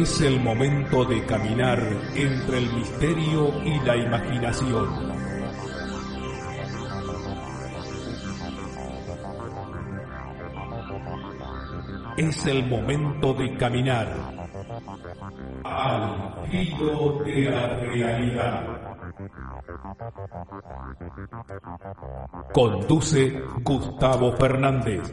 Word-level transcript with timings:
Es 0.00 0.20
el 0.20 0.38
momento 0.38 1.04
de 1.04 1.26
caminar 1.26 1.82
entre 2.14 2.58
el 2.58 2.72
misterio 2.72 3.52
y 3.64 3.80
la 3.80 3.96
imaginación. 3.96 4.86
Es 12.16 12.46
el 12.46 12.68
momento 12.68 13.34
de 13.34 13.56
caminar 13.56 14.06
al 15.64 16.46
filo 16.48 17.24
de 17.24 17.50
la 17.50 17.66
realidad. 17.78 18.88
Conduce 22.54 23.42
Gustavo 23.64 24.32
Fernández. 24.36 25.12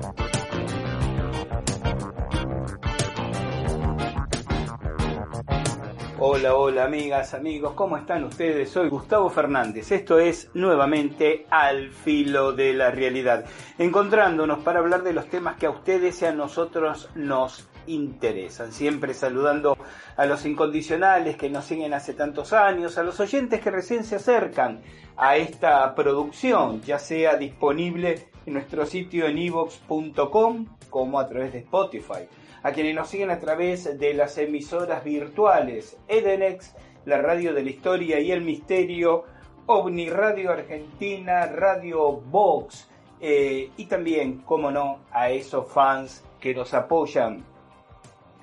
Hola, 6.41 6.55
hola 6.55 6.83
amigas, 6.85 7.35
amigos, 7.35 7.73
¿cómo 7.75 7.97
están 7.97 8.23
ustedes? 8.23 8.71
Soy 8.71 8.89
Gustavo 8.89 9.29
Fernández. 9.29 9.91
Esto 9.91 10.17
es 10.17 10.49
nuevamente 10.55 11.45
Al 11.51 11.91
Filo 11.91 12.51
de 12.51 12.73
la 12.73 12.89
Realidad, 12.89 13.45
encontrándonos 13.77 14.63
para 14.63 14.79
hablar 14.79 15.03
de 15.03 15.13
los 15.13 15.27
temas 15.27 15.57
que 15.57 15.67
a 15.67 15.69
ustedes 15.69 16.19
y 16.23 16.25
a 16.25 16.31
nosotros 16.31 17.09
nos 17.13 17.69
interesan. 17.85 18.71
Siempre 18.71 19.13
saludando 19.13 19.77
a 20.17 20.25
los 20.25 20.43
incondicionales 20.43 21.37
que 21.37 21.51
nos 21.51 21.65
siguen 21.65 21.93
hace 21.93 22.15
tantos 22.15 22.53
años, 22.53 22.97
a 22.97 23.03
los 23.03 23.19
oyentes 23.19 23.61
que 23.61 23.69
recién 23.69 24.03
se 24.03 24.15
acercan 24.15 24.81
a 25.17 25.37
esta 25.37 25.93
producción, 25.93 26.81
ya 26.81 26.97
sea 26.97 27.35
disponible 27.35 28.29
en 28.47 28.53
nuestro 28.53 28.87
sitio 28.87 29.27
en 29.27 29.37
evox.com 29.37 30.65
como 30.89 31.19
a 31.19 31.27
través 31.27 31.53
de 31.53 31.59
Spotify 31.59 32.27
a 32.63 32.71
quienes 32.71 32.95
nos 32.95 33.09
siguen 33.09 33.31
a 33.31 33.39
través 33.39 33.97
de 33.97 34.13
las 34.13 34.37
emisoras 34.37 35.03
virtuales 35.03 35.97
Edenex, 36.07 36.75
la 37.05 37.21
radio 37.21 37.53
de 37.53 37.63
la 37.63 37.69
historia 37.69 38.19
y 38.19 38.31
el 38.31 38.41
misterio, 38.41 39.23
OVNI 39.65 40.09
Radio 40.09 40.51
Argentina, 40.51 41.45
Radio 41.47 42.13
Vox 42.13 42.89
eh, 43.19 43.71
y 43.77 43.85
también, 43.85 44.39
como 44.39 44.71
no, 44.71 44.99
a 45.11 45.29
esos 45.29 45.71
fans 45.71 46.23
que 46.39 46.53
nos 46.53 46.73
apoyan 46.73 47.43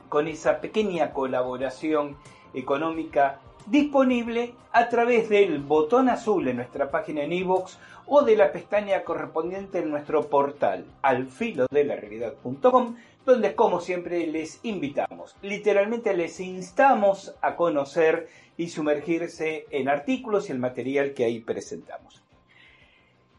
con 0.08 0.28
esa 0.28 0.60
pequeña 0.60 1.12
colaboración 1.12 2.16
económica 2.54 3.40
disponible 3.66 4.54
a 4.72 4.88
través 4.88 5.28
del 5.28 5.58
botón 5.58 6.08
azul 6.08 6.48
en 6.48 6.56
nuestra 6.56 6.90
página 6.90 7.22
en 7.22 7.32
iVoox 7.32 7.76
o 8.06 8.22
de 8.22 8.36
la 8.36 8.50
pestaña 8.50 9.04
correspondiente 9.04 9.80
en 9.80 9.90
nuestro 9.90 10.22
portal 10.28 10.86
alfilodelarealidad.com 11.02 12.96
donde 13.28 13.54
como 13.54 13.80
siempre 13.80 14.26
les 14.26 14.60
invitamos, 14.64 15.36
literalmente 15.42 16.14
les 16.14 16.40
instamos 16.40 17.36
a 17.42 17.56
conocer 17.56 18.28
y 18.56 18.68
sumergirse 18.68 19.66
en 19.70 19.88
artículos 19.88 20.48
y 20.48 20.52
el 20.52 20.58
material 20.58 21.14
que 21.14 21.24
ahí 21.24 21.40
presentamos. 21.40 22.24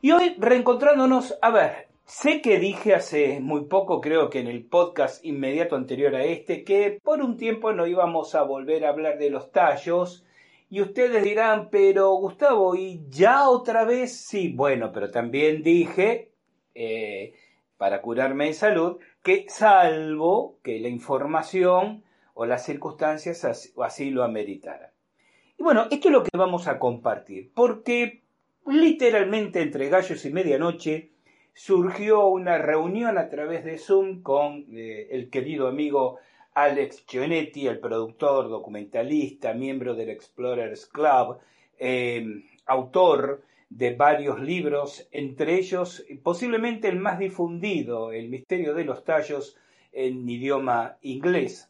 Y 0.02 0.12
hoy 0.12 0.36
reencontrándonos, 0.38 1.38
a 1.42 1.50
ver, 1.52 1.88
sé 2.06 2.42
que 2.42 2.60
dije 2.60 2.94
hace 2.94 3.40
muy 3.40 3.66
poco, 3.66 4.00
creo 4.00 4.30
que 4.30 4.40
en 4.40 4.48
el 4.48 4.64
podcast 4.64 5.26
inmediato 5.26 5.76
anterior 5.76 6.16
a 6.16 6.24
este, 6.24 6.64
que 6.64 7.00
por 7.04 7.22
un 7.22 7.36
tiempo 7.36 7.74
no 7.74 7.86
íbamos 7.86 8.36
a 8.36 8.44
volver 8.44 8.86
a 8.86 8.90
hablar 8.90 9.18
de 9.18 9.30
los 9.30 9.52
tallos, 9.52 10.26
y 10.70 10.82
ustedes 10.82 11.24
dirán, 11.24 11.70
pero 11.72 12.12
Gustavo, 12.12 12.76
¿y 12.76 13.02
ya 13.10 13.50
otra 13.50 13.86
vez? 13.86 14.16
Sí, 14.16 14.54
bueno, 14.54 14.92
pero 14.94 15.10
también 15.10 15.64
dije, 15.64 16.32
eh, 16.76 17.34
para 17.80 18.02
curarme 18.02 18.48
en 18.48 18.54
salud, 18.54 18.98
que 19.24 19.46
salvo 19.48 20.60
que 20.64 20.82
la 20.82 20.90
información 20.90 22.04
o 22.34 22.46
las 22.46 22.66
circunstancias 22.66 23.46
así, 23.46 24.10
lo 24.12 24.26
ameritaran. 24.26 24.90
Y 25.58 25.64
bueno, 25.64 25.88
esto 25.90 26.10
es 26.10 26.14
lo 26.14 26.24
que 26.24 26.38
vamos 26.38 26.68
a 26.68 26.78
compartir, 26.78 27.52
porque 27.56 28.22
literalmente 28.68 29.62
entre 29.62 29.88
gallos 29.88 30.26
y 30.26 30.30
medianoche 30.30 31.12
surgió 31.54 32.28
una 32.28 32.58
reunión 32.58 33.18
a 33.18 33.30
través 33.30 33.64
de 33.64 33.78
Zoom 33.78 34.24
con 34.24 34.66
eh, 34.74 35.08
el 35.12 35.30
querido 35.30 35.70
amigo 35.70 36.18
Alex 36.56 37.06
Gionetti, 37.08 37.66
el 37.66 37.80
productor, 37.80 38.50
documentalista, 38.50 39.54
miembro 39.54 39.96
del 39.96 40.10
Explorers 40.10 40.86
Club, 40.88 41.38
eh, 41.78 42.44
autor 42.66 43.44
de 43.70 43.96
varios 43.96 44.40
libros, 44.40 45.08
entre 45.12 45.56
ellos 45.56 46.04
posiblemente 46.24 46.88
el 46.88 47.00
más 47.00 47.20
difundido, 47.20 48.12
El 48.12 48.30
misterio 48.30 48.74
de 48.74 48.84
los 48.84 49.04
tallos 49.04 49.58
en 49.92 50.28
idioma 50.28 50.98
inglés, 51.02 51.70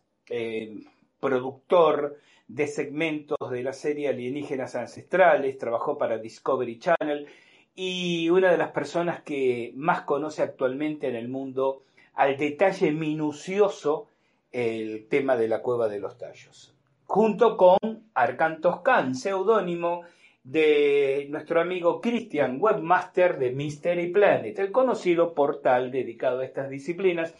productor 1.19 2.17
de 2.47 2.67
segmentos 2.67 3.37
de 3.51 3.63
la 3.63 3.73
serie 3.73 4.07
Alienígenas 4.09 4.75
Ancestrales, 4.75 5.57
trabajó 5.57 5.97
para 5.97 6.17
Discovery 6.17 6.79
Channel 6.79 7.27
y 7.75 8.29
una 8.29 8.51
de 8.51 8.57
las 8.57 8.71
personas 8.71 9.21
que 9.21 9.71
más 9.75 10.01
conoce 10.01 10.41
actualmente 10.41 11.07
en 11.07 11.15
el 11.15 11.27
mundo 11.27 11.83
al 12.15 12.37
detalle 12.37 12.91
minucioso 12.91 14.07
el 14.51 15.07
tema 15.07 15.37
de 15.37 15.47
la 15.47 15.61
cueva 15.61 15.87
de 15.87 15.99
los 15.99 16.17
tallos. 16.17 16.73
Junto 17.05 17.55
con 17.55 17.77
Arcan 18.13 18.61
Toscan, 18.61 19.15
seudónimo 19.15 20.03
de 20.51 21.27
nuestro 21.29 21.61
amigo 21.61 22.01
Christian, 22.01 22.57
webmaster 22.59 23.37
de 23.37 23.51
Mystery 23.51 24.11
Planet, 24.11 24.57
el 24.57 24.71
conocido 24.71 25.35
portal 25.35 25.91
dedicado 25.91 26.39
a 26.39 26.45
estas 26.45 26.71
disciplinas. 26.71 27.35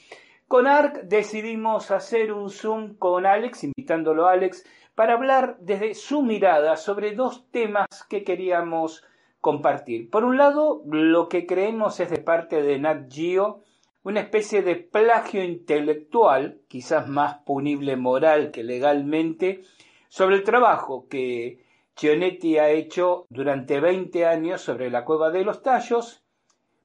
Con 0.48 0.68
ARC 0.68 1.04
decidimos 1.04 1.90
hacer 1.90 2.32
un 2.32 2.52
Zoom 2.52 2.96
con 2.96 3.26
Alex, 3.26 3.64
invitándolo 3.64 4.28
a 4.28 4.34
Alex, 4.34 4.64
para 4.94 5.14
hablar 5.14 5.58
desde 5.60 5.96
su 5.96 6.22
mirada 6.22 6.78
sobre 6.78 7.16
dos 7.16 7.50
temas 7.50 7.88
que 8.08 8.24
queríamos 8.24 9.04
compartir. 9.42 10.12
Por 10.12 10.24
un 10.24 10.38
lado, 10.38 10.84
lo 10.86 11.30
que 11.30 11.48
creemos 11.48 12.00
es 12.00 12.12
de 12.12 12.20
parte 12.20 12.62
de 12.62 12.78
Nat 12.78 13.12
Geo, 13.12 13.64
una 14.04 14.20
especie 14.20 14.62
de 14.62 14.76
plagio 14.76 15.44
intelectual, 15.44 16.60
quizás 16.68 17.08
más 17.08 17.40
punible 17.40 17.96
moral 17.96 18.52
que 18.52 18.64
legalmente, 18.64 19.62
sobre 20.10 20.36
el 20.36 20.44
trabajo 20.44 21.08
que 21.08 21.69
Chionetti 22.00 22.58
ha 22.58 22.70
hecho 22.70 23.26
durante 23.30 23.82
20 23.82 24.26
años 24.26 24.62
sobre 24.62 24.90
la 24.90 25.04
cueva 25.04 25.32
de 25.32 25.44
los 25.44 25.62
tallos, 25.62 26.24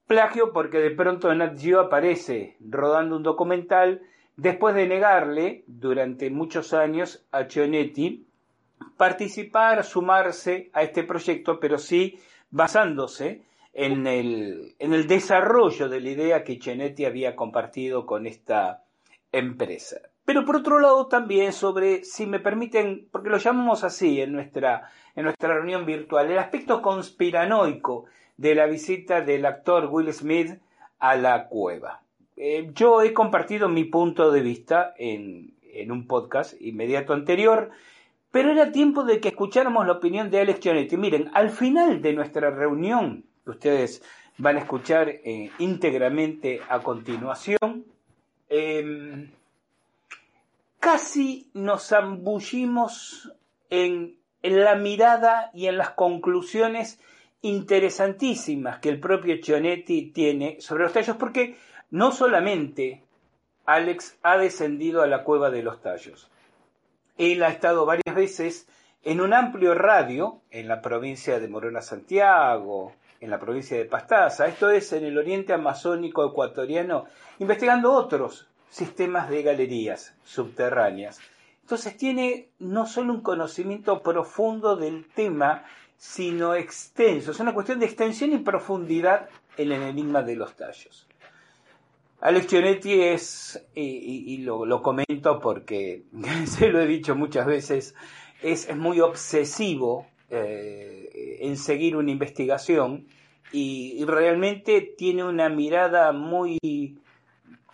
plagio 0.07 0.51
porque 0.51 0.79
de 0.79 0.91
pronto 0.91 1.33
Nat 1.33 1.57
Geo 1.57 1.79
aparece 1.79 2.57
rodando 2.59 3.15
un 3.15 3.23
documental 3.23 4.01
después 4.35 4.75
de 4.75 4.87
negarle 4.87 5.63
durante 5.67 6.29
muchos 6.29 6.73
años 6.73 7.25
a 7.31 7.47
Chionetti 7.47 8.27
participar, 8.97 9.85
sumarse 9.85 10.69
a 10.73 10.83
este 10.83 11.05
proyecto, 11.05 11.61
pero 11.61 11.77
sí 11.77 12.19
basándose 12.49 13.41
en 13.71 14.07
el, 14.07 14.75
en 14.79 14.93
el 14.93 15.07
desarrollo 15.07 15.87
de 15.87 16.01
la 16.01 16.09
idea 16.09 16.43
que 16.43 16.59
Chionetti 16.59 17.05
había 17.05 17.37
compartido 17.37 18.05
con 18.05 18.27
esta 18.27 18.83
empresa. 19.31 20.01
Pero 20.25 20.43
por 20.43 20.55
otro 20.57 20.79
lado 20.79 21.05
también 21.07 21.53
sobre, 21.53 22.03
si 22.03 22.25
me 22.25 22.39
permiten, 22.39 23.07
porque 23.11 23.29
lo 23.29 23.37
llamamos 23.37 23.83
así 23.83 24.19
en 24.19 24.33
nuestra, 24.33 24.89
en 25.15 25.23
nuestra 25.23 25.53
reunión 25.53 25.85
virtual, 25.85 26.31
el 26.31 26.39
aspecto 26.39 26.81
conspiranoico 26.81 28.05
de 28.37 28.55
la 28.55 28.65
visita 28.65 29.21
del 29.21 29.45
actor 29.45 29.85
Will 29.85 30.11
Smith 30.11 30.59
a 30.97 31.15
la 31.15 31.47
cueva. 31.47 32.01
Eh, 32.37 32.71
yo 32.73 33.03
he 33.03 33.13
compartido 33.13 33.69
mi 33.69 33.85
punto 33.85 34.31
de 34.31 34.41
vista 34.41 34.95
en, 34.97 35.53
en 35.61 35.91
un 35.91 36.07
podcast 36.07 36.59
inmediato 36.59 37.13
anterior, 37.13 37.69
pero 38.31 38.51
era 38.51 38.71
tiempo 38.71 39.03
de 39.03 39.19
que 39.19 39.29
escucháramos 39.29 39.85
la 39.85 39.93
opinión 39.93 40.31
de 40.31 40.41
Alex 40.41 40.59
Gianetti. 40.59 40.97
Miren, 40.97 41.29
al 41.33 41.51
final 41.51 42.01
de 42.01 42.13
nuestra 42.13 42.49
reunión, 42.49 43.23
que 43.45 43.51
ustedes 43.51 44.03
van 44.37 44.57
a 44.57 44.59
escuchar 44.59 45.07
eh, 45.07 45.51
íntegramente 45.59 46.59
a 46.67 46.79
continuación, 46.79 47.85
eh, 48.49 49.29
casi 50.85 51.49
nos 51.55 51.87
zambullimos 51.87 53.33
en, 53.71 54.19
la 54.43 54.75
mirada 54.75 55.49
y 55.51 55.65
en 55.65 55.79
las 55.79 55.89
conclusiones 55.89 56.99
interesantísimas 57.41 58.77
que 58.77 58.89
el 58.89 58.99
propio 58.99 59.41
Chionetti 59.41 60.11
tiene 60.11 60.61
sobre 60.61 60.83
los 60.83 60.93
tallos, 60.93 61.17
porque 61.17 61.57
no 61.89 62.11
solamente 62.11 63.03
Alex 63.65 64.19
ha 64.21 64.37
descendido 64.37 65.01
a 65.01 65.07
la 65.07 65.23
cueva 65.23 65.49
de 65.49 65.63
los 65.63 65.81
tallos, 65.81 66.29
él 67.17 67.41
ha 67.41 67.47
estado 67.47 67.87
varias 67.87 68.15
veces 68.15 68.67
en 69.01 69.21
un 69.21 69.33
amplio 69.33 69.73
radio 69.73 70.43
en 70.51 70.67
la 70.67 70.83
provincia 70.83 71.39
de 71.39 71.47
Morona 71.47 71.81
Santiago, 71.81 72.93
en 73.19 73.31
la 73.31 73.39
provincia 73.39 73.75
de 73.75 73.85
Pastaza, 73.85 74.45
esto 74.45 74.69
es 74.69 74.93
en 74.93 75.03
el 75.03 75.17
oriente 75.17 75.51
amazónico 75.51 76.23
ecuatoriano, 76.23 77.05
investigando 77.39 77.91
otros 77.91 78.47
sistemas 78.69 79.29
de 79.29 79.43
galerías 79.43 80.15
subterráneas. 80.23 81.19
Entonces 81.61 81.97
tiene 81.97 82.49
no 82.59 82.85
solo 82.85 83.13
un 83.13 83.21
conocimiento 83.21 84.01
profundo 84.03 84.75
del 84.75 85.05
tema, 85.05 85.65
sino 85.97 86.53
extenso. 86.55 87.31
Es 87.31 87.39
una 87.39 87.53
cuestión 87.53 87.79
de 87.79 87.87
extensión 87.87 88.33
y 88.33 88.37
profundidad 88.37 89.29
en 89.57 89.71
el 89.71 89.81
enigma 89.81 90.21
de 90.21 90.35
los 90.35 90.55
tallos. 90.55 91.07
Alex 92.21 92.47
Chionetti 92.47 93.01
es, 93.01 93.67
y, 93.75 94.37
lo, 94.37 94.81
comento 94.81 95.39
porque 95.39 96.03
se 96.45 96.69
lo 96.69 96.81
he 96.81 96.87
dicho 96.87 97.15
muchas 97.15 97.45
veces, 97.45 97.95
es, 98.41 98.73
muy 98.75 98.99
obsesivo 98.99 100.07
eh, 100.29 101.37
en 101.41 101.57
seguir 101.57 101.95
una 101.95 102.11
investigación 102.11 103.07
y, 103.51 104.03
realmente 104.05 104.81
tiene 104.81 105.23
una 105.23 105.49
mirada 105.49 106.11
muy 106.11 106.57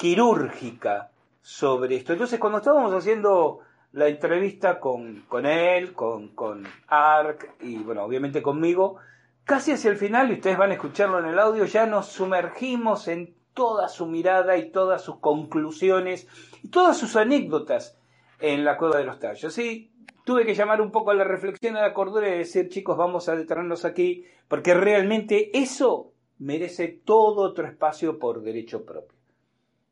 quirúrgica 0.02 1.12
sobre 1.44 1.98
esto. 1.98 2.14
Entonces, 2.14 2.40
cuando 2.40 2.58
estábamos 2.58 2.92
haciendo 2.92 3.60
la 3.92 4.08
entrevista 4.08 4.80
con, 4.80 5.26
con 5.28 5.46
él, 5.46 5.94
con, 5.94 6.30
con 6.30 6.66
Ark 6.88 7.58
y, 7.60 7.76
bueno, 7.78 8.04
obviamente 8.04 8.42
conmigo, 8.42 8.98
casi 9.44 9.74
hacia 9.74 9.92
el 9.92 9.98
final, 9.98 10.32
y 10.32 10.34
ustedes 10.34 10.58
van 10.58 10.72
a 10.72 10.74
escucharlo 10.74 11.20
en 11.20 11.28
el 11.28 11.38
audio, 11.38 11.66
ya 11.66 11.86
nos 11.86 12.08
sumergimos 12.08 13.08
en 13.10 13.36
toda 13.54 13.90
su 13.90 14.08
mirada 14.08 14.58
y 14.58 14.72
todas 14.72 15.04
sus 15.04 15.20
conclusiones 15.20 16.28
y 16.64 16.70
todas 16.70 16.98
sus 16.98 17.16
anécdotas 17.16 17.96
en 18.40 18.66
la 18.66 18.78
cueva 18.78 18.98
de 18.98 19.04
los 19.04 19.20
tallos. 19.20 19.54
Sí, 19.54 19.92
tuve 20.26 20.48
que 20.48 20.56
llamar 20.56 20.82
un 20.82 20.90
poco 20.90 21.12
a 21.12 21.14
la 21.14 21.26
reflexión, 21.26 21.78
a 21.78 21.82
la 21.82 21.94
cordura 21.94 22.28
y 22.28 22.40
decir, 22.40 22.70
chicos, 22.70 22.98
vamos 22.98 23.30
a 23.30 23.36
detenernos 23.36 23.86
aquí, 23.86 24.26
porque 24.48 24.74
realmente 24.74 25.52
eso 25.54 26.12
merece 26.40 26.88
todo 26.88 27.44
otro 27.44 27.68
espacio 27.68 28.18
por 28.18 28.42
derecho 28.42 28.84
propio, 28.84 29.16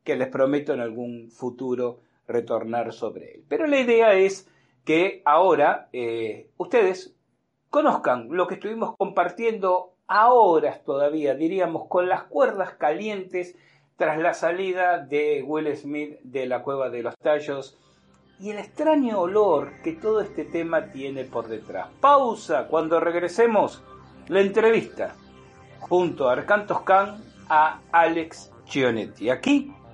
que 0.10 0.16
les 0.16 0.28
prometo 0.30 0.74
en 0.74 0.80
algún 0.80 1.30
futuro 1.30 2.00
retornar 2.28 2.94
sobre 2.94 3.36
él. 3.36 3.44
Pero 3.48 3.68
la 3.68 3.80
idea 3.80 4.14
es 4.14 4.50
que 4.84 5.22
ahora 5.24 5.88
eh, 5.94 6.50
ustedes 6.58 7.16
conozcan 7.70 8.28
lo 8.32 8.48
que 8.48 8.56
estuvimos 8.56 8.96
compartiendo 8.98 9.94
a 10.08 10.34
horas 10.34 10.84
todavía, 10.84 11.36
diríamos, 11.36 11.86
con 11.88 12.10
las 12.10 12.24
cuerdas 12.24 12.74
calientes 12.74 13.56
tras 13.98 14.18
la 14.18 14.34
salida 14.34 14.98
de 14.98 15.44
Will 15.46 15.78
Smith 15.78 16.18
de 16.24 16.48
la 16.48 16.64
cueva 16.64 16.90
de 16.90 17.04
los 17.04 17.16
tallos 17.20 17.78
y 18.40 18.50
el 18.50 18.58
extraño 18.58 19.20
olor 19.22 19.74
que 19.84 19.92
todo 19.92 20.22
este 20.22 20.44
tema 20.44 20.88
tiene 20.92 21.24
por 21.24 21.48
detrás. 21.48 21.90
Pausa, 22.02 22.66
cuando 22.68 23.00
regresemos, 23.00 23.84
la 24.28 24.42
entrevista 24.42 25.14
junto 25.82 26.30
a 26.30 26.34
Arcantos 26.34 26.82
Khan 26.82 27.24
a 27.48 27.82
Alex 27.92 28.52
Chionetti, 28.66 29.30
aquí 29.30 29.72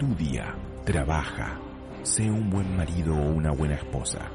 Estudia, 0.00 0.54
trabaja, 0.84 1.58
sé 2.04 2.30
un 2.30 2.48
buen 2.48 2.76
marido 2.76 3.16
o 3.16 3.32
una 3.32 3.50
buena 3.50 3.74
esposa. 3.74 4.30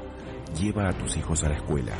Lleva 0.60 0.90
a 0.90 0.92
tus 0.92 1.16
hijos 1.16 1.42
a 1.42 1.48
la 1.48 1.56
escuela. 1.56 1.94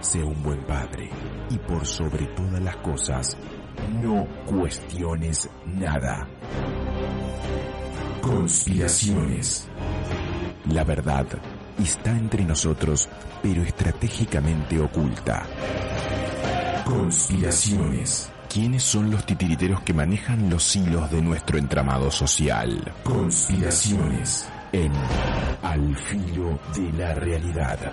Sé 0.00 0.24
un 0.24 0.42
buen 0.42 0.64
padre. 0.64 1.10
Y 1.50 1.58
por 1.58 1.84
sobre 1.84 2.24
todas 2.28 2.62
las 2.62 2.76
cosas, 2.78 3.36
no 4.02 4.26
cuestiones 4.46 5.50
nada. 5.66 6.26
Conspiraciones. 8.22 9.68
La 10.72 10.84
verdad 10.84 11.26
está 11.78 12.12
entre 12.12 12.42
nosotros, 12.42 13.06
pero 13.42 13.62
estratégicamente 13.62 14.80
oculta. 14.80 15.46
Conspiraciones. 16.86 18.32
¿Quiénes 18.52 18.82
son 18.82 19.12
los 19.12 19.24
titiriteros 19.24 19.80
que 19.82 19.94
manejan 19.94 20.50
los 20.50 20.74
hilos 20.74 21.08
de 21.12 21.22
nuestro 21.22 21.56
entramado 21.56 22.10
social? 22.10 22.92
Conspiraciones 23.04 24.48
en 24.72 24.90
Al 25.62 25.96
filo 25.96 26.58
de 26.74 26.92
la 26.98 27.14
realidad. 27.14 27.92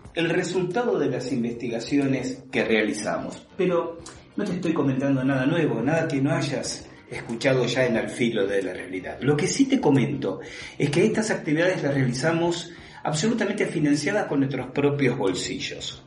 el 0.13 0.29
resultado 0.29 0.99
de 0.99 1.09
las 1.09 1.31
investigaciones 1.31 2.43
que 2.51 2.63
realizamos. 2.63 3.45
Pero 3.57 3.99
no 4.35 4.43
te 4.43 4.53
estoy 4.53 4.73
comentando 4.73 5.23
nada 5.23 5.45
nuevo, 5.45 5.81
nada 5.81 6.07
que 6.07 6.21
no 6.21 6.31
hayas 6.31 6.87
escuchado 7.09 7.65
ya 7.65 7.85
en 7.85 7.97
el 7.97 8.09
filo 8.09 8.47
de 8.47 8.63
la 8.63 8.73
realidad. 8.73 9.17
Lo 9.21 9.35
que 9.35 9.47
sí 9.47 9.65
te 9.65 9.81
comento 9.81 10.39
es 10.77 10.89
que 10.89 11.05
estas 11.05 11.29
actividades 11.31 11.83
las 11.83 11.93
realizamos 11.93 12.71
absolutamente 13.03 13.65
financiadas 13.65 14.25
con 14.25 14.39
nuestros 14.39 14.71
propios 14.71 15.17
bolsillos. 15.17 16.03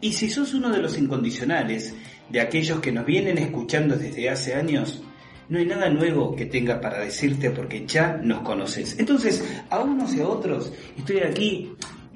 Y 0.00 0.12
si 0.12 0.30
sos 0.30 0.54
uno 0.54 0.70
de 0.70 0.78
los 0.78 0.98
incondicionales, 0.98 1.94
de 2.28 2.40
aquellos 2.40 2.80
que 2.80 2.92
nos 2.92 3.04
vienen 3.04 3.38
escuchando 3.38 3.96
desde 3.96 4.30
hace 4.30 4.54
años, 4.54 5.02
no 5.48 5.58
hay 5.58 5.66
nada 5.66 5.90
nuevo 5.90 6.34
que 6.34 6.46
tenga 6.46 6.80
para 6.80 7.00
decirte 7.00 7.50
porque 7.50 7.86
ya 7.86 8.16
nos 8.16 8.40
conoces. 8.40 8.98
Entonces, 8.98 9.44
a 9.68 9.80
unos 9.80 10.14
y 10.14 10.20
a 10.20 10.28
otros, 10.28 10.72
estoy 10.96 11.18
aquí 11.18 11.72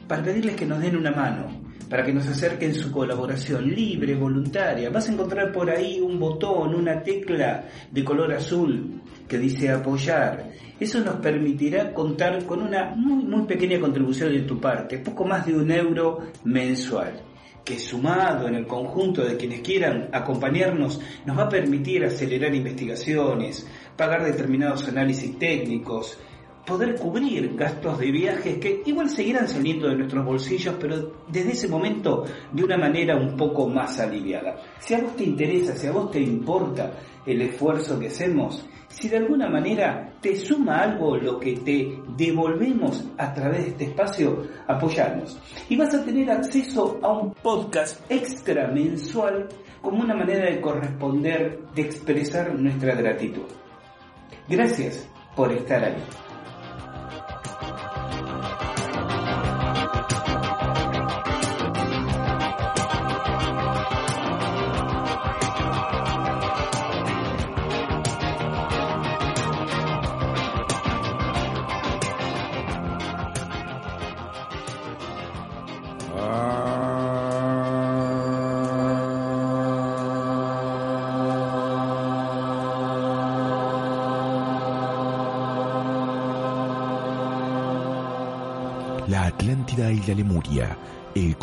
para 0.07 0.23
pedirles 0.23 0.57
que 0.57 0.67
nos 0.67 0.81
den 0.81 0.97
una 0.97 1.11
mano, 1.11 1.47
para 1.89 2.05
que 2.05 2.13
nos 2.13 2.27
acerquen 2.27 2.75
su 2.75 2.91
colaboración 2.91 3.69
libre, 3.69 4.15
voluntaria. 4.15 4.91
Vas 4.91 5.09
a 5.09 5.13
encontrar 5.13 5.53
por 5.53 5.71
ahí 5.71 6.01
un 6.01 6.19
botón, 6.19 6.75
una 6.75 7.03
tecla 7.03 7.65
de 7.91 8.05
color 8.05 8.33
azul 8.33 9.03
que 9.29 9.39
dice 9.39 9.71
apoyar. 9.71 10.51
Eso 10.79 11.01
nos 11.01 11.17
permitirá 11.17 11.93
contar 11.95 12.45
con 12.45 12.63
una 12.63 12.95
muy, 12.95 13.25
muy 13.25 13.47
pequeña 13.47 13.81
contribución 13.81 14.33
de 14.33 14.43
tu 14.43 14.61
parte, 14.61 14.99
poco 14.99 15.25
más 15.25 15.47
de 15.47 15.55
un 15.55 15.71
euro 15.71 16.21
mensual 16.45 17.23
que 17.67 17.81
sumado 17.81 18.47
en 18.47 18.55
el 18.55 18.67
conjunto 18.67 19.25
de 19.25 19.37
quienes 19.37 19.61
quieran 19.61 20.09
acompañarnos 20.13 21.01
nos 21.25 21.37
va 21.37 21.43
a 21.43 21.49
permitir 21.49 22.05
acelerar 22.05 22.55
investigaciones, 22.55 23.67
pagar 23.97 24.25
determinados 24.25 24.87
análisis 24.87 25.37
técnicos, 25.37 26.17
poder 26.67 26.97
cubrir 26.97 27.55
gastos 27.55 27.99
de 27.99 28.11
viajes 28.11 28.59
que 28.59 28.83
igual 28.85 29.09
seguirán 29.09 29.49
saliendo 29.49 29.89
de 29.89 29.97
nuestros 29.97 30.25
bolsillos, 30.25 30.75
pero 30.81 31.13
desde 31.29 31.53
ese 31.53 31.69
momento 31.69 32.25
de 32.53 32.65
una 32.65 32.77
manera 32.77 33.17
un 33.17 33.37
poco 33.37 33.69
más 33.69 34.01
aliviada. 34.01 34.57
Si 34.81 34.95
a 34.95 35.01
vos 35.01 35.15
te 35.17 35.25
interesa, 35.25 35.77
si 35.77 35.87
a 35.87 35.93
vos 35.93 36.11
te 36.11 36.21
importa 36.21 36.93
el 37.25 37.41
esfuerzo 37.43 37.99
que 37.99 38.09
hacemos, 38.09 38.67
si 38.89 39.09
de 39.09 39.19
alguna 39.19 39.49
manera 39.49 40.13
te 40.21 40.35
suma 40.37 40.79
algo 40.79 41.17
lo 41.17 41.39
que 41.39 41.57
te 41.57 41.99
devolvemos 42.17 43.05
a 43.19 43.33
través 43.33 43.65
de 43.65 43.69
este 43.71 43.85
espacio, 43.85 44.47
apoyarnos. 44.67 45.39
Y 45.69 45.77
vas 45.77 45.95
a 45.95 46.05
tener 46.05 46.31
acceso 46.31 46.99
a 47.03 47.13
un 47.13 47.33
podcast 47.35 48.01
extra 48.11 48.69
mensual 48.69 49.49
como 49.83 50.03
una 50.03 50.15
manera 50.15 50.51
de 50.51 50.61
corresponder, 50.61 51.61
de 51.75 51.83
expresar 51.83 52.55
nuestra 52.59 52.95
gratitud. 52.95 53.47
Gracias 54.49 55.09
por 55.37 55.53
estar 55.53 55.85
ahí. 55.85 56.26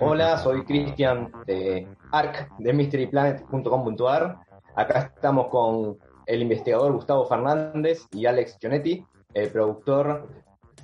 Hola, 0.00 0.38
soy 0.38 0.64
Cristian 0.64 1.32
de 1.46 1.88
ARC 2.12 2.50
de 2.58 2.72
mysteryplanet.com.ar. 2.72 4.38
Acá 4.74 5.12
estamos 5.14 5.46
con 5.48 5.98
el 6.26 6.42
investigador 6.42 6.92
Gustavo 6.92 7.24
Fernández 7.26 8.06
y 8.12 8.26
Alex 8.26 8.58
Gionetti, 8.60 9.04
el 9.32 9.50
productor 9.50 10.28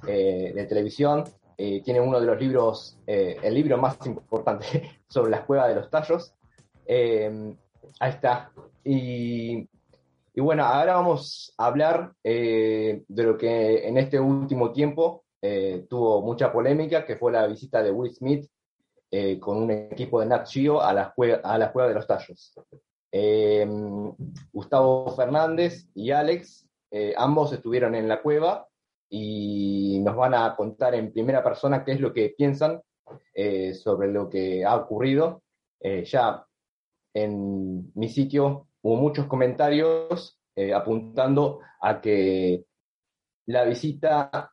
eh, 0.07 0.53
de 0.55 0.65
televisión. 0.65 1.25
Eh, 1.59 1.83
tiene 1.83 2.01
uno 2.01 2.19
de 2.19 2.27
los 2.27 2.41
libros, 2.41 2.99
eh, 3.07 3.37
el 3.43 3.55
libro 3.55 3.77
más 3.77 3.99
importante 4.07 5.01
sobre 5.09 5.31
las 5.31 5.43
cuevas 5.43 5.69
de 5.69 5.75
los 5.75 5.91
tallos. 5.91 6.35
ahí 6.89 8.11
está. 8.11 8.51
Y 8.83 9.69
y 10.37 10.41
bueno, 10.41 10.65
ahora 10.65 10.97
vamos 10.97 11.55
a 11.57 11.67
hablar 11.67 12.13
eh, 12.25 13.05
de 13.07 13.23
lo 13.23 13.39
que 13.39 13.87
en 13.87 13.97
este 13.99 14.19
último 14.19 14.73
tiempo 14.73 15.25
eh, 15.41 15.87
tuvo 15.89 16.23
mucha 16.23 16.53
polémica, 16.53 17.07
que 17.07 17.17
fue 17.17 17.31
la 17.31 17.47
visita 17.47 17.85
de 17.85 17.93
Will 17.93 18.13
Smith 18.13 18.51
eh, 19.13 19.39
con 19.39 19.59
un 19.59 19.71
equipo 19.71 20.19
de 20.19 20.27
Nat 20.27 20.49
a 20.83 20.93
la, 20.93 21.15
a 21.45 21.59
la 21.59 21.73
Cueva 21.73 21.89
de 21.89 21.95
los 21.95 22.07
Tallos. 22.09 22.53
Gustavo 24.53 25.15
Fernández 25.15 25.87
y 25.95 26.11
Alex, 26.11 26.69
ambos 27.17 27.53
estuvieron 27.53 27.95
en 27.95 28.09
la 28.09 28.21
cueva 28.21 28.67
y 29.09 30.01
nos 30.01 30.17
van 30.17 30.35
a 30.35 30.57
contar 30.57 30.97
en 30.97 31.13
primera 31.13 31.45
persona 31.45 31.85
qué 31.85 31.93
es 31.93 32.01
lo 32.01 32.13
que 32.13 32.35
piensan 32.37 32.83
sobre 33.75 34.11
lo 34.11 34.29
que 34.29 34.65
ha 34.65 34.75
ocurrido. 34.75 35.45
ya 35.81 36.45
en 37.15 37.93
mi 37.95 38.09
sitio 38.09 38.67
hubo 38.85 38.97
muchos 38.97 39.27
comentarios 39.27 40.39
eh, 40.55 40.75
apuntando 40.75 41.61
a 41.81 42.01
que 42.01 42.67
la 43.47 43.65
visita 43.65 44.53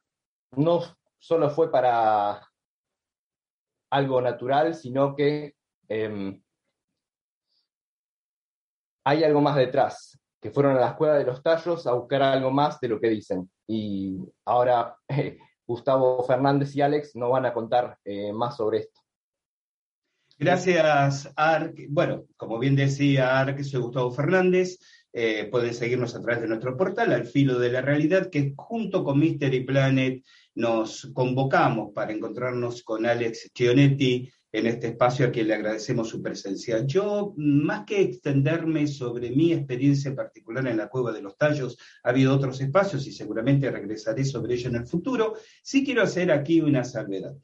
no 0.55 0.79
solo 1.19 1.49
fue 1.49 1.69
para 1.69 2.41
algo 3.91 4.21
natural, 4.21 4.73
sino 4.73 5.15
que 5.15 5.55
em, 5.89 6.41
hay 9.05 9.23
algo 9.25 9.41
más 9.41 9.57
detrás, 9.57 10.17
que 10.41 10.49
fueron 10.49 10.77
a 10.77 10.79
la 10.79 10.89
escuela 10.91 11.15
de 11.15 11.25
los 11.25 11.43
tallos 11.43 11.85
a 11.85 11.93
buscar 11.93 12.21
algo 12.21 12.51
más 12.51 12.79
de 12.79 12.87
lo 12.87 13.01
que 13.01 13.09
dicen. 13.09 13.51
Y 13.67 14.17
ahora 14.45 14.95
Gustavo 15.67 16.23
Fernández 16.23 16.73
y 16.75 16.81
Alex 16.81 17.17
nos 17.17 17.31
van 17.31 17.47
a 17.47 17.53
contar 17.53 17.97
eh, 18.05 18.31
más 18.31 18.55
sobre 18.55 18.79
esto. 18.79 19.00
Gracias, 20.41 21.31
Arc. 21.35 21.85
Bueno, 21.89 22.25
como 22.35 22.57
bien 22.57 22.75
decía 22.75 23.39
Arc, 23.39 23.61
soy 23.61 23.79
Gustavo 23.79 24.11
Fernández. 24.11 24.79
Eh, 25.13 25.47
pueden 25.51 25.71
seguirnos 25.71 26.15
a 26.15 26.21
través 26.23 26.41
de 26.41 26.47
nuestro 26.47 26.75
portal, 26.75 27.13
Al 27.13 27.27
Filo 27.27 27.59
de 27.59 27.71
la 27.71 27.83
Realidad, 27.83 28.31
que 28.31 28.55
junto 28.57 29.03
con 29.03 29.19
Mystery 29.19 29.63
Planet 29.63 30.23
nos 30.55 31.11
convocamos 31.13 31.91
para 31.93 32.11
encontrarnos 32.11 32.81
con 32.81 33.05
Alex 33.05 33.51
Chionetti 33.53 34.31
en 34.51 34.65
este 34.65 34.87
espacio 34.87 35.27
a 35.27 35.31
quien 35.31 35.47
le 35.47 35.53
agradecemos 35.53 36.09
su 36.09 36.23
presencia. 36.23 36.87
Yo, 36.87 37.35
más 37.37 37.85
que 37.85 38.01
extenderme 38.01 38.87
sobre 38.87 39.29
mi 39.29 39.53
experiencia 39.53 40.15
particular 40.15 40.65
en 40.65 40.77
la 40.77 40.89
Cueva 40.89 41.11
de 41.11 41.21
los 41.21 41.37
Tallos, 41.37 41.77
ha 42.03 42.09
habido 42.09 42.33
otros 42.33 42.59
espacios 42.61 43.05
y 43.05 43.11
seguramente 43.11 43.69
regresaré 43.69 44.25
sobre 44.25 44.55
ello 44.55 44.69
en 44.69 44.77
el 44.77 44.87
futuro, 44.87 45.35
sí 45.61 45.85
quiero 45.85 46.01
hacer 46.01 46.31
aquí 46.31 46.61
una 46.61 46.83
salvedad. 46.83 47.35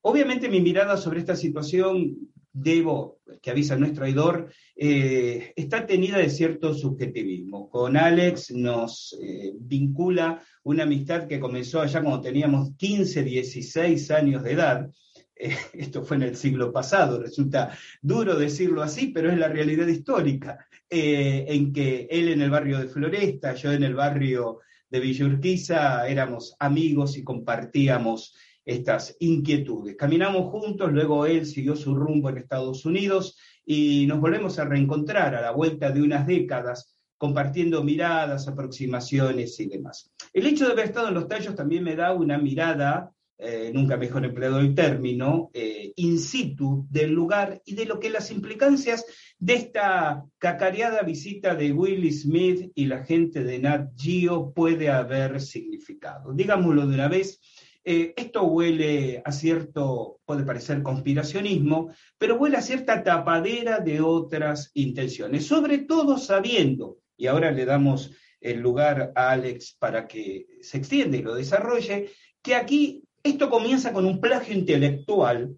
Obviamente 0.00 0.48
mi 0.48 0.60
mirada 0.60 0.96
sobre 0.96 1.18
esta 1.18 1.36
situación 1.36 2.16
debo, 2.56 3.20
que 3.42 3.50
avisa 3.50 3.76
nuestro 3.76 4.00
traidor, 4.00 4.50
eh, 4.74 5.52
está 5.56 5.86
tenida 5.86 6.16
de 6.16 6.30
cierto 6.30 6.72
subjetivismo. 6.72 7.68
Con 7.68 7.96
Alex 7.96 8.50
nos 8.52 9.14
eh, 9.20 9.52
vincula 9.60 10.42
una 10.62 10.84
amistad 10.84 11.26
que 11.26 11.38
comenzó 11.38 11.82
allá 11.82 12.00
cuando 12.00 12.22
teníamos 12.22 12.70
15, 12.78 13.22
16 13.22 14.10
años 14.10 14.42
de 14.42 14.52
edad. 14.52 14.90
Eh, 15.36 15.54
esto 15.74 16.02
fue 16.02 16.16
en 16.16 16.22
el 16.22 16.36
siglo 16.36 16.72
pasado, 16.72 17.22
resulta 17.22 17.76
duro 18.00 18.36
decirlo 18.36 18.82
así, 18.82 19.08
pero 19.08 19.30
es 19.30 19.38
la 19.38 19.48
realidad 19.48 19.86
histórica, 19.86 20.66
en 20.88 21.72
que 21.72 22.06
él 22.10 22.28
en 22.28 22.40
el 22.40 22.50
barrio 22.50 22.78
de 22.78 22.88
Floresta, 22.88 23.54
yo 23.54 23.72
en 23.72 23.82
el 23.82 23.94
barrio 23.94 24.60
de 24.88 25.00
Villurquiza, 25.00 26.08
éramos 26.08 26.54
amigos 26.60 27.18
y 27.18 27.24
compartíamos 27.24 28.34
estas 28.66 29.16
inquietudes. 29.20 29.96
Caminamos 29.96 30.50
juntos, 30.50 30.92
luego 30.92 31.24
él 31.24 31.46
siguió 31.46 31.76
su 31.76 31.94
rumbo 31.94 32.28
en 32.28 32.38
Estados 32.38 32.84
Unidos 32.84 33.38
y 33.64 34.06
nos 34.06 34.20
volvemos 34.20 34.58
a 34.58 34.64
reencontrar 34.64 35.34
a 35.36 35.40
la 35.40 35.52
vuelta 35.52 35.90
de 35.90 36.02
unas 36.02 36.26
décadas 36.26 36.96
compartiendo 37.16 37.82
miradas, 37.82 38.46
aproximaciones 38.48 39.58
y 39.60 39.68
demás. 39.68 40.12
El 40.32 40.46
hecho 40.46 40.66
de 40.66 40.72
haber 40.72 40.86
estado 40.86 41.08
en 41.08 41.14
los 41.14 41.28
tallos 41.28 41.54
también 41.54 41.82
me 41.82 41.96
da 41.96 42.12
una 42.12 42.38
mirada, 42.38 43.10
eh, 43.38 43.70
nunca 43.72 43.96
mejor 43.96 44.24
empleado 44.24 44.58
el 44.60 44.74
término, 44.74 45.50
eh, 45.54 45.92
in 45.96 46.18
situ 46.18 46.86
del 46.90 47.12
lugar 47.12 47.62
y 47.64 47.74
de 47.74 47.86
lo 47.86 48.00
que 48.00 48.10
las 48.10 48.30
implicancias 48.30 49.04
de 49.38 49.54
esta 49.54 50.24
cacareada 50.38 51.02
visita 51.02 51.54
de 51.54 51.72
Will 51.72 52.10
Smith 52.12 52.70
y 52.74 52.86
la 52.86 53.04
gente 53.04 53.44
de 53.44 53.58
Nat 53.58 53.90
Geo 53.96 54.52
puede 54.52 54.90
haber 54.90 55.40
significado. 55.40 56.32
Digámoslo 56.32 56.86
de 56.86 56.94
una 56.94 57.08
vez, 57.08 57.40
eh, 57.88 58.14
esto 58.16 58.42
huele 58.42 59.22
a 59.24 59.30
cierto, 59.30 60.18
puede 60.24 60.42
parecer 60.42 60.82
conspiracionismo, 60.82 61.92
pero 62.18 62.34
huele 62.34 62.56
a 62.56 62.62
cierta 62.62 63.04
tapadera 63.04 63.78
de 63.78 64.00
otras 64.00 64.72
intenciones, 64.74 65.46
sobre 65.46 65.78
todo 65.78 66.18
sabiendo 66.18 66.98
y 67.16 67.28
ahora 67.28 67.52
le 67.52 67.64
damos 67.64 68.10
el 68.40 68.58
lugar 68.58 69.12
a 69.14 69.30
Alex 69.30 69.76
para 69.78 70.08
que 70.08 70.46
se 70.62 70.78
extienda 70.78 71.16
y 71.16 71.22
lo 71.22 71.36
desarrolle, 71.36 72.10
que 72.42 72.56
aquí 72.56 73.04
esto 73.22 73.48
comienza 73.48 73.92
con 73.92 74.04
un 74.04 74.20
plagio 74.20 74.56
intelectual, 74.56 75.56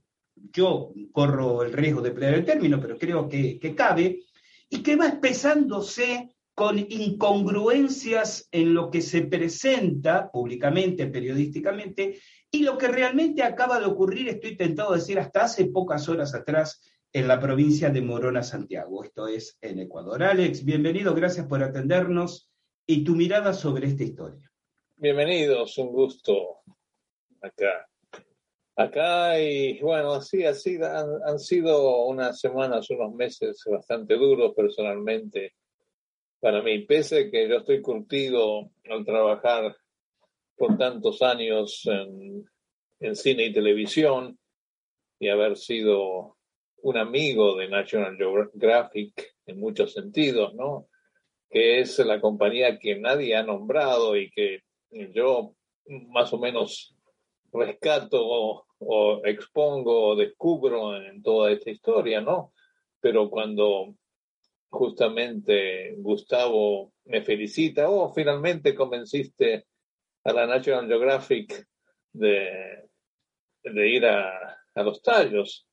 yo 0.53 0.93
corro 1.13 1.63
el 1.63 1.73
riesgo 1.73 2.03
de 2.03 2.11
emplear 2.11 2.35
el 2.35 2.45
término, 2.45 2.79
pero 2.79 2.99
creo 2.99 3.27
que, 3.27 3.59
que 3.59 3.75
cabe, 3.75 4.21
y 4.69 4.83
que 4.83 4.97
va 4.97 5.07
espesándose 5.07 6.37
con 6.59 6.77
incongruencias 6.77 8.49
en 8.51 8.75
lo 8.75 8.91
que 8.91 9.01
se 9.01 9.23
presenta 9.23 10.29
públicamente, 10.29 11.07
periodísticamente, 11.07 12.19
y 12.51 12.65
lo 12.65 12.77
que 12.77 12.89
realmente 12.89 13.45
acaba 13.45 13.79
de 13.79 13.87
ocurrir, 13.87 14.29
estoy 14.29 14.57
tentado 14.57 14.91
a 14.93 14.97
decir 14.97 15.21
hasta 15.21 15.45
hace 15.45 15.67
pocas 15.67 16.09
horas 16.09 16.35
atrás, 16.35 16.83
en 17.13 17.29
la 17.29 17.39
provincia 17.39 17.91
de 17.91 18.03
Morona, 18.03 18.43
Santiago. 18.43 19.05
Esto 19.05 19.29
es 19.29 19.57
en 19.61 19.79
Ecuador. 19.79 20.21
Alex, 20.25 20.65
bienvenido, 20.65 21.15
gracias 21.15 21.47
por 21.47 21.63
atendernos 21.63 22.51
y 22.89 23.05
tu 23.05 23.15
mirada 23.15 23.55
sobre 23.55 23.87
esta 23.87 24.03
historia. 24.03 24.51
Bienvenidos, 24.97 25.79
un 25.79 25.93
gusto 25.93 26.57
acá. 27.41 27.89
Acá 28.75 29.41
y 29.41 29.81
bueno, 29.81 30.15
así, 30.15 30.45
así 30.45 30.75
han, 30.83 31.23
han 31.25 31.39
sido 31.39 32.07
unas 32.07 32.41
semanas, 32.41 32.91
unos 32.91 33.15
meses 33.15 33.63
bastante 33.71 34.17
duros 34.17 34.55
personalmente 34.57 35.53
para 36.41 36.63
mí, 36.63 36.81
pese 36.81 37.31
que 37.31 37.49
yo 37.49 37.57
estoy 37.57 37.83
curtido 37.83 38.71
al 38.89 39.05
trabajar 39.05 39.77
por 40.57 40.77
tantos 40.77 41.23
años 41.23 41.87
en, 41.87 42.47
cine 43.15 43.47
y 43.47 43.53
televisión 43.53 44.39
y 45.21 45.29
haber 45.29 45.57
sido 45.57 46.37
un 46.83 46.97
amigo 46.97 47.57
de 47.57 47.69
National 47.69 48.17
Geographic 48.17 49.35
en 49.47 49.61
muchos 49.61 49.93
sentidos, 49.93 50.55
¿no? 50.55 50.89
Que 51.49 51.81
es 51.81 51.99
la 52.01 52.21
compañía 52.21 52.79
que 52.79 52.99
nadie 52.99 53.37
ha 53.37 53.45
nombrado 53.45 54.17
y 54.17 54.31
que 54.31 54.63
yo 55.15 55.55
más 55.87 56.33
o 56.33 56.39
menos 56.39 56.95
rescato 57.53 58.65
o, 58.81 59.25
expongo 59.25 60.09
o 60.09 60.17
descubro 60.17 60.97
en 60.97 61.23
toda 61.23 61.51
esta 61.51 61.71
historia, 61.71 62.21
¿no? 62.21 62.53
Pero 63.01 63.31
cuando 63.31 63.95
justamente 64.71 65.95
Gustavo 65.97 66.93
me 67.07 67.23
felicita, 67.23 67.89
oh, 67.89 68.13
finalmente 68.13 68.75
convenciste 68.75 69.67
a 70.25 70.33
la 70.33 70.47
National 70.47 70.87
Geographic 70.87 71.67
de, 72.13 72.89
de 73.63 73.89
ir 73.89 74.07
a, 74.07 74.59
a 74.75 74.83
los 74.83 75.01
tallos. 75.03 75.67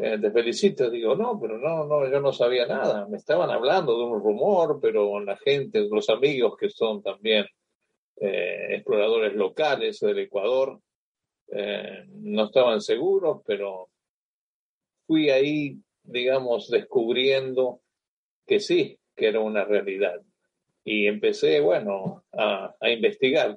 Eh, 0.00 0.18
te 0.20 0.30
felicito, 0.30 0.88
digo, 0.88 1.16
no, 1.16 1.40
pero 1.40 1.58
no, 1.58 1.84
no, 1.84 2.08
yo 2.08 2.20
no 2.20 2.32
sabía 2.32 2.64
nada, 2.64 3.08
me 3.08 3.16
estaban 3.16 3.50
hablando 3.50 3.98
de 3.98 4.04
un 4.04 4.22
rumor, 4.22 4.78
pero 4.80 5.18
la 5.18 5.36
gente, 5.36 5.88
los 5.90 6.08
amigos 6.08 6.56
que 6.56 6.70
son 6.70 7.02
también 7.02 7.44
eh, 8.20 8.68
exploradores 8.76 9.34
locales 9.34 9.98
del 9.98 10.20
Ecuador, 10.20 10.80
eh, 11.52 12.04
no 12.06 12.44
estaban 12.44 12.80
seguros, 12.80 13.42
pero 13.44 13.88
fui 15.08 15.28
ahí, 15.30 15.76
digamos, 16.04 16.70
descubriendo 16.70 17.80
que 18.46 18.60
sí, 18.60 18.98
que 19.16 19.28
era 19.28 19.40
una 19.40 19.64
realidad. 19.64 20.20
Y 20.84 21.06
empecé, 21.06 21.60
bueno, 21.60 22.24
a, 22.32 22.74
a 22.80 22.90
investigar 22.90 23.56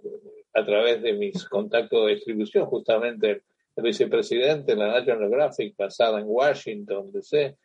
a 0.54 0.66
través 0.66 1.02
de 1.02 1.14
mis 1.14 1.46
contactos 1.46 2.06
de 2.06 2.16
distribución, 2.16 2.66
justamente 2.66 3.44
el 3.76 3.84
vicepresidente 3.84 4.74
de 4.74 4.78
la 4.78 4.88
National 4.88 5.30
Geographic, 5.30 5.76
basada 5.76 6.20
en 6.20 6.26
Washington, 6.28 7.12
D.C., 7.12 7.58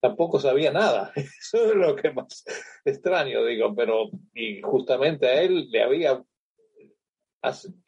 tampoco 0.00 0.38
sabía 0.38 0.72
nada. 0.72 1.12
Eso 1.16 1.70
es 1.70 1.76
lo 1.76 1.94
que 1.96 2.10
más 2.10 2.44
extraño, 2.84 3.44
digo, 3.44 3.74
pero 3.74 4.10
y 4.34 4.60
justamente 4.60 5.26
a 5.26 5.42
él 5.42 5.70
le 5.70 5.82
había... 5.82 6.22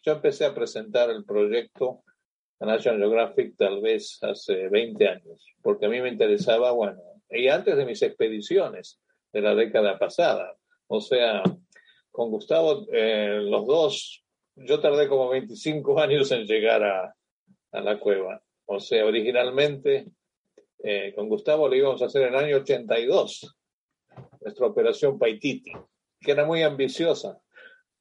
Yo 0.02 0.12
empecé 0.12 0.46
a 0.46 0.54
presentar 0.54 1.10
el 1.10 1.24
proyecto 1.24 2.02
a 2.58 2.66
National 2.66 3.00
Geographic 3.00 3.56
tal 3.56 3.82
vez 3.82 4.18
hace 4.22 4.68
20 4.68 5.08
años, 5.08 5.46
porque 5.62 5.86
a 5.86 5.88
mí 5.90 6.00
me 6.00 6.08
interesaba, 6.08 6.70
bueno, 6.70 7.02
y 7.32 7.48
antes 7.48 7.76
de 7.76 7.84
mis 7.84 8.02
expediciones 8.02 9.00
de 9.32 9.40
la 9.40 9.54
década 9.54 9.98
pasada, 9.98 10.56
o 10.86 11.00
sea, 11.00 11.42
con 12.10 12.30
Gustavo, 12.30 12.86
eh, 12.92 13.40
los 13.42 13.66
dos, 13.66 14.24
yo 14.54 14.80
tardé 14.80 15.08
como 15.08 15.30
25 15.30 15.98
años 16.00 16.30
en 16.32 16.46
llegar 16.46 16.82
a, 16.82 17.14
a 17.72 17.80
la 17.80 17.98
cueva. 17.98 18.42
O 18.66 18.78
sea, 18.78 19.04
originalmente 19.04 20.06
eh, 20.84 21.12
con 21.14 21.28
Gustavo 21.28 21.68
lo 21.68 21.76
íbamos 21.76 22.02
a 22.02 22.06
hacer 22.06 22.22
en 22.22 22.34
el 22.34 22.44
año 22.44 22.56
82, 22.56 23.56
nuestra 24.40 24.66
operación 24.66 25.18
Paititi, 25.18 25.72
que 26.20 26.32
era 26.32 26.44
muy 26.44 26.62
ambiciosa, 26.62 27.40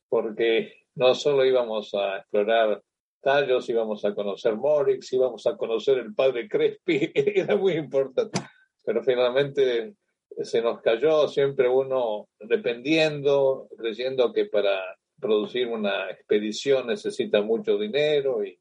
porque 0.09 0.73
no 0.95 1.13
solo 1.13 1.45
íbamos 1.45 1.93
a 1.93 2.17
explorar 2.17 2.81
tallos, 3.21 3.69
íbamos 3.69 4.03
a 4.03 4.15
conocer 4.15 4.55
Morix, 4.55 5.13
íbamos 5.13 5.45
a 5.45 5.55
conocer 5.55 5.99
el 5.99 6.13
padre 6.15 6.49
Crespi, 6.49 7.11
era 7.13 7.55
muy 7.55 7.73
importante. 7.73 8.39
Pero 8.83 9.03
finalmente 9.03 9.95
se 10.41 10.61
nos 10.61 10.81
cayó 10.81 11.27
siempre 11.27 11.67
uno 11.69 12.29
dependiendo, 12.39 13.67
creyendo 13.77 14.31
que 14.33 14.45
para 14.45 14.79
producir 15.19 15.67
una 15.67 16.09
expedición 16.09 16.87
necesita 16.87 17.41
mucho 17.41 17.77
dinero 17.77 18.43
y 18.43 18.57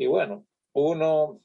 y 0.00 0.06
bueno, 0.06 0.46
uno, 0.72 1.42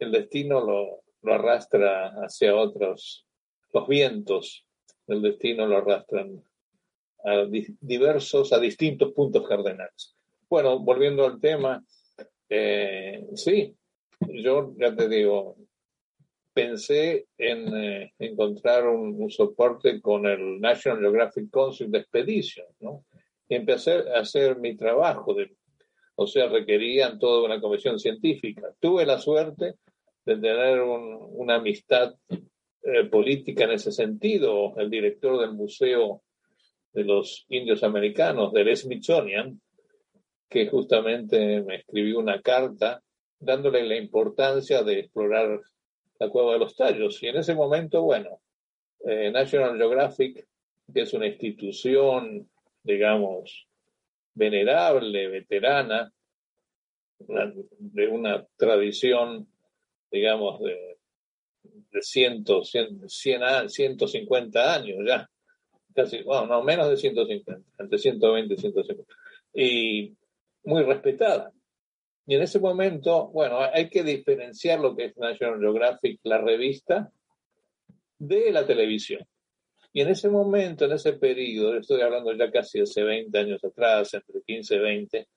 el 0.00 0.10
destino 0.10 0.60
lo, 0.60 1.04
lo 1.22 1.34
arrastra 1.34 2.08
hacia 2.24 2.56
otros, 2.56 3.28
los 3.72 3.86
vientos 3.86 4.66
del 5.06 5.22
destino 5.22 5.68
lo 5.68 5.76
arrastran 5.76 6.42
a 7.24 7.46
diversos, 7.80 8.52
a 8.52 8.58
distintos 8.58 9.12
puntos 9.12 9.46
cardenales. 9.46 10.16
Bueno, 10.48 10.80
volviendo 10.80 11.24
al 11.24 11.40
tema, 11.40 11.80
eh, 12.48 13.24
sí, 13.36 13.72
yo 14.26 14.74
ya 14.76 14.92
te 14.92 15.08
digo, 15.08 15.58
pensé 16.62 17.26
en 17.38 17.74
eh, 17.74 18.12
encontrar 18.18 18.86
un, 18.88 19.14
un, 19.22 19.30
soporte 19.30 20.00
con 20.00 20.26
el 20.26 20.60
National 20.60 21.00
Geographic 21.00 21.50
Council 21.50 21.90
de 21.90 21.98
Expedition, 21.98 22.66
¿no? 22.80 23.04
Y 23.48 23.54
empecé 23.56 24.04
a 24.14 24.20
hacer 24.20 24.58
mi 24.58 24.76
trabajo 24.76 25.34
de 25.34 25.50
o 26.22 26.26
sea, 26.26 26.48
requerían 26.48 27.18
toda 27.18 27.46
una 27.46 27.62
comisión 27.62 27.98
científica. 27.98 28.74
Tuve 28.78 29.06
la 29.06 29.18
suerte 29.18 29.76
de 30.26 30.36
tener 30.36 30.82
una 30.82 31.54
amistad 31.54 32.14
eh, 32.28 33.04
política 33.10 33.64
en 33.64 33.70
ese 33.70 33.90
sentido. 33.90 34.74
El 34.76 34.90
director 34.90 35.40
del 35.40 35.54
Museo 35.54 36.22
de 36.92 37.04
los 37.04 37.46
Indios 37.48 37.82
Americanos, 37.82 38.52
del 38.52 38.76
Smithsonian, 38.76 39.58
que 40.46 40.66
justamente 40.66 41.62
me 41.62 41.76
escribió 41.76 42.18
una 42.18 42.42
carta 42.42 43.02
dándole 43.38 43.82
la 43.86 43.96
importancia 43.96 44.82
de 44.82 44.98
explorar 44.98 45.58
la 46.20 46.28
cueva 46.28 46.52
de 46.52 46.58
los 46.60 46.76
tallos. 46.76 47.20
Y 47.22 47.28
en 47.28 47.38
ese 47.38 47.54
momento, 47.54 48.02
bueno, 48.02 48.40
eh, 49.04 49.30
National 49.32 49.76
Geographic, 49.76 50.46
que 50.92 51.00
es 51.00 51.12
una 51.14 51.26
institución, 51.26 52.48
digamos, 52.82 53.66
venerable, 54.34 55.28
veterana, 55.28 56.12
de 57.18 58.08
una 58.08 58.46
tradición, 58.56 59.48
digamos, 60.10 60.60
de, 60.60 60.98
de 61.62 62.02
100, 62.02 62.44
100, 63.06 63.68
150 63.68 64.74
años 64.74 64.98
ya, 65.06 65.28
casi, 65.94 66.22
bueno, 66.22 66.46
no, 66.46 66.62
menos 66.62 66.88
de 66.88 66.96
150, 66.96 67.60
entre 67.78 67.98
120 67.98 68.54
y 68.54 68.56
150, 68.56 69.14
y 69.54 70.16
muy 70.64 70.82
respetada. 70.82 71.52
Y 72.30 72.36
en 72.36 72.42
ese 72.42 72.60
momento, 72.60 73.26
bueno, 73.32 73.58
hay 73.58 73.90
que 73.90 74.04
diferenciar 74.04 74.78
lo 74.78 74.94
que 74.94 75.06
es 75.06 75.16
National 75.16 75.58
Geographic, 75.58 76.20
la 76.22 76.38
revista, 76.38 77.10
de 78.20 78.52
la 78.52 78.64
televisión. 78.64 79.26
Y 79.92 80.02
en 80.02 80.10
ese 80.10 80.28
momento, 80.28 80.84
en 80.84 80.92
ese 80.92 81.14
periodo, 81.14 81.76
estoy 81.76 82.02
hablando 82.02 82.32
ya 82.34 82.48
casi 82.52 82.82
hace 82.82 83.02
20 83.02 83.36
años 83.36 83.64
atrás, 83.64 84.14
entre 84.14 84.42
15 84.42 84.76
y 84.76 84.78
20, 84.78 85.28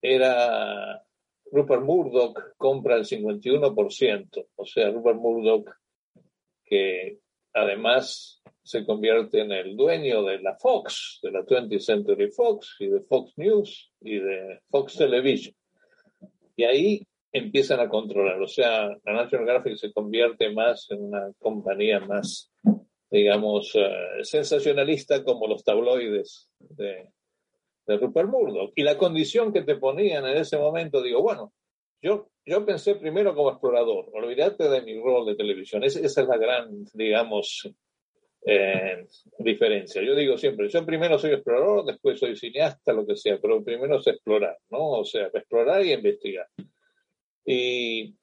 era 0.00 1.02
Rupert 1.52 1.82
Murdoch 1.82 2.56
compra 2.56 2.96
el 2.96 3.04
51%, 3.04 4.46
o 4.56 4.64
sea, 4.64 4.90
Rupert 4.90 5.18
Murdoch 5.18 5.68
que 6.64 7.18
además 7.52 8.42
se 8.62 8.86
convierte 8.86 9.42
en 9.42 9.52
el 9.52 9.76
dueño 9.76 10.22
de 10.22 10.38
la 10.38 10.56
Fox, 10.56 11.18
de 11.22 11.30
la 11.30 11.44
20th 11.44 11.80
Century 11.80 12.30
Fox 12.30 12.76
y 12.78 12.86
de 12.86 13.02
Fox 13.02 13.34
News 13.36 13.92
y 14.00 14.18
de 14.18 14.62
Fox 14.70 14.96
Television. 14.96 15.54
Y 16.56 16.64
ahí 16.64 17.06
empiezan 17.32 17.80
a 17.80 17.88
controlar, 17.88 18.40
o 18.40 18.46
sea, 18.46 18.88
la 19.04 19.12
National 19.12 19.46
Graphic 19.46 19.76
se 19.76 19.92
convierte 19.92 20.52
más 20.52 20.88
en 20.90 21.02
una 21.02 21.32
compañía 21.38 21.98
más, 22.00 22.52
digamos, 23.10 23.72
eh, 23.74 24.22
sensacionalista 24.22 25.24
como 25.24 25.48
los 25.48 25.64
tabloides 25.64 26.48
de, 26.60 27.08
de 27.86 27.96
Rupert 27.96 28.28
Murdoch. 28.28 28.72
Y 28.76 28.82
la 28.82 28.96
condición 28.96 29.52
que 29.52 29.62
te 29.62 29.76
ponían 29.76 30.24
en 30.26 30.36
ese 30.36 30.56
momento, 30.58 31.02
digo, 31.02 31.22
bueno, 31.22 31.52
yo, 32.00 32.28
yo 32.46 32.64
pensé 32.64 32.94
primero 32.96 33.34
como 33.34 33.50
explorador, 33.50 34.10
olvídate 34.12 34.68
de 34.68 34.82
mi 34.82 35.00
rol 35.00 35.26
de 35.26 35.34
televisión. 35.34 35.82
esa 35.82 36.00
es 36.00 36.28
la 36.28 36.36
gran, 36.36 36.84
digamos, 36.92 37.68
eh, 38.46 39.06
diferencia. 39.38 40.02
Yo 40.02 40.14
digo 40.14 40.36
siempre, 40.36 40.68
yo 40.68 40.84
primero 40.84 41.18
soy 41.18 41.32
explorador, 41.32 41.84
después 41.86 42.18
soy 42.18 42.36
cineasta, 42.36 42.92
lo 42.92 43.06
que 43.06 43.16
sea, 43.16 43.38
pero 43.40 43.62
primero 43.64 43.98
es 43.98 44.06
explorar, 44.06 44.58
¿no? 44.70 44.90
O 44.90 45.04
sea, 45.04 45.26
explorar 45.32 45.84
y 45.84 45.92
investigar. 45.92 46.46
Y 47.44 48.14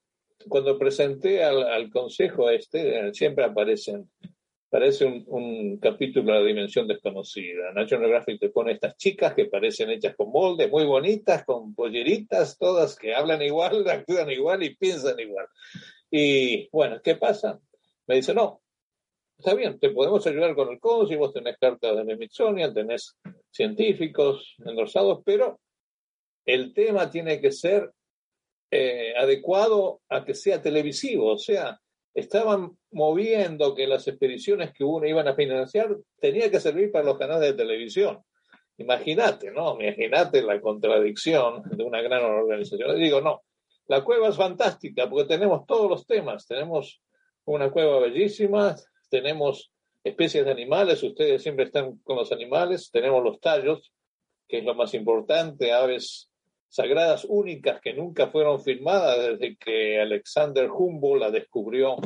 cuando 0.47 0.77
presenté 0.77 1.43
al, 1.43 1.63
al 1.63 1.89
consejo 1.89 2.49
este, 2.49 3.13
siempre 3.13 3.45
aparecen 3.45 4.09
parece 4.71 5.05
un, 5.05 5.77
capítulo 5.79 6.31
de 6.31 6.39
la 6.39 6.45
dimensión 6.45 6.87
desconocida. 6.87 7.73
National 7.73 8.05
Geographic 8.05 8.39
te 8.39 8.49
pone 8.49 8.71
estas 8.71 8.95
chicas 8.95 9.33
que 9.33 9.45
parecen 9.45 9.89
hechas 9.89 10.15
con 10.15 10.31
molde, 10.31 10.69
muy 10.69 10.85
bonitas, 10.85 11.43
con 11.43 11.75
polleritas, 11.75 12.57
todas 12.57 12.95
que 12.95 13.13
hablan 13.13 13.41
igual, 13.41 13.85
actúan 13.89 14.31
igual 14.31 14.63
y 14.63 14.73
piensan 14.73 15.19
igual. 15.19 15.45
Y 16.09 16.69
bueno, 16.71 17.01
¿qué 17.03 17.15
pasa? 17.15 17.59
Me 18.07 18.15
dice, 18.15 18.33
no, 18.33 18.60
está 19.41 19.55
bien, 19.55 19.79
te 19.79 19.89
podemos 19.89 20.25
ayudar 20.27 20.53
con 20.53 20.69
el 20.69 20.79
CONSI, 20.79 21.15
vos 21.15 21.33
tenés 21.33 21.57
cartas 21.59 22.05
de 22.05 22.15
Smithsonian, 22.15 22.73
tenés 22.73 23.17
científicos 23.49 24.55
endorsados, 24.63 25.21
pero 25.25 25.59
el 26.45 26.73
tema 26.73 27.09
tiene 27.09 27.41
que 27.41 27.51
ser 27.51 27.91
eh, 28.69 29.13
adecuado 29.17 30.01
a 30.09 30.23
que 30.23 30.35
sea 30.35 30.61
televisivo, 30.61 31.33
o 31.33 31.37
sea, 31.39 31.79
estaban 32.13 32.77
moviendo 32.91 33.73
que 33.73 33.87
las 33.87 34.07
expediciones 34.07 34.73
que 34.73 34.83
uno 34.83 35.07
iban 35.07 35.27
a 35.27 35.35
financiar 35.35 35.97
tenía 36.19 36.51
que 36.51 36.59
servir 36.59 36.91
para 36.91 37.05
los 37.05 37.17
canales 37.17 37.49
de 37.49 37.63
televisión. 37.63 38.21
Imagínate, 38.77 39.49
¿no? 39.51 39.81
Imagínate 39.81 40.43
la 40.43 40.61
contradicción 40.61 41.63
de 41.63 41.83
una 41.83 42.01
gran 42.01 42.23
organización. 42.23 42.97
Y 42.97 43.03
digo, 43.03 43.21
no, 43.21 43.41
la 43.87 44.03
cueva 44.03 44.29
es 44.29 44.35
fantástica 44.35 45.09
porque 45.09 45.27
tenemos 45.27 45.65
todos 45.65 45.89
los 45.89 46.05
temas. 46.05 46.45
Tenemos 46.45 47.01
una 47.45 47.71
cueva 47.71 47.99
bellísima, 47.99 48.75
tenemos 49.11 49.71
especies 50.03 50.45
de 50.45 50.51
animales, 50.51 51.03
ustedes 51.03 51.43
siempre 51.43 51.65
están 51.65 51.97
con 51.97 52.15
los 52.15 52.31
animales, 52.31 52.89
tenemos 52.91 53.23
los 53.23 53.39
tallos, 53.39 53.91
que 54.47 54.59
es 54.59 54.63
lo 54.63 54.73
más 54.73 54.93
importante, 54.95 55.71
aves 55.71 56.29
sagradas 56.69 57.25
únicas 57.27 57.81
que 57.81 57.93
nunca 57.93 58.27
fueron 58.27 58.61
filmadas 58.61 59.17
desde 59.19 59.57
que 59.57 59.99
Alexander 59.99 60.71
Humboldt 60.71 61.21
la 61.21 61.29
descubrió 61.29 61.97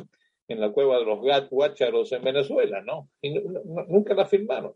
en 0.47 0.59
la 0.59 0.71
cueva 0.71 0.97
de 0.97 1.05
los 1.05 1.23
Gat 1.23 1.47
Huácharos 1.51 2.11
en 2.11 2.23
Venezuela, 2.23 2.81
¿no? 2.81 3.09
Y 3.21 3.39
nunca 3.87 4.13
la 4.15 4.25
filmaron. 4.25 4.73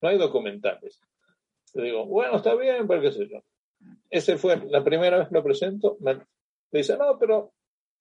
No 0.00 0.08
hay 0.08 0.18
documentales. 0.18 1.00
Le 1.74 1.84
digo, 1.84 2.06
bueno, 2.06 2.36
está 2.36 2.54
bien, 2.54 2.88
pero 2.88 3.02
qué 3.02 3.12
sé 3.12 3.28
yo. 3.28 3.42
Ese 4.08 4.38
fue 4.38 4.56
la 4.68 4.82
primera 4.82 5.18
vez 5.18 5.28
que 5.28 5.34
lo 5.34 5.44
presento. 5.44 5.96
Me 6.00 6.18
dice, 6.72 6.96
no, 6.96 7.18
pero 7.18 7.52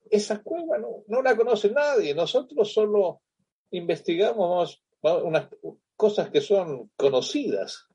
esa 0.09 0.41
cueva 0.41 0.77
no, 0.77 1.03
no 1.07 1.21
la 1.21 1.35
conoce 1.35 1.69
nadie. 1.69 2.13
Nosotros 2.13 2.71
solo 2.71 3.21
investigamos 3.71 4.83
unas 5.01 5.47
cosas 5.95 6.29
que 6.29 6.41
son 6.41 6.91
conocidas 6.95 7.87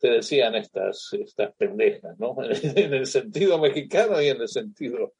te 0.00 0.08
decían 0.08 0.54
estas, 0.54 1.12
estas 1.12 1.54
pendejas, 1.56 2.18
¿no? 2.18 2.34
en 2.42 2.94
el 2.94 3.06
sentido 3.06 3.58
mexicano 3.58 4.20
y 4.20 4.28
en 4.28 4.40
el 4.40 4.48
sentido 4.48 5.12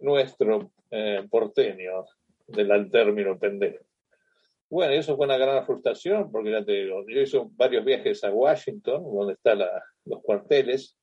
nuestro 0.00 0.72
eh, 0.90 1.26
porteño 1.30 2.06
del 2.46 2.90
término 2.90 3.38
pendejo. 3.38 3.84
Bueno, 4.70 4.94
eso 4.94 5.16
fue 5.16 5.26
una 5.26 5.36
gran 5.36 5.64
frustración, 5.64 6.32
porque 6.32 6.50
ya 6.50 6.64
te 6.64 6.72
digo, 6.72 7.04
yo 7.06 7.20
hice 7.20 7.40
varios 7.52 7.84
viajes 7.84 8.24
a 8.24 8.32
Washington, 8.32 9.04
donde 9.04 9.34
están 9.34 9.60
los 10.04 10.22
cuarteles, 10.22 10.96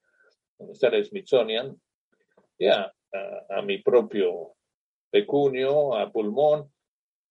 donde 0.58 0.74
está 0.74 0.88
el 0.88 1.06
Smithsonian, 1.06 1.80
ya 2.60 2.92
a, 3.50 3.62
mi 3.62 3.78
propio 3.80 4.56
pecunio, 5.10 5.96
a 5.96 6.12
pulmón, 6.12 6.71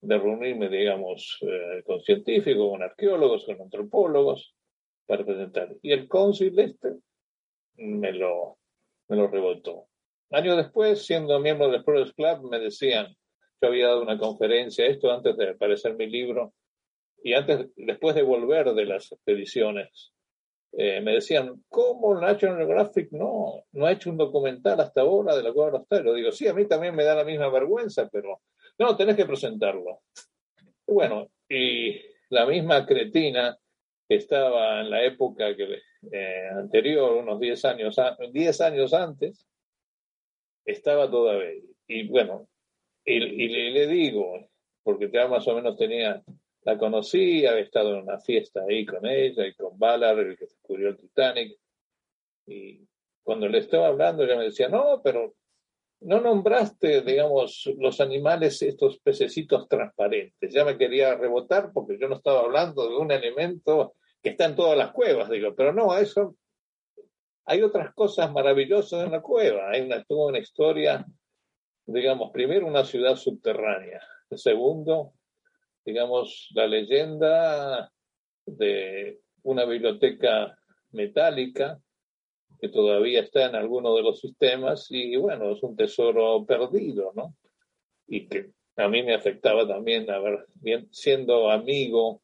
de 0.03 0.19
reunirme, 0.19 0.69
digamos, 0.69 1.39
eh, 1.43 1.83
con 1.85 2.01
científicos, 2.01 2.71
con 2.71 2.83
arqueólogos, 2.83 3.45
con 3.45 3.61
antropólogos, 3.61 4.55
para 5.07 5.25
presentar. 5.25 5.75
Y 5.83 5.93
el 5.93 6.09
cónsul 6.09 6.59
este 6.59 6.95
me 7.77 8.13
lo, 8.13 8.59
me 9.09 9.17
lo 9.17 9.29
rebotó. 9.29 9.87
Años 10.31 10.57
después, 10.57 11.05
siendo 11.05 11.39
miembro 11.41 11.67
del 11.67 11.77
Explorers 11.77 12.13
Club, 12.15 12.49
me 12.51 12.61
decían, 12.61 13.17
yo 13.61 13.69
había 13.69 13.89
dado 13.89 14.03
una 14.03 14.19
conferencia, 14.19 14.87
esto 14.87 15.11
antes 15.11 15.37
de 15.37 15.51
aparecer 15.51 15.97
mi 15.97 16.07
libro, 16.07 16.55
y 17.23 17.35
antes, 17.35 17.69
después 17.77 18.15
de 18.15 18.23
volver 18.23 18.73
de 18.73 18.87
las 18.87 19.13
expediciones, 19.13 20.13
eh, 20.73 21.01
me 21.01 21.15
decían, 21.15 21.65
¿cómo 21.69 22.19
National 22.19 22.59
Geographic 22.59 23.11
no, 23.11 23.65
no 23.73 23.87
ha 23.87 23.93
hecho 23.93 24.09
un 24.09 24.17
documental 24.17 24.81
hasta 24.81 25.01
ahora 25.01 25.37
de 25.37 25.43
la 25.43 25.53
Cueva 25.53 25.85
de 25.91 26.03
los 26.03 26.15
Digo, 26.15 26.33
sí, 26.33 26.47
a 26.47 26.55
mí 26.55 26.67
también 26.67 26.95
me 26.95 27.05
da 27.05 27.17
la 27.17 27.25
misma 27.25 27.49
vergüenza, 27.49 28.09
pero 28.11 28.41
no, 28.81 28.97
tenés 28.97 29.15
que 29.15 29.27
presentarlo. 29.27 30.01
Bueno, 30.87 31.29
y 31.47 32.01
la 32.31 32.47
misma 32.47 32.87
cretina 32.87 33.57
estaba 34.09 34.81
en 34.81 34.89
la 34.89 35.05
época 35.05 35.55
que, 35.55 35.83
eh, 36.11 36.49
anterior, 36.51 37.13
unos 37.13 37.39
10 37.39 37.65
años, 37.67 37.97
10 38.33 38.61
años 38.63 38.95
antes, 38.95 39.47
estaba 40.65 41.11
todavía. 41.11 41.63
Y 41.87 42.09
bueno, 42.09 42.49
y, 43.05 43.21
le, 43.49 43.87
digo, 43.87 44.49
porque 44.83 45.11
ya 45.13 45.29
más 45.29 45.47
o 45.47 45.55
menos 45.55 45.77
tenía, 45.77 46.23
la 46.63 46.79
conocí, 46.79 47.45
había 47.45 47.63
estado 47.63 47.95
en 47.95 48.05
una 48.05 48.19
fiesta 48.19 48.63
ahí 48.67 48.87
con 48.87 49.05
ella 49.05 49.47
y 49.47 49.55
con 49.55 49.79
Ballard, 49.79 50.21
el 50.21 50.39
que 50.39 50.47
descubrió 50.47 50.89
el 50.89 50.97
Titanic. 50.97 51.59
Y 52.47 52.89
cuando 53.23 53.47
le 53.47 53.59
estaba 53.59 53.89
hablando, 53.89 54.25
ella 54.25 54.37
me 54.37 54.45
decía, 54.45 54.71
no, 54.71 55.03
pero 55.05 55.35
no 56.01 56.21
nombraste, 56.21 57.03
digamos, 57.03 57.69
los 57.79 58.01
animales, 58.01 58.63
estos 58.63 58.99
pececitos 59.01 59.69
transparentes. 59.69 60.53
Ya 60.53 60.65
me 60.65 60.79
quería 60.79 61.15
rebotar 61.15 61.73
porque 61.73 61.99
yo 61.99 62.09
no 62.09 62.17
estaba 62.17 62.41
hablando 62.41 62.89
de 62.89 62.97
un 62.97 63.13
alimento 63.13 63.95
que 64.23 64.31
está 64.31 64.47
en 64.47 64.57
todas 64.57 64.77
las 64.77 64.93
cuevas, 64.93 65.31
digo, 65.31 65.55
pero 65.55 65.73
no, 65.73 65.97
eso 65.97 66.37
hay 67.45 67.63
otras 67.63 67.93
cosas 67.95 68.31
maravillosas 68.33 69.05
en 69.05 69.13
la 69.13 69.21
cueva. 69.21 69.71
Hay 69.71 69.83
una, 69.83 70.05
una 70.09 70.39
historia, 70.39 71.05
digamos, 71.85 72.31
primero 72.31 72.67
una 72.67 72.85
ciudad 72.85 73.17
subterránea, 73.17 74.01
segundo, 74.37 75.15
digamos, 75.85 76.49
la 76.55 76.67
leyenda 76.67 77.91
de 78.47 79.21
una 79.43 79.65
biblioteca 79.65 80.57
metálica 80.93 81.81
que 82.61 82.69
todavía 82.69 83.21
está 83.21 83.47
en 83.47 83.55
alguno 83.55 83.95
de 83.95 84.03
los 84.03 84.21
sistemas 84.21 84.87
y 84.91 85.17
bueno, 85.17 85.53
es 85.53 85.63
un 85.63 85.77
tesoro 85.77 86.45
perdido, 86.45 87.13
¿no? 87.15 87.35
Y 88.07 88.27
que 88.27 88.51
a 88.77 88.89
mí 88.89 89.03
me 89.03 89.15
afectaba 89.15 89.67
también, 89.67 90.11
a 90.11 90.19
ver, 90.19 90.47
siendo 90.91 91.51
amigo 91.51 92.23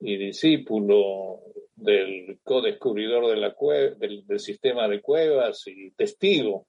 y 0.00 0.16
discípulo 0.16 1.40
del 1.74 2.38
co-descubridor 2.42 3.28
de 3.28 3.36
la 3.36 3.54
del, 3.98 4.40
sistema 4.40 4.88
de 4.88 5.00
cuevas 5.00 5.66
y 5.66 5.90
testigo 5.92 6.66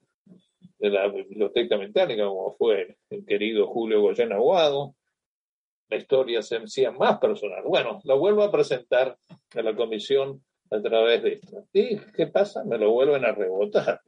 de 0.77 0.89
la 0.89 1.07
biblioteca 1.07 1.77
metálica, 1.77 2.25
como 2.25 2.55
fue 2.55 2.97
el 3.09 3.25
querido 3.25 3.67
Julio 3.67 4.01
Goyen 4.01 4.31
Aguado. 4.31 4.95
La 5.89 5.97
historia 5.97 6.41
se 6.43 6.57
hacía 6.57 6.91
más 6.91 7.17
personal. 7.17 7.63
Bueno, 7.65 7.99
lo 8.03 8.19
vuelvo 8.19 8.43
a 8.43 8.51
presentar 8.51 9.17
a 9.55 9.61
la 9.61 9.75
comisión 9.75 10.43
a 10.71 10.81
través 10.81 11.23
de 11.23 11.33
esto. 11.33 11.65
¿Y 11.73 11.97
qué 11.97 12.27
pasa? 12.27 12.63
Me 12.63 12.77
lo 12.77 12.91
vuelven 12.91 13.25
a 13.25 13.31
rebotar, 13.31 14.01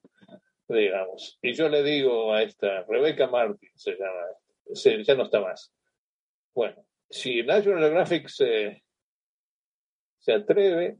digamos. 0.67 1.37
Y 1.41 1.53
yo 1.53 1.69
le 1.69 1.83
digo 1.83 2.33
a 2.33 2.43
esta, 2.43 2.83
Rebeca 2.83 3.27
Martin 3.27 3.69
se 3.75 3.91
llama, 3.91 5.03
ya 5.05 5.15
no 5.15 5.23
está 5.23 5.41
más. 5.41 5.73
Bueno, 6.53 6.85
si 7.09 7.43
National 7.43 7.79
Geographic 7.79 8.27
se 8.27 8.81
se 10.21 10.33
atreve, 10.33 10.97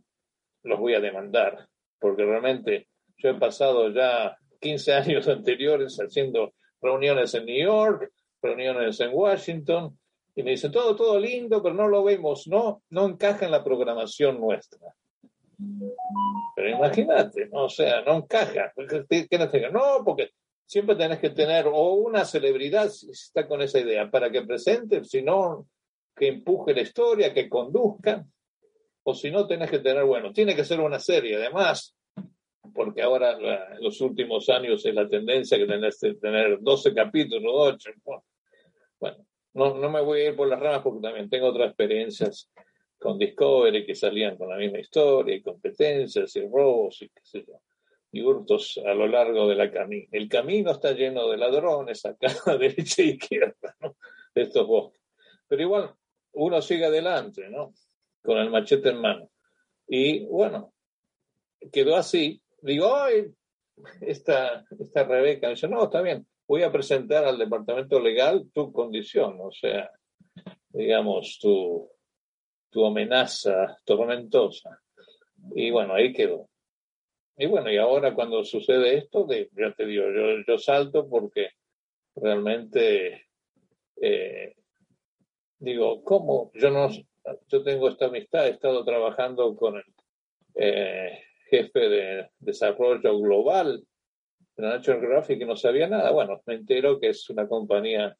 los 0.64 0.80
voy 0.80 0.96
a 0.96 1.00
demandar, 1.00 1.68
porque 2.00 2.26
realmente 2.26 2.88
yo 3.18 3.30
he 3.30 3.36
pasado 3.36 3.90
ya 3.94 4.36
15 4.60 4.94
años 4.94 5.28
anteriores 5.28 5.98
haciendo 5.98 6.54
reuniones 6.82 7.34
en 7.36 7.46
New 7.46 7.64
York, 7.64 8.12
reuniones 8.42 9.00
en 9.00 9.12
Washington, 9.14 9.98
y 10.36 10.44
me 10.44 10.52
dicen, 10.52 10.72
todo, 10.72 10.96
todo 10.96 11.20
lindo, 11.20 11.62
pero 11.62 11.76
no 11.76 11.88
lo 11.88 12.04
vemos, 12.04 12.48
no, 12.48 12.82
no 12.90 13.06
encaja 13.06 13.46
en 13.46 13.52
la 13.52 13.64
programación 13.64 14.40
nuestra. 14.40 14.80
Pero 16.56 16.70
imagínate, 16.70 17.48
¿no? 17.48 17.66
o 17.66 17.70
sea, 17.70 18.02
no 18.02 18.18
encaja. 18.18 18.74
No, 19.72 20.04
porque 20.04 20.32
siempre 20.66 20.96
tenés 20.96 21.20
que 21.20 21.32
tener 21.32 21.68
o 21.68 21.94
una 21.94 22.26
celebridad, 22.26 22.90
si 22.90 23.12
está 23.12 23.48
con 23.48 23.62
esa 23.62 23.80
idea, 23.80 24.10
para 24.10 24.32
que 24.32 24.44
presente, 24.44 25.04
si 25.04 25.22
no, 25.22 25.68
que 26.16 26.28
empuje 26.28 26.74
la 26.74 26.82
historia, 26.82 27.34
que 27.34 27.50
conduzca, 27.50 28.26
o 29.04 29.14
si 29.14 29.32
no, 29.32 29.48
tenés 29.48 29.70
que 29.70 29.80
tener, 29.80 30.04
bueno, 30.06 30.32
tiene 30.32 30.56
que 30.56 30.64
ser 30.64 30.80
una 30.80 31.00
serie, 31.00 31.38
además, 31.38 31.96
porque 32.74 33.02
ahora 33.02 33.38
en 33.76 33.84
los 33.84 34.00
últimos 34.02 34.48
años 34.50 34.86
es 34.86 34.94
la 34.94 35.10
tendencia 35.10 35.58
que 35.58 35.66
tenés 35.66 36.00
que 36.00 36.14
tener 36.14 36.60
12 36.62 36.94
capítulos, 36.94 37.52
8. 37.54 37.92
Bueno, 39.00 39.26
no, 39.54 39.76
no 39.76 39.90
me 39.90 40.02
voy 40.02 40.22
a 40.22 40.30
ir 40.30 40.36
por 40.36 40.48
las 40.48 40.60
ramas 40.60 40.82
porque 40.84 41.02
también 41.02 41.30
tengo 41.30 41.48
otras 41.48 41.70
experiencias 41.70 42.50
con 43.02 43.18
Discovery 43.18 43.84
que 43.84 43.96
salían 43.96 44.38
con 44.38 44.48
la 44.48 44.58
misma 44.58 44.78
historia 44.78 45.34
y 45.34 45.42
competencias 45.42 46.36
y 46.36 46.42
robos 46.42 47.02
y 47.02 47.10
qué 47.10 47.22
sé 47.24 47.44
yo, 47.48 47.60
y 48.12 48.22
hurtos 48.22 48.80
a 48.86 48.94
lo 48.94 49.08
largo 49.08 49.48
de 49.48 49.56
la 49.56 49.72
camino. 49.72 50.08
El 50.12 50.30
camino 50.30 50.70
está 50.70 50.92
lleno 50.92 51.28
de 51.28 51.38
ladrones 51.38 52.06
acá 52.06 52.28
derecha 52.60 53.02
e 53.02 53.06
izquierda. 53.06 53.76
De 54.36 54.44
estos 54.44 54.68
bosques. 54.68 55.02
Pero 55.48 55.64
igual 55.64 55.96
uno 56.34 56.62
sigue 56.62 56.86
adelante, 56.86 57.50
¿no? 57.50 57.74
Con 58.22 58.38
el 58.38 58.52
machete 58.52 58.90
en 58.90 59.02
mano. 59.02 59.30
Y 59.88 60.24
bueno, 60.26 60.72
quedó 61.72 61.96
así. 61.96 62.40
Digo, 62.62 62.96
ay, 62.96 63.34
esta, 64.02 64.64
esta 64.80 65.04
Rebeca 65.06 65.50
dice, 65.50 65.68
no, 65.68 65.86
está 65.86 66.04
bien, 66.04 66.28
voy 66.48 66.62
a 66.62 66.72
presentar 66.72 67.26
al 67.26 67.40
departamento 67.40 68.00
legal 68.00 68.48
tu 68.54 68.72
condición, 68.72 69.38
o 69.42 69.52
sea, 69.52 69.90
digamos, 70.70 71.40
tu, 71.42 71.90
tu 72.72 72.86
amenaza 72.86 73.78
tormentosa. 73.86 74.82
Y 75.54 75.70
bueno, 75.70 75.94
ahí 75.94 76.14
quedó. 76.14 76.50
Y 77.38 77.46
bueno, 77.46 77.72
y 77.72 77.78
ahora 77.78 78.14
cuando 78.14 78.44
sucede 78.44 78.98
esto, 78.98 79.26
de, 79.26 79.50
ya 79.54 79.74
te 79.74 79.86
digo, 79.86 80.06
yo, 80.12 80.44
yo 80.48 80.58
salto 80.58 81.08
porque 81.08 81.50
realmente 82.16 83.28
eh, 84.02 84.56
digo, 85.60 86.04
¿cómo? 86.04 86.52
Yo 86.56 86.72
no, 86.72 86.90
yo 87.48 87.64
tengo 87.64 87.90
esta 87.90 88.06
amistad, 88.06 88.48
he 88.48 88.52
estado 88.52 88.84
trabajando 88.84 89.56
con 89.56 89.78
el 89.78 89.84
eh, 90.56 91.24
jefe 91.50 91.90
de 91.90 92.30
desarrollo 92.40 93.20
global 93.20 93.84
de 94.56 94.64
National 94.64 95.02
Geographic 95.02 95.42
y 95.42 95.46
no 95.46 95.56
sabía 95.56 95.88
nada. 95.88 96.12
Bueno, 96.12 96.42
me 96.46 96.56
entero 96.56 97.00
que 97.00 97.10
es 97.10 97.30
una 97.30 97.48
compañía 97.48 98.18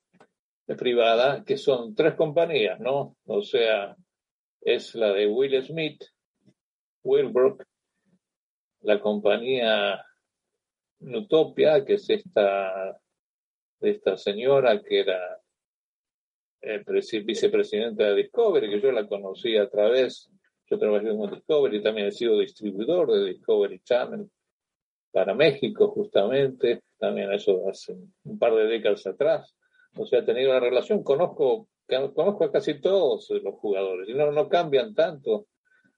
privada, 0.78 1.44
que 1.44 1.58
son 1.58 1.96
tres 1.96 2.14
compañías, 2.14 2.80
¿no? 2.80 3.18
O 3.26 3.42
sea, 3.42 3.96
es 4.62 4.96
la 4.96 5.12
de 5.12 5.28
Will 5.28 5.62
Smith, 5.64 6.04
Wilbrook, 7.04 7.64
la 8.82 9.00
compañía 9.00 10.06
Nutopia, 11.00 11.84
que 11.84 11.96
es 11.96 12.10
esta, 12.10 13.00
esta 13.80 14.18
señora 14.18 14.82
que 14.82 15.00
era 15.00 15.40
eh, 16.62 16.84
vicepresidenta 17.24 18.06
de 18.06 18.16
Discovery, 18.16 18.70
que 18.70 18.82
yo 18.82 18.92
la 18.92 19.08
conocí 19.08 19.58
a 19.58 19.70
través, 19.70 20.30
yo 20.70 20.78
trabajé 20.78 21.10
con 21.10 21.32
Discovery, 21.32 21.82
también 21.82 22.08
he 22.08 22.12
sido 22.12 22.40
distribuidor 22.40 23.12
de 23.12 23.26
Discovery 23.26 23.80
Channel 23.80 24.30
para 25.12 25.34
México, 25.34 25.90
justamente, 25.90 26.84
también 26.98 27.32
eso 27.34 27.68
hace 27.68 27.98
un 28.24 28.40
par 28.40 28.54
de 28.54 28.66
décadas 28.66 29.06
atrás. 29.08 29.56
O 29.98 30.06
sea, 30.06 30.20
he 30.20 30.24
tenido 30.24 30.52
una 30.52 30.60
relación, 30.60 31.04
conozco, 31.04 31.68
conozco 32.14 32.44
a 32.46 32.52
casi 32.52 32.80
todos 32.80 33.30
los 33.30 33.56
jugadores 33.56 34.10
y 34.10 34.14
no, 34.14 34.32
no 34.32 34.50
cambian 34.50 34.94
tanto 34.94 35.48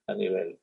a 0.07 0.13
nivel. 0.13 0.59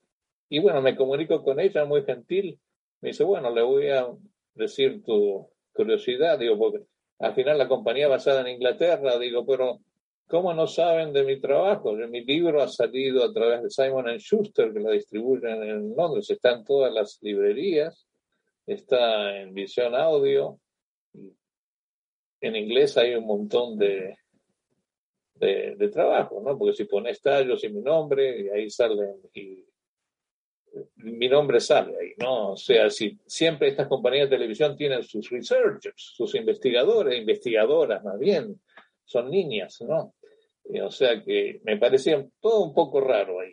Y 0.48 0.58
bueno, 0.60 0.82
me 0.82 0.96
comunico 0.96 1.42
con 1.42 1.60
ella, 1.60 1.84
muy 1.84 2.02
gentil. 2.02 2.58
Me 3.00 3.10
dice, 3.10 3.24
bueno, 3.24 3.50
le 3.50 3.62
voy 3.62 3.88
a 3.88 4.08
decir 4.54 5.02
tu 5.04 5.48
curiosidad, 5.72 6.38
digo, 6.38 6.58
porque 6.58 6.84
al 7.18 7.34
final 7.34 7.58
la 7.58 7.68
compañía 7.68 8.08
basada 8.08 8.40
en 8.40 8.48
Inglaterra, 8.48 9.18
digo, 9.18 9.46
pero 9.46 9.80
¿cómo 10.26 10.52
no 10.52 10.66
saben 10.66 11.12
de 11.12 11.22
mi 11.22 11.40
trabajo? 11.40 11.92
Mi 11.92 12.24
libro 12.24 12.62
ha 12.62 12.68
salido 12.68 13.24
a 13.24 13.32
través 13.32 13.62
de 13.62 13.70
Simon 13.70 14.06
Schuster, 14.18 14.72
que 14.72 14.80
la 14.80 14.90
distribuyen 14.90 15.62
en 15.62 15.94
Londres, 15.96 16.28
está 16.30 16.52
en 16.52 16.64
todas 16.64 16.92
las 16.92 17.18
librerías 17.22 18.06
está 18.72 19.36
en 19.36 19.52
visión 19.52 19.94
audio. 19.94 20.60
En 22.40 22.56
inglés 22.56 22.96
hay 22.96 23.14
un 23.14 23.26
montón 23.26 23.76
de, 23.78 24.16
de, 25.40 25.88
trabajo, 25.88 26.40
¿no? 26.44 26.56
Porque 26.56 26.74
si 26.74 26.84
pones 26.84 27.20
tallos 27.20 27.64
y 27.64 27.70
mi 27.70 27.80
nombre, 27.80 28.42
y 28.42 28.48
ahí 28.48 28.70
salen, 28.70 29.16
y 29.34 29.64
mi 30.96 31.28
nombre 31.28 31.60
sale 31.60 31.96
ahí, 32.00 32.12
¿no? 32.18 32.52
O 32.52 32.56
sea, 32.56 32.90
si 32.90 33.18
siempre 33.26 33.68
estas 33.68 33.88
compañías 33.88 34.28
de 34.28 34.36
televisión 34.36 34.76
tienen 34.76 35.02
sus 35.02 35.30
researchers, 35.30 35.94
sus 35.96 36.34
investigadores, 36.34 37.18
investigadoras 37.18 38.04
más 38.04 38.18
bien, 38.18 38.60
son 39.04 39.30
niñas, 39.30 39.80
¿no? 39.82 40.14
o 40.84 40.90
sea 40.92 41.20
que 41.24 41.60
me 41.64 41.76
parecía 41.78 42.24
todo 42.38 42.62
un 42.62 42.72
poco 42.72 43.00
raro 43.00 43.40
ahí. 43.40 43.52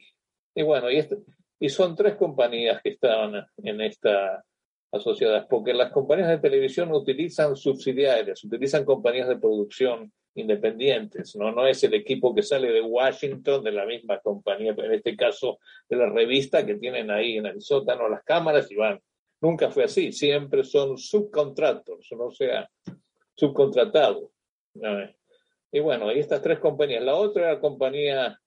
Y 0.54 0.62
bueno, 0.62 0.91
y, 0.91 0.97
este, 0.97 1.17
y 1.60 1.69
son 1.69 1.95
tres 1.95 2.15
compañías 2.15 2.80
que 2.84 2.89
estaban 2.89 3.43
en 3.63 3.82
esta 3.82 4.43
asociadas, 4.91 5.45
porque 5.50 5.73
las 5.73 5.91
compañías 5.91 6.30
de 6.30 6.38
televisión 6.38 6.91
utilizan 6.91 7.56
subsidiarias, 7.56 8.43
utilizan 8.43 8.86
compañías 8.86 9.28
de 9.28 9.38
producción 9.38 10.12
independientes, 10.38 11.36
¿no? 11.36 11.52
No 11.52 11.67
es 11.67 11.84
el 11.84 11.93
equipo 11.93 12.34
que 12.34 12.43
sale 12.43 12.71
de 12.71 12.82
Washington, 12.82 13.63
de 13.63 13.71
la 13.71 13.86
misma 13.86 14.19
compañía, 14.19 14.73
en 14.78 14.93
este 14.93 15.15
caso 15.15 15.60
de 15.89 15.97
la 15.97 16.10
revista 16.10 16.65
que 16.65 16.76
tienen 16.76 17.12
ahí 17.12 17.38
en 17.38 17.45
el 17.45 17.62
sótano 17.62 18.08
las 18.08 18.23
cámaras 18.23 18.71
y 18.71 18.76
van. 18.76 19.02
Nunca 19.41 19.69
fue 19.69 19.84
así, 19.84 20.12
siempre 20.12 20.63
son 20.63 20.97
subcontratos, 20.97 22.08
no 22.17 22.32
sea 22.32 22.69
subcontratado. 23.36 24.32
Y 25.71 25.80
bueno, 25.80 26.12
y 26.12 26.19
estas 26.19 26.41
tres 26.41 26.60
compañías. 26.60 27.04
La 27.04 27.15
otra 27.15 27.43
era 27.43 27.54
la 27.54 27.60
compañía 27.60 28.39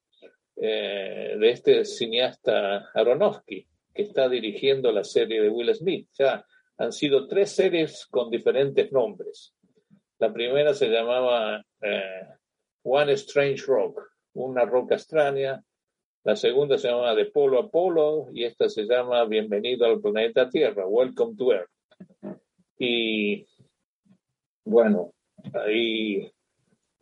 eh, 0.57 1.37
de 1.39 1.51
este 1.51 1.85
cineasta 1.85 2.91
Aronofsky, 2.95 3.67
que 3.95 4.03
está 4.03 4.29
dirigiendo 4.29 4.91
la 4.91 5.05
serie 5.05 5.43
de 5.43 5.49
Will 5.49 5.75
Smith. 5.75 6.09
O 6.13 6.15
sea, 6.15 6.45
han 6.79 6.93
sido 6.93 7.27
tres 7.27 7.51
series 7.51 8.07
con 8.07 8.31
diferentes 8.31 8.91
nombres. 8.91 9.55
La 10.21 10.31
primera 10.31 10.75
se 10.75 10.89
llamaba 10.89 11.65
eh, 11.81 12.27
One 12.83 13.13
Strange 13.15 13.65
Rock, 13.67 14.03
una 14.35 14.67
roca 14.67 14.97
extraña. 14.97 15.65
La 16.25 16.37
segunda 16.37 16.77
se 16.77 16.89
llama 16.89 17.15
De 17.15 17.25
Polo 17.25 17.59
a 17.59 17.71
Polo 17.71 18.29
y 18.31 18.45
esta 18.45 18.69
se 18.69 18.83
llama 18.85 19.25
Bienvenido 19.25 19.87
al 19.87 19.99
planeta 19.99 20.51
Tierra, 20.51 20.87
Welcome 20.87 21.37
to 21.39 21.53
Earth. 21.55 21.71
Y 22.79 23.47
bueno, 24.67 25.15
ahí 25.55 26.31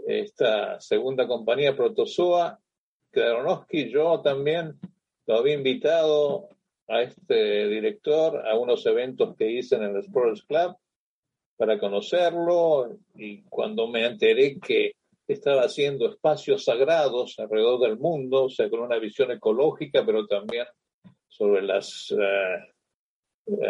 esta 0.07 0.81
segunda 0.81 1.26
compañía, 1.26 1.74
Protozoa, 1.74 2.61
Aronofsky, 3.12 3.90
yo 3.90 4.20
también 4.20 4.78
lo 5.26 5.38
había 5.38 5.54
invitado 5.54 6.50
a 6.87 7.02
este 7.02 7.66
director 7.66 8.46
a 8.46 8.57
unos 8.57 8.87
eventos 8.87 9.35
que 9.35 9.50
hice 9.50 9.74
en 9.74 9.83
el 9.83 9.96
Sports 9.96 10.44
Club 10.44 10.76
para 11.59 11.79
conocerlo 11.79 12.97
y 13.16 13.42
cuando 13.42 13.88
me 13.88 14.07
enteré 14.07 14.59
que 14.61 14.92
estaba 15.27 15.62
haciendo 15.62 16.09
espacios 16.09 16.64
sagrados 16.64 17.38
alrededor 17.38 17.81
del 17.81 17.99
mundo, 17.99 18.44
o 18.44 18.49
sea, 18.49 18.71
con 18.71 18.81
una 18.81 18.99
visión 18.99 19.31
ecológica, 19.33 20.07
pero 20.07 20.27
también 20.27 20.66
sobre 21.27 21.62
las, 21.62 22.14
eh, 22.16 23.61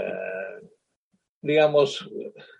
digamos, 1.40 2.08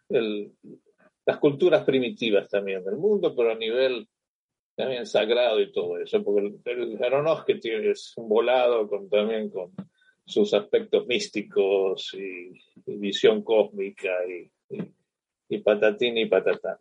las 0.09 1.39
culturas 1.39 1.85
primitivas 1.85 2.49
también 2.49 2.83
del 2.83 2.97
mundo, 2.97 3.37
pero 3.37 3.53
a 3.53 3.55
nivel 3.55 4.09
también 4.75 5.07
sagrado 5.07 5.61
y 5.61 5.71
todo 5.71 5.99
eso, 5.99 6.25
porque 6.25 6.59
el, 6.65 6.99
el 6.99 7.91
es 7.91 8.15
un 8.17 8.29
volado 8.29 8.89
también 9.11 9.51
con 9.51 9.73
sus 10.25 10.55
aspectos 10.55 11.07
místicos 11.07 12.15
y, 12.15 12.53
visión 12.87 13.43
cósmica 13.43 14.09
y, 14.27 14.51
patatín 15.57 16.19
y 16.19 16.27
patatán. 16.27 16.77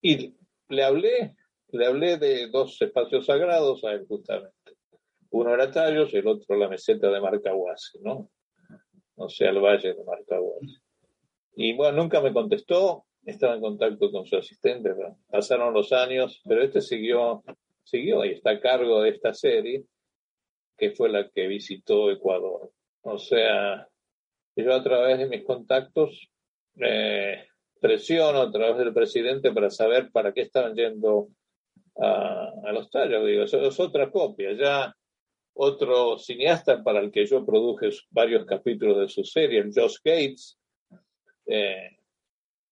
Y 0.00 0.34
le 0.68 0.82
hablé, 0.82 1.36
le 1.68 1.86
hablé 1.86 2.16
de 2.16 2.48
dos 2.48 2.80
espacios 2.80 3.26
sagrados 3.26 3.84
a 3.84 3.92
él 3.92 4.06
justamente. 4.08 4.54
Uno 5.30 5.52
era 5.52 5.70
Tallos 5.70 6.14
y 6.14 6.16
el 6.16 6.26
otro 6.26 6.56
la 6.56 6.68
meseta 6.68 7.10
de 7.10 7.20
Marcahuasi, 7.20 7.98
¿no? 8.00 8.30
O 9.16 9.28
sea, 9.28 9.50
el 9.50 9.60
valle 9.60 9.92
de 9.92 10.04
Marcahuasi. 10.04 10.78
Y 11.56 11.74
bueno, 11.74 12.02
nunca 12.02 12.20
me 12.20 12.32
contestó, 12.32 13.04
estaba 13.24 13.54
en 13.54 13.60
contacto 13.60 14.10
con 14.10 14.26
su 14.26 14.36
asistente, 14.36 14.94
pasaron 15.28 15.74
los 15.74 15.92
años, 15.92 16.40
pero 16.46 16.62
este 16.62 16.80
siguió, 16.80 17.42
siguió 17.82 18.24
y 18.24 18.30
está 18.30 18.50
a 18.50 18.60
cargo 18.60 19.02
de 19.02 19.10
esta 19.10 19.34
serie, 19.34 19.84
que 20.76 20.92
fue 20.92 21.08
la 21.08 21.28
que 21.30 21.46
visitó 21.46 22.10
Ecuador. 22.10 22.70
O 23.02 23.18
sea, 23.18 23.88
yo 24.54 24.74
a 24.74 24.82
través 24.82 25.18
de 25.18 25.28
mis 25.28 25.44
contactos 25.44 26.30
eh, 26.80 27.46
presiono 27.80 28.42
a 28.42 28.50
través 28.50 28.78
del 28.78 28.92
presidente 28.92 29.52
para 29.52 29.70
saber 29.70 30.10
para 30.10 30.32
qué 30.32 30.42
estaban 30.42 30.74
yendo 30.74 31.28
a, 31.96 32.72
los 32.72 32.90
tallos. 32.90 33.26
Digo, 33.26 33.44
eso 33.44 33.60
es 33.60 33.80
otra 33.80 34.10
copia. 34.10 34.52
Ya 34.52 34.94
otro 35.54 36.18
cineasta 36.18 36.82
para 36.82 37.00
el 37.00 37.10
que 37.10 37.26
yo 37.26 37.44
produje 37.44 37.90
varios 38.10 38.44
capítulos 38.44 38.98
de 38.98 39.08
su 39.08 39.24
serie, 39.24 39.60
el 39.60 39.72
Josh 39.74 39.96
Gates, 40.04 40.58
eh, 41.46 41.96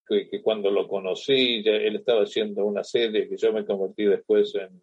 que, 0.07 0.43
cuando 0.43 0.71
lo 0.71 0.87
conocí, 0.87 1.63
él 1.65 1.97
estaba 1.97 2.25
haciendo 2.25 2.65
una 2.67 2.85
serie 2.85 3.29
que 3.29 3.37
yo 3.37 3.53
me 3.53 3.65
convertí 3.65 4.05
después 4.05 4.55
en, 4.55 4.83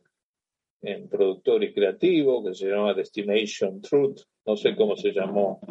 en 0.81 1.07
productor 1.07 1.63
y 1.63 1.73
creativo, 1.73 2.43
que 2.43 2.55
se 2.55 2.67
llama 2.67 2.95
Destination 2.95 3.81
Truth, 3.81 4.21
no 4.45 4.57
sé 4.57 4.75
cómo 4.75 4.95
se 4.95 5.11
llamó 5.11 5.61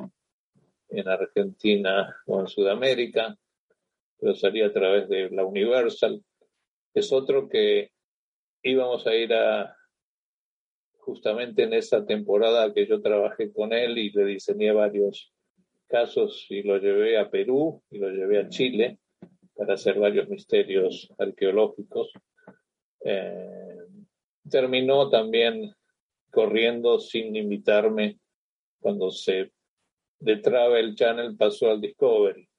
en 0.88 1.08
Argentina 1.08 2.14
o 2.26 2.40
en 2.40 2.46
Sudamérica, 2.46 3.36
pero 4.20 4.34
salía 4.34 4.66
a 4.66 4.72
través 4.72 5.08
de 5.08 5.30
la 5.30 5.44
Universal. 5.44 6.22
Es 6.94 7.12
otro 7.12 7.48
que 7.48 7.90
íbamos 8.62 9.06
a 9.06 9.14
ir 9.14 9.32
a 9.32 9.76
justamente 10.98 11.62
en 11.62 11.72
esa 11.72 12.04
temporada 12.04 12.72
que 12.72 12.86
yo 12.86 13.00
trabajé 13.00 13.52
con 13.52 13.72
él 13.72 13.98
y 13.98 14.10
le 14.10 14.24
diseñé 14.24 14.72
varios 14.72 15.32
casos 15.88 16.46
y 16.50 16.62
lo 16.62 16.78
llevé 16.78 17.18
a 17.18 17.30
Perú 17.30 17.82
y 17.90 17.98
lo 17.98 18.10
llevé 18.10 18.38
a 18.38 18.48
Chile 18.48 18.98
para 19.54 19.74
hacer 19.74 19.98
varios 19.98 20.28
misterios 20.28 21.12
arqueológicos. 21.18 22.12
Eh, 23.04 23.76
terminó 24.48 25.08
también 25.08 25.72
corriendo 26.30 26.98
sin 26.98 27.34
invitarme 27.34 28.18
cuando 28.78 29.10
se 29.10 29.52
de 30.20 30.36
Travel 30.36 30.94
Channel 30.94 31.36
pasó 31.36 31.70
al 31.70 31.80
Discovery. 31.80 32.49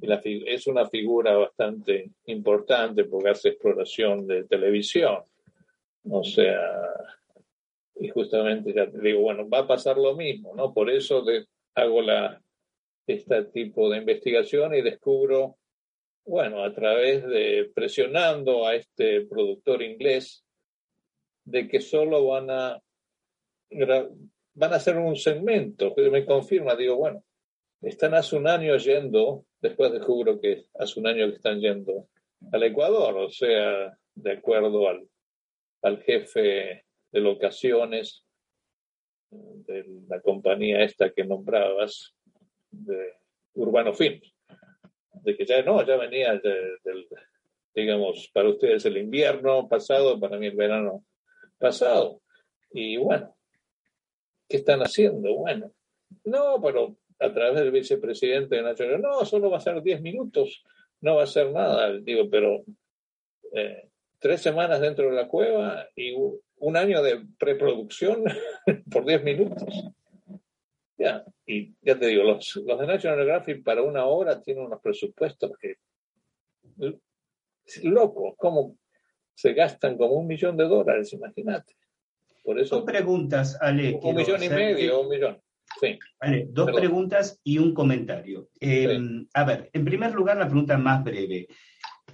La, 0.00 0.20
es 0.24 0.66
una 0.66 0.88
figura 0.88 1.36
bastante 1.36 2.10
importante 2.26 3.04
porque 3.04 3.30
hace 3.30 3.50
exploración 3.50 4.26
de 4.26 4.44
televisión. 4.44 5.22
O 6.10 6.24
sea, 6.24 6.60
y 7.96 8.08
justamente 8.08 8.72
ya 8.72 8.90
te 8.90 8.98
digo, 9.00 9.20
bueno, 9.20 9.48
va 9.48 9.58
a 9.58 9.66
pasar 9.66 9.96
lo 9.96 10.16
mismo, 10.16 10.54
¿no? 10.56 10.72
Por 10.72 10.90
eso 10.90 11.24
hago 11.74 12.02
la, 12.02 12.42
este 13.06 13.44
tipo 13.44 13.88
de 13.90 13.98
investigación 13.98 14.74
y 14.74 14.82
descubro, 14.82 15.58
bueno, 16.24 16.64
a 16.64 16.72
través 16.72 17.24
de 17.26 17.70
presionando 17.74 18.66
a 18.66 18.74
este 18.74 19.26
productor 19.26 19.82
inglés, 19.82 20.44
de 21.44 21.68
que 21.68 21.80
solo 21.80 22.26
van 22.26 22.50
a 22.50 22.82
van 24.54 24.72
a 24.72 24.76
hacer 24.76 24.96
un 24.98 25.16
segmento 25.16 25.94
que 25.94 26.10
me 26.10 26.24
confirma, 26.24 26.76
digo, 26.76 26.96
bueno, 26.96 27.24
están 27.80 28.14
hace 28.14 28.36
un 28.36 28.46
año 28.46 28.76
yendo, 28.76 29.44
después 29.62 29.92
descubro 29.92 30.40
que 30.40 30.66
hace 30.78 31.00
un 31.00 31.06
año 31.06 31.28
que 31.28 31.36
están 31.36 31.60
yendo 31.60 32.08
al 32.52 32.62
Ecuador, 32.64 33.16
o 33.16 33.30
sea, 33.30 33.96
de 34.14 34.32
acuerdo 34.32 34.88
al, 34.88 35.08
al 35.82 36.02
jefe 36.02 36.84
de 37.10 37.20
locaciones 37.20 38.26
de 39.30 39.86
la 40.08 40.20
compañía 40.20 40.82
esta 40.82 41.10
que 41.10 41.24
nombrabas, 41.24 42.14
de 42.70 43.14
Urbano 43.54 43.94
Films, 43.94 44.34
de 45.22 45.36
que 45.36 45.46
ya 45.46 45.62
no, 45.62 45.86
ya 45.86 45.96
venía 45.96 46.38
del, 46.38 47.06
digamos, 47.74 48.30
para 48.34 48.50
ustedes 48.50 48.84
el 48.84 48.98
invierno 48.98 49.68
pasado, 49.68 50.20
para 50.20 50.36
mí 50.38 50.48
el 50.48 50.56
verano 50.56 51.04
pasado. 51.58 52.20
Y 52.72 52.96
bueno, 52.96 53.34
¿Qué 54.52 54.58
están 54.58 54.80
haciendo? 54.80 55.34
Bueno, 55.34 55.72
no, 56.24 56.60
pero 56.62 56.94
a 57.22 57.32
través 57.32 57.54
del 57.60 57.70
vicepresidente 57.70 58.56
de 58.56 58.62
Naciones 58.62 59.00
no, 59.00 59.24
solo 59.24 59.50
va 59.50 59.58
a 59.58 59.60
ser 59.60 59.80
10 59.80 60.02
minutos, 60.02 60.64
no 61.00 61.16
va 61.16 61.24
a 61.24 61.26
ser 61.26 61.50
nada. 61.50 61.92
Digo, 61.98 62.28
pero 62.30 62.64
eh, 63.52 63.88
tres 64.18 64.40
semanas 64.40 64.80
dentro 64.80 65.08
de 65.08 65.16
la 65.16 65.28
cueva 65.28 65.86
y 65.96 66.14
un 66.14 66.76
año 66.76 67.02
de 67.02 67.24
preproducción 67.38 68.24
por 68.90 69.04
10 69.04 69.24
minutos. 69.24 69.68
Ya, 70.98 71.24
y 71.46 71.74
ya 71.82 71.98
te 71.98 72.06
digo, 72.06 72.22
los, 72.22 72.56
los 72.64 72.78
de 72.78 72.86
National 72.86 73.18
Geographic 73.18 73.64
para 73.64 73.82
una 73.82 74.04
hora 74.04 74.40
tienen 74.40 74.64
unos 74.64 74.80
presupuestos 74.80 75.50
que 75.58 75.76
locos, 77.82 78.34
como 78.36 78.76
se 79.34 79.54
gastan 79.54 79.96
como 79.96 80.14
un 80.14 80.26
millón 80.26 80.56
de 80.56 80.64
dólares, 80.64 81.12
imagínate. 81.12 81.74
Por 82.44 82.58
eso, 82.58 82.76
dos 82.76 82.84
preguntas, 82.84 83.56
Ale. 83.60 83.98
Un 84.02 84.16
millón 84.16 84.42
y 84.42 84.48
medio, 84.48 85.00
un 85.00 85.08
millón. 85.08 85.40
Sí. 85.80 85.98
Vale, 86.20 86.46
dos 86.50 86.70
preguntas 86.72 87.40
y 87.42 87.58
un 87.58 87.74
comentario. 87.74 88.48
Em, 88.60 89.26
a 89.34 89.44
ver, 89.44 89.70
en 89.72 89.84
primer 89.84 90.12
lugar, 90.14 90.36
la 90.36 90.46
pregunta 90.46 90.78
más 90.78 91.02
breve. 91.02 91.48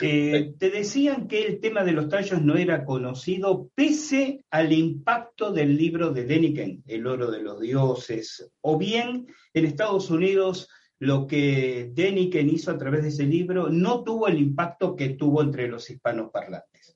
Eh, 0.00 0.54
te 0.56 0.70
decían 0.70 1.26
que 1.26 1.44
el 1.44 1.60
tema 1.60 1.82
de 1.82 1.92
los 1.92 2.08
tallos 2.08 2.40
no 2.40 2.56
era 2.56 2.84
conocido 2.84 3.68
pese 3.74 4.44
al 4.50 4.72
impacto 4.72 5.52
del 5.52 5.76
libro 5.76 6.12
de 6.12 6.24
Deniken, 6.24 6.84
El 6.86 7.06
oro 7.06 7.30
de 7.30 7.42
los 7.42 7.60
dioses, 7.60 8.48
o 8.60 8.78
bien 8.78 9.26
en 9.54 9.64
Estados 9.64 10.10
Unidos 10.10 10.68
lo 11.00 11.26
que 11.26 11.90
Deniken 11.92 12.48
hizo 12.48 12.70
a 12.70 12.78
través 12.78 13.02
de 13.02 13.08
ese 13.08 13.24
libro 13.24 13.68
no 13.70 14.02
tuvo 14.02 14.28
el 14.28 14.38
impacto 14.38 14.96
que 14.96 15.10
tuvo 15.10 15.42
entre 15.42 15.68
los 15.68 15.88
hispanos 15.90 16.30
parlantes. 16.30 16.94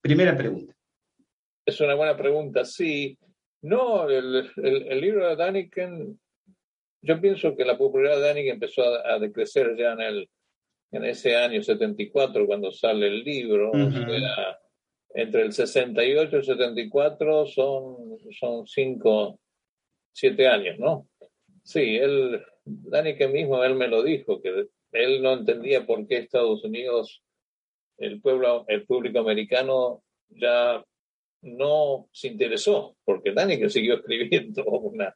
Primera 0.00 0.36
pregunta. 0.36 0.74
Es 1.64 1.80
una 1.80 1.94
buena 1.94 2.16
pregunta, 2.16 2.64
sí. 2.64 3.18
No, 3.64 4.10
el, 4.10 5.00
libro 5.00 5.26
de 5.26 5.36
Daniken, 5.36 6.20
yo 7.00 7.18
pienso 7.18 7.56
que 7.56 7.64
la 7.64 7.78
popularidad 7.78 8.20
de 8.20 8.26
Daniken 8.26 8.52
empezó 8.54 8.82
a, 8.82 9.18
decrecer 9.18 9.74
ya 9.74 9.92
en, 9.92 10.00
el, 10.02 10.30
en 10.92 11.04
ese 11.06 11.34
año 11.34 11.62
74, 11.62 12.46
cuando 12.46 12.70
sale 12.70 13.06
el 13.06 13.24
libro. 13.24 13.72
entre 15.14 15.42
el 15.42 15.52
68 15.54 16.30
y 16.30 16.38
el 16.38 16.44
74 16.44 17.46
son, 17.46 18.18
son 18.38 18.66
cinco, 18.66 19.40
siete 20.12 20.46
años, 20.46 20.78
¿no? 20.78 21.08
Sí, 21.62 21.96
él, 21.96 22.44
Daniken 22.66 23.32
mismo, 23.32 23.64
él 23.64 23.76
me 23.76 23.88
lo 23.88 24.02
dijo, 24.02 24.42
que 24.42 24.68
él 24.92 25.22
no 25.22 25.32
entendía 25.32 25.86
por 25.86 26.06
qué 26.06 26.18
Estados 26.18 26.62
Unidos, 26.64 27.22
el 27.96 28.20
pueblo, 28.20 28.66
el 28.68 28.84
público 28.84 29.20
americano 29.20 30.02
ya 30.28 30.84
no 31.44 32.08
se 32.12 32.28
interesó, 32.28 32.96
porque 33.04 33.32
Daniel 33.32 33.70
siguió 33.70 33.94
escribiendo 33.98 34.64
una, 34.64 35.14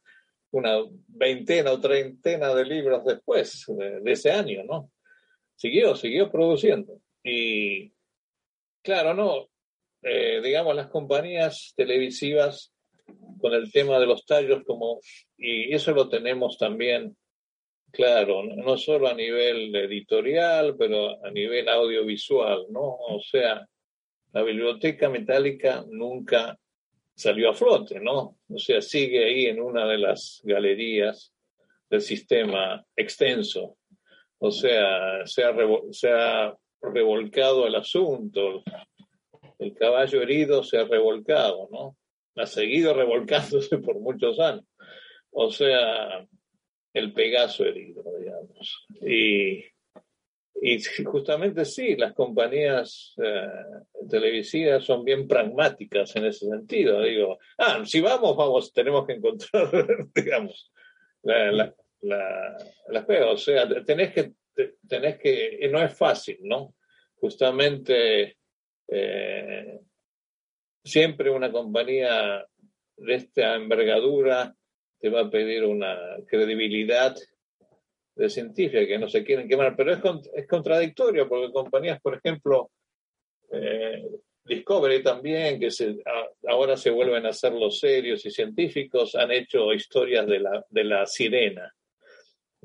una 0.51 0.77
veintena 1.07 1.71
o 1.71 1.79
treintena 1.79 2.53
de 2.53 2.65
libros 2.65 3.03
después 3.05 3.65
de, 3.67 4.11
ese 4.11 4.31
año, 4.31 4.63
¿no? 4.63 4.91
Siguió, 5.55 5.95
siguió 5.95 6.31
produciendo. 6.31 7.01
Y 7.23 7.91
claro, 8.81 9.13
no, 9.13 9.49
eh, 10.03 10.39
digamos, 10.41 10.75
las 10.75 10.87
compañías 10.87 11.73
televisivas 11.75 12.73
con 13.39 13.53
el 13.53 13.71
tema 13.71 13.99
de 13.99 14.05
los 14.05 14.25
tallos, 14.25 14.63
como, 14.65 14.99
y 15.37 15.73
eso 15.73 15.91
lo 15.91 16.07
tenemos 16.09 16.57
también, 16.57 17.17
claro, 17.91 18.43
no 18.43 18.77
solo 18.77 19.07
a 19.07 19.13
nivel 19.13 19.75
editorial, 19.75 20.75
pero 20.77 21.23
a 21.25 21.31
nivel 21.31 21.67
audiovisual, 21.67 22.67
¿no? 22.69 22.81
O 22.81 23.19
sea, 23.21 23.67
la 24.31 24.43
biblioteca 24.43 25.09
metálica 25.09 25.83
nunca 25.89 26.57
salió 27.15 27.49
a 27.49 27.53
flote, 27.53 27.99
¿no? 27.99 28.37
O 28.49 28.57
sea, 28.57 28.81
sigue 28.81 29.25
ahí 29.25 29.45
en 29.47 29.61
una 29.61 29.85
de 29.85 29.97
las 29.97 30.41
galerías 30.43 31.33
del 31.89 32.01
sistema 32.01 32.85
extenso. 32.95 33.77
O 34.37 34.51
sea, 34.51 35.25
se 35.25 35.43
ha, 35.43 36.53
revolcado 36.81 37.67
el 37.67 37.75
asunto, 37.75 38.63
el 39.57 39.73
caballo 39.75 40.21
herido 40.21 40.63
se 40.63 40.77
ha 40.77 40.85
revolcado, 40.85 41.67
¿no? 41.71 41.97
Ha 42.41 42.45
seguido 42.45 42.93
revolcándose 42.93 43.79
por 43.79 43.99
muchos 43.99 44.39
años. 44.39 44.63
O 45.31 45.51
sea, 45.51 46.25
el 46.93 47.13
Pegaso 47.13 47.65
herido, 47.65 48.03
digamos. 48.17 48.87
Y 49.01 49.65
y 50.61 50.79
justamente 51.05 51.65
sí, 51.65 51.95
las 51.95 52.13
compañías 52.13 53.13
eh, 53.23 53.47
televisivas 54.09 54.83
son 54.83 55.03
bien 55.03 55.27
pragmáticas 55.27 56.15
en 56.15 56.25
ese 56.25 56.47
sentido. 56.47 57.01
Digo, 57.01 57.39
ah, 57.57 57.83
si 57.85 58.01
vamos, 58.01 58.35
vamos, 58.35 58.73
tenemos 58.73 59.05
que 59.05 59.13
encontrar, 59.13 59.69
digamos, 60.15 60.71
la, 61.23 61.51
la, 61.51 61.73
la, 62.87 63.31
O 63.31 63.37
sea, 63.37 63.67
tenés 63.85 64.13
que, 64.13 64.33
tenés 64.87 65.17
que, 65.19 65.69
no 65.71 65.81
es 65.81 65.93
fácil, 65.95 66.37
¿no? 66.41 66.75
Justamente 67.15 68.37
eh, 68.87 69.79
siempre 70.83 71.29
una 71.29 71.51
compañía 71.51 72.45
de 72.97 73.15
esta 73.15 73.55
envergadura 73.55 74.55
te 74.99 75.09
va 75.09 75.21
a 75.21 75.29
pedir 75.29 75.63
una 75.63 75.97
credibilidad 76.27 77.15
de 78.19 78.29
científica 78.29 78.85
que 78.85 78.99
no 78.99 79.07
se 79.07 79.23
quieren 79.23 79.47
quemar, 79.47 79.75
pero 79.77 79.93
es, 79.93 79.99
es 80.33 80.45
contradictorio 80.45 81.29
porque 81.29 81.53
compañías, 81.53 82.01
por 82.01 82.15
ejemplo, 82.15 82.69
eh, 83.49 84.05
Discovery 84.43 85.01
también, 85.01 85.57
que 85.57 85.71
se, 85.71 85.95
ahora 86.47 86.75
se 86.75 86.89
vuelven 86.89 87.25
a 87.25 87.29
hacer 87.29 87.53
los 87.53 87.79
serios 87.79 88.25
y 88.25 88.31
científicos, 88.31 89.15
han 89.15 89.31
hecho 89.31 89.73
historias 89.73 90.27
de 90.27 90.39
la, 90.39 90.65
de 90.69 90.83
la 90.83 91.05
sirena, 91.05 91.73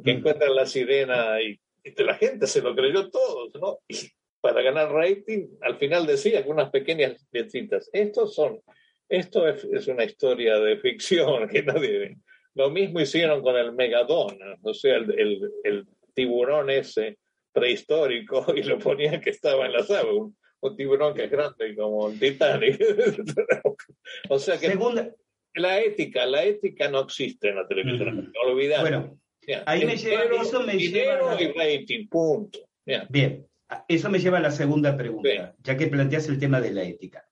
que 0.03 0.15
mm. 0.15 0.17
encuentran 0.17 0.57
la 0.57 0.67
sirena 0.67 1.41
y, 1.41 1.59
la 1.99 2.15
gente 2.15 2.47
se 2.47 2.63
lo 2.63 2.75
creyó 2.75 3.11
todo, 3.11 3.51
¿no? 3.61 3.79
Y 3.87 4.11
para 4.41 4.63
ganar 4.63 4.91
rating, 4.91 5.49
al 5.61 5.77
final 5.77 6.07
decía 6.07 6.43
con 6.43 6.55
unas 6.55 6.71
pequeñas 6.71 7.27
letritas, 7.31 7.91
estos 7.93 8.35
son, 8.35 8.61
esto 9.09 9.47
es, 9.47 9.65
es 9.65 9.87
una 9.87 10.05
historia 10.05 10.59
de 10.59 10.79
ficción 10.79 11.47
que 11.51 11.63
nadie 11.63 11.99
ve. 11.99 12.17
Lo 12.55 12.71
mismo 12.71 13.01
hicieron 13.01 13.43
con 13.43 13.57
el 13.57 13.73
megadón, 13.73 14.39
o 14.63 14.75
sea, 14.75 14.97
el, 14.97 15.87
tiburón 16.15 16.71
ese 16.71 17.19
prehistórico 17.53 18.47
y 18.57 18.63
lo 18.63 18.79
ponían 18.79 19.21
que 19.21 19.31
estaba 19.31 19.67
en 19.67 19.73
la 19.73 19.83
sala, 19.83 20.13
un, 20.13 20.37
un 20.61 20.77
tiburón 20.77 21.15
que 21.15 21.25
es 21.25 21.31
grande 21.31 21.75
como 21.75 22.09
el 22.09 22.19
Titanic. 22.19 22.81
o 24.29 24.39
sea 24.39 24.59
que 24.59 24.79
la 25.57 25.81
ética, 25.81 26.27
la 26.27 26.45
ética 26.45 26.89
no 26.89 27.01
existe 27.01 27.49
en 27.49 27.57
la 27.57 27.67
televisión. 27.67 28.17
Mm. 28.17 28.49
Olvidar. 28.49 28.81
Bueno, 28.81 29.19
ahí 29.67 29.85
me 29.85 29.97
lleva, 29.97 30.25
eso 30.41 30.63
me 30.63 30.79
lleva 30.79 31.41
y 31.41 31.53
rating, 31.53 32.09
punto. 32.09 32.59
Bien, 33.09 33.47
eso 33.89 34.11
me 34.11 34.19
lleva 34.19 34.39
a 34.39 34.43
la 34.43 34.51
segunda 34.51 34.97
pregunta, 34.97 35.55
ya 35.63 35.77
que 35.77 35.87
planteas 35.87 36.29
el 36.29 36.39
tema 36.39 36.61
de 36.61 36.73
la 36.73 36.83
ética. 36.83 37.25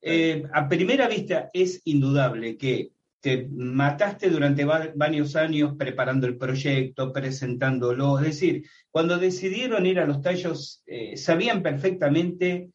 Eh, 0.00 0.42
a 0.52 0.68
primera 0.68 1.06
vista 1.06 1.48
es 1.52 1.80
indudable 1.84 2.56
que 2.56 2.90
te 3.22 3.48
mataste 3.48 4.28
durante 4.30 4.64
varios 4.64 5.36
años 5.36 5.76
preparando 5.78 6.26
el 6.26 6.36
proyecto, 6.36 7.12
presentándolo. 7.12 8.18
Es 8.18 8.24
decir, 8.24 8.64
cuando 8.90 9.16
decidieron 9.16 9.86
ir 9.86 10.00
a 10.00 10.06
los 10.06 10.20
tallos, 10.20 10.82
eh, 10.86 11.16
sabían 11.16 11.62
perfectamente 11.62 12.70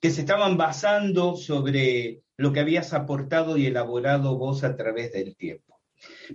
que 0.00 0.10
se 0.10 0.22
estaban 0.22 0.56
basando 0.56 1.36
sobre 1.36 2.22
lo 2.38 2.54
que 2.54 2.60
habías 2.60 2.94
aportado 2.94 3.58
y 3.58 3.66
elaborado 3.66 4.38
vos 4.38 4.64
a 4.64 4.74
través 4.76 5.12
del 5.12 5.36
tiempo. 5.36 5.78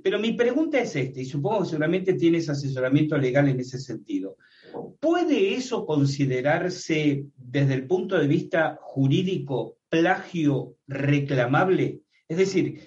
Pero 0.04 0.20
mi 0.20 0.34
pregunta 0.34 0.80
es 0.80 0.96
esta, 0.96 1.20
y 1.20 1.26
supongo 1.26 1.64
que 1.64 1.70
seguramente 1.70 2.14
tienes 2.14 2.48
asesoramiento 2.50 3.18
legal 3.18 3.50
en 3.50 3.60
ese 3.60 3.80
sentido. 3.80 4.38
¿Puede 5.00 5.56
eso 5.56 5.84
considerarse 5.88 7.26
desde 7.36 7.74
el 7.74 7.88
punto 7.88 8.20
de 8.20 8.28
vista 8.28 8.78
jurídico 8.80 9.80
plagio 9.90 10.76
reclamable? 10.88 12.02
Es 12.30 12.38
decir, 12.38 12.82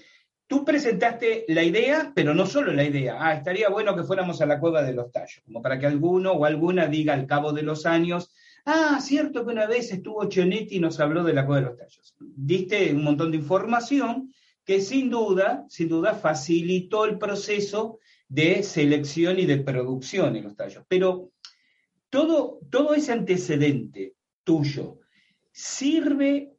tú 0.51 0.65
presentaste 0.65 1.45
la 1.47 1.63
idea, 1.63 2.11
pero 2.13 2.35
no 2.35 2.45
solo 2.45 2.73
la 2.73 2.83
idea. 2.83 3.19
Ah, 3.21 3.35
estaría 3.35 3.69
bueno 3.69 3.95
que 3.95 4.03
fuéramos 4.03 4.41
a 4.41 4.47
la 4.47 4.59
cueva 4.59 4.83
de 4.83 4.93
los 4.93 5.13
tallos, 5.13 5.45
como 5.45 5.63
para 5.63 5.79
que 5.79 5.87
alguno 5.87 6.33
o 6.33 6.45
alguna 6.45 6.89
diga 6.89 7.15
al 7.15 7.29
cabo 7.29 7.53
de 7.53 7.63
los 7.63 7.87
años, 7.87 8.35
ah, 8.65 8.99
cierto 9.01 9.45
que 9.47 9.53
una 9.53 9.69
vez 9.69 9.93
estuvo 9.93 10.29
Chionetti 10.29 10.79
y 10.79 10.81
nos 10.81 10.99
habló 10.99 11.23
de 11.23 11.35
la 11.35 11.47
cueva 11.47 11.61
de 11.61 11.67
los 11.69 11.79
tallos. 11.79 12.17
Diste 12.19 12.93
un 12.93 13.05
montón 13.05 13.31
de 13.31 13.37
información 13.37 14.35
que 14.65 14.81
sin 14.81 15.09
duda, 15.09 15.67
sin 15.69 15.89
duda 15.89 16.15
facilitó 16.15 17.05
el 17.05 17.17
proceso 17.17 18.01
de 18.29 18.65
selección 18.65 19.39
y 19.39 19.47
de 19.47 19.59
producción 19.59 20.35
en 20.35 20.43
los 20.43 20.57
tallos. 20.57 20.83
Pero 20.89 21.31
todo, 22.09 22.59
todo 22.71 22.95
ese 22.95 23.13
antecedente 23.13 24.15
tuyo 24.43 24.99
sirve 25.53 26.57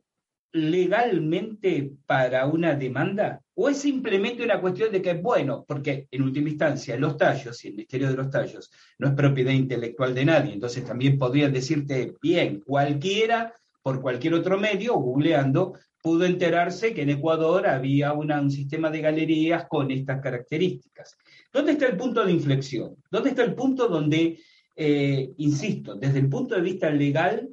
legalmente 0.54 1.92
para 2.06 2.46
una 2.48 2.76
demanda? 2.76 3.42
¿O 3.56 3.70
es 3.70 3.78
simplemente 3.78 4.44
una 4.44 4.60
cuestión 4.60 4.92
de 4.92 5.02
que, 5.02 5.14
bueno, 5.14 5.64
porque 5.68 6.08
en 6.12 6.24
última 6.24 6.50
instancia 6.50 6.98
los 6.98 7.18
tallos 7.18 7.64
y 7.64 7.70
el 7.70 7.76
misterio 7.76 8.10
de 8.10 8.18
los 8.18 8.30
tallos 8.30 8.72
no 9.00 9.08
es 9.08 9.14
propiedad 9.14 9.52
intelectual 9.52 10.14
de 10.14 10.26
nadie, 10.26 10.54
entonces 10.54 10.86
también 10.86 11.18
podrían 11.18 11.54
decirte, 11.54 12.14
bien, 12.22 12.62
cualquiera, 12.62 13.54
por 13.82 14.02
cualquier 14.02 14.34
otro 14.34 14.60
medio, 14.60 14.96
googleando, 14.96 15.74
pudo 16.02 16.26
enterarse 16.26 16.94
que 16.94 17.04
en 17.04 17.12
Ecuador 17.12 17.68
había 17.68 18.14
un 18.14 18.52
sistema 18.52 18.90
de 18.90 19.02
galerías 19.02 19.66
con 19.68 19.92
estas 19.92 20.22
características. 20.22 21.16
¿Dónde 21.54 21.74
está 21.74 21.88
el 21.88 21.98
punto 21.98 22.26
de 22.26 22.32
inflexión? 22.32 22.96
¿Dónde 23.10 23.30
está 23.30 23.44
el 23.44 23.54
punto 23.54 23.88
donde, 23.88 24.40
eh, 24.76 25.32
insisto, 25.38 25.96
desde 25.96 26.20
el 26.20 26.30
punto 26.30 26.56
de 26.56 26.62
vista 26.62 26.90
legal, 26.90 27.50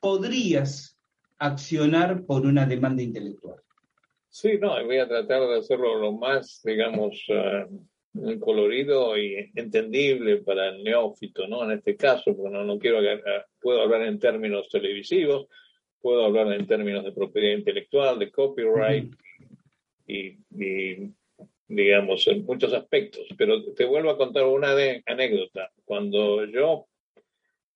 podrías 0.00 0.91
accionar 1.42 2.24
por 2.24 2.46
una 2.46 2.66
demanda 2.66 3.02
intelectual. 3.02 3.60
Sí, 4.28 4.58
no, 4.58 4.82
voy 4.84 4.98
a 4.98 5.08
tratar 5.08 5.40
de 5.42 5.58
hacerlo 5.58 5.98
lo 5.98 6.12
más, 6.12 6.62
digamos, 6.64 7.22
uh, 7.28 8.38
colorido 8.40 9.18
y 9.18 9.50
entendible 9.54 10.38
para 10.38 10.68
el 10.68 10.84
neófito, 10.84 11.46
¿no? 11.48 11.64
En 11.64 11.78
este 11.78 11.96
caso, 11.96 12.36
porque 12.36 12.50
no, 12.50 12.64
no 12.64 12.78
quiero, 12.78 12.98
puedo 13.60 13.82
hablar 13.82 14.02
en 14.02 14.18
términos 14.18 14.68
televisivos, 14.70 15.48
puedo 16.00 16.24
hablar 16.24 16.52
en 16.52 16.66
términos 16.66 17.04
de 17.04 17.12
propiedad 17.12 17.56
intelectual, 17.58 18.18
de 18.18 18.30
copyright 18.30 19.12
y, 20.06 20.38
digamos, 21.68 22.26
en 22.28 22.44
muchos 22.44 22.72
aspectos. 22.72 23.26
Pero 23.36 23.72
te 23.72 23.84
vuelvo 23.84 24.10
a 24.10 24.18
contar 24.18 24.44
una 24.44 24.74
de, 24.74 25.02
anécdota. 25.06 25.70
Cuando 25.84 26.44
yo, 26.46 26.86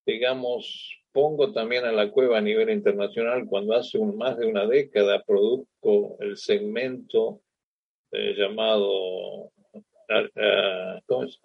digamos, 0.06 0.95
pongo 1.16 1.50
también 1.50 1.86
a 1.86 1.92
la 1.92 2.10
cueva 2.10 2.36
a 2.36 2.42
nivel 2.42 2.68
internacional 2.68 3.46
cuando 3.46 3.72
hace 3.72 3.98
más 3.98 4.36
de 4.36 4.44
una 4.44 4.66
década 4.66 5.24
produzco 5.24 6.18
el 6.20 6.36
segmento 6.36 7.40
eh, 8.12 8.34
llamado 8.36 9.50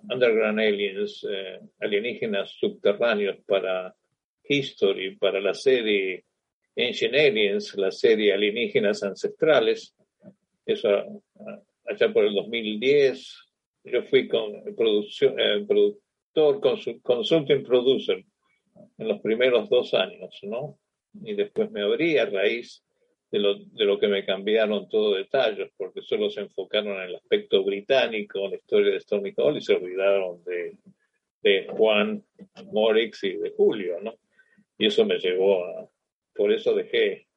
Underground 0.10 0.60
Aliens, 0.60 1.26
eh, 1.26 1.62
alienígenas 1.80 2.52
subterráneos 2.52 3.38
para 3.48 3.96
History, 4.44 5.16
para 5.16 5.40
la 5.40 5.54
serie 5.54 6.26
Ancient 6.76 7.16
Aliens, 7.16 7.74
la 7.78 7.92
serie 7.92 8.34
Alienígenas 8.34 9.04
Ancestrales. 9.04 9.96
Eso 10.66 11.24
allá 11.86 12.12
por 12.12 12.26
el 12.26 12.36
2010. 12.36 13.38
Yo 13.86 14.04
fui 14.04 14.28
con 14.28 14.52
producción, 14.76 15.34
productor, 15.66 16.60
consulting 17.02 17.64
producer 17.64 18.22
en 18.98 19.08
los 19.08 19.20
primeros 19.22 19.70
dos 19.70 19.94
años, 19.94 20.40
¿no? 20.44 20.78
Y 21.24 21.34
después 21.36 21.72
me 21.72 21.82
abrí 21.82 22.18
a 22.18 22.26
raíz 22.26 22.84
de 23.32 23.40
lo, 23.40 23.56
de 23.56 23.86
lo 23.86 23.98
que 24.00 24.08
me 24.08 24.26
cambiaron 24.26 24.90
todos 24.90 25.18
detalles, 25.18 25.72
porque 25.78 26.02
solo 26.02 26.30
se 26.30 26.42
enfocaron 26.42 26.98
en 26.98 27.10
el 27.10 27.16
aspecto 27.16 27.64
británico, 27.64 28.46
en 28.46 28.52
la 28.52 28.58
historia 28.58 28.94
de 28.94 29.00
Stormy 29.00 29.34
Cole, 29.34 29.60
y 29.60 29.62
se 29.62 29.76
olvidaron 29.76 30.44
de, 30.44 30.78
de 31.42 31.68
Juan, 31.70 32.24
Morix 32.72 33.24
y 33.24 33.38
de 33.38 33.52
Julio, 33.52 34.00
¿no? 34.02 34.16
Y 34.78 34.88
eso 34.88 35.06
me 35.06 35.18
llevó 35.18 35.66
a... 35.66 35.90
Por 36.34 36.52
eso 36.52 36.74
dejé... 36.74 37.28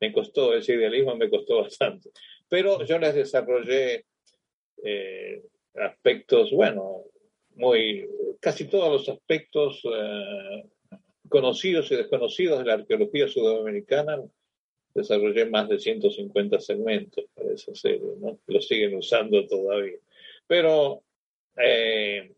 Me 0.00 0.12
costó, 0.12 0.54
ese 0.54 0.74
idealismo 0.74 1.16
me 1.16 1.30
costó 1.30 1.62
bastante. 1.62 2.10
Pero 2.48 2.84
yo 2.84 2.98
les 2.98 3.14
desarrollé 3.14 4.04
eh, 4.84 5.42
aspectos, 5.74 6.50
bueno, 6.52 7.04
muy, 7.54 8.06
casi 8.40 8.68
todos 8.68 8.92
los 8.92 9.08
aspectos 9.08 9.80
eh, 9.84 10.64
conocidos 11.28 11.90
y 11.90 11.96
desconocidos 11.96 12.58
de 12.58 12.64
la 12.64 12.74
arqueología 12.74 13.28
sudamericana, 13.28 14.18
desarrollé 14.94 15.46
más 15.46 15.68
de 15.68 15.78
150 15.78 16.58
segmentos 16.60 17.24
para 17.34 17.52
esa 17.52 17.74
serie, 17.74 18.14
¿no? 18.18 18.38
Lo 18.46 18.60
siguen 18.60 18.96
usando 18.96 19.46
todavía. 19.46 19.98
Pero, 20.46 21.02
eh, 21.56 22.34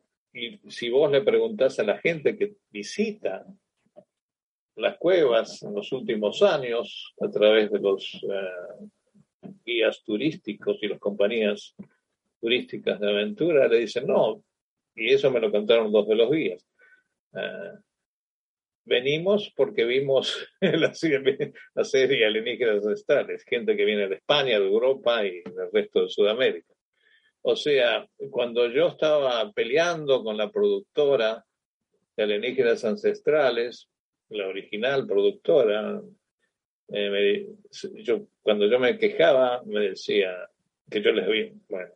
si 0.68 0.90
vos 0.90 1.10
le 1.10 1.22
preguntás 1.22 1.78
a 1.78 1.84
la 1.84 1.98
gente 1.98 2.36
que 2.36 2.54
visita 2.70 3.46
las 4.76 4.96
cuevas 4.98 5.62
en 5.62 5.74
los 5.74 5.90
últimos 5.92 6.42
años 6.42 7.14
a 7.20 7.28
través 7.30 7.70
de 7.70 7.80
los 7.80 8.14
eh, 8.22 9.48
guías 9.64 10.02
turísticos 10.04 10.78
y 10.82 10.88
las 10.88 10.98
compañías 10.98 11.74
turísticas 12.40 13.00
de 13.00 13.10
aventura, 13.10 13.68
le 13.68 13.78
dicen, 13.80 14.06
no, 14.06 14.42
y 14.94 15.12
eso 15.12 15.30
me 15.30 15.40
lo 15.40 15.50
contaron 15.50 15.92
dos 15.92 16.06
de 16.08 16.14
los 16.14 16.30
guías. 16.30 16.64
Eh, 17.34 17.72
venimos 18.88 19.52
porque 19.54 19.84
vimos 19.84 20.48
la 20.60 20.92
serie, 20.94 21.52
la 21.74 21.84
serie 21.84 22.26
Alienígenas 22.26 22.84
Ancestrales, 22.84 23.44
gente 23.44 23.76
que 23.76 23.84
viene 23.84 24.08
de 24.08 24.16
España, 24.16 24.58
de 24.58 24.66
Europa 24.66 25.24
y 25.24 25.42
del 25.42 25.70
resto 25.72 26.02
de 26.02 26.08
Sudamérica. 26.08 26.72
O 27.42 27.54
sea, 27.54 28.06
cuando 28.30 28.68
yo 28.68 28.88
estaba 28.88 29.52
peleando 29.52 30.24
con 30.24 30.36
la 30.36 30.50
productora 30.50 31.44
de 32.16 32.22
Alienígenas 32.22 32.84
Ancestrales, 32.84 33.88
la 34.30 34.48
original 34.48 35.06
productora, 35.06 36.02
eh, 36.88 37.46
yo, 37.94 38.26
cuando 38.42 38.66
yo 38.66 38.78
me 38.78 38.98
quejaba, 38.98 39.62
me 39.64 39.90
decía 39.90 40.48
que 40.90 41.02
yo 41.02 41.12
les 41.12 41.28
vi, 41.28 41.52
bueno, 41.68 41.92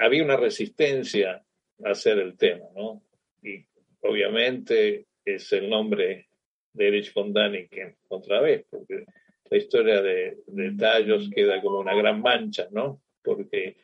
había 0.00 0.22
una 0.22 0.36
resistencia 0.36 1.42
a 1.84 1.90
hacer 1.90 2.18
el 2.18 2.36
tema, 2.36 2.66
¿no? 2.74 3.02
Y 3.42 3.64
obviamente 4.00 5.06
es 5.24 5.52
el 5.52 5.68
nombre 5.68 6.28
de 6.72 6.88
Erich 6.88 7.12
von 7.14 7.32
Daniken 7.32 7.96
otra 8.08 8.40
vez, 8.40 8.64
porque 8.70 9.04
la 9.50 9.56
historia 9.56 10.02
de, 10.02 10.36
Tallos 10.78 11.30
queda 11.34 11.60
como 11.62 11.80
una 11.80 11.94
gran 11.94 12.20
mancha, 12.20 12.68
¿no? 12.70 13.00
Porque, 13.22 13.76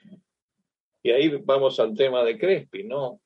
y 1.02 1.10
ahí 1.10 1.28
vamos 1.28 1.80
al 1.80 1.94
tema 1.94 2.24
de 2.24 2.38
Crespi, 2.38 2.84
¿no? 2.84 3.20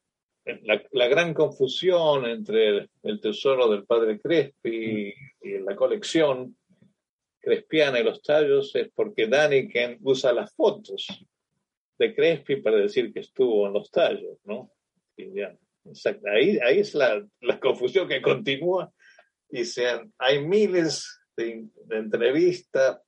La, 0.93 1.09
gran 1.09 1.35
confusión 1.35 2.25
entre 2.27 2.89
el, 3.03 3.21
tesoro 3.21 3.69
del 3.69 3.85
padre 3.85 4.21
Crespi 4.21 5.13
y, 5.43 5.59
la 5.59 5.75
colección 5.75 6.57
crespiana 7.41 7.99
y 7.99 8.05
los 8.05 8.23
tallos 8.23 8.75
es 8.77 8.89
porque 8.95 9.27
Daniken 9.27 9.99
usa 10.03 10.33
las 10.33 10.55
fotos 10.55 11.07
de 11.99 12.15
Crespi 12.15 12.57
para 12.57 12.77
decir 12.77 13.13
que 13.13 13.21
estuvo 13.21 13.67
en 13.67 13.73
los 13.73 13.91
tallos, 13.91 14.39
¿no? 14.45 14.71
Ahí, 16.33 16.59
ahí 16.59 16.81
es 16.81 16.95
la, 16.95 17.25
la, 17.41 17.61
confusión 17.61 18.09
que 18.09 18.23
continúa 18.23 18.93
y 19.51 19.65
sean, 19.65 20.13
hay 20.19 20.45
miles 20.45 21.21
de, 21.37 21.67
entrevistas, 21.91 23.01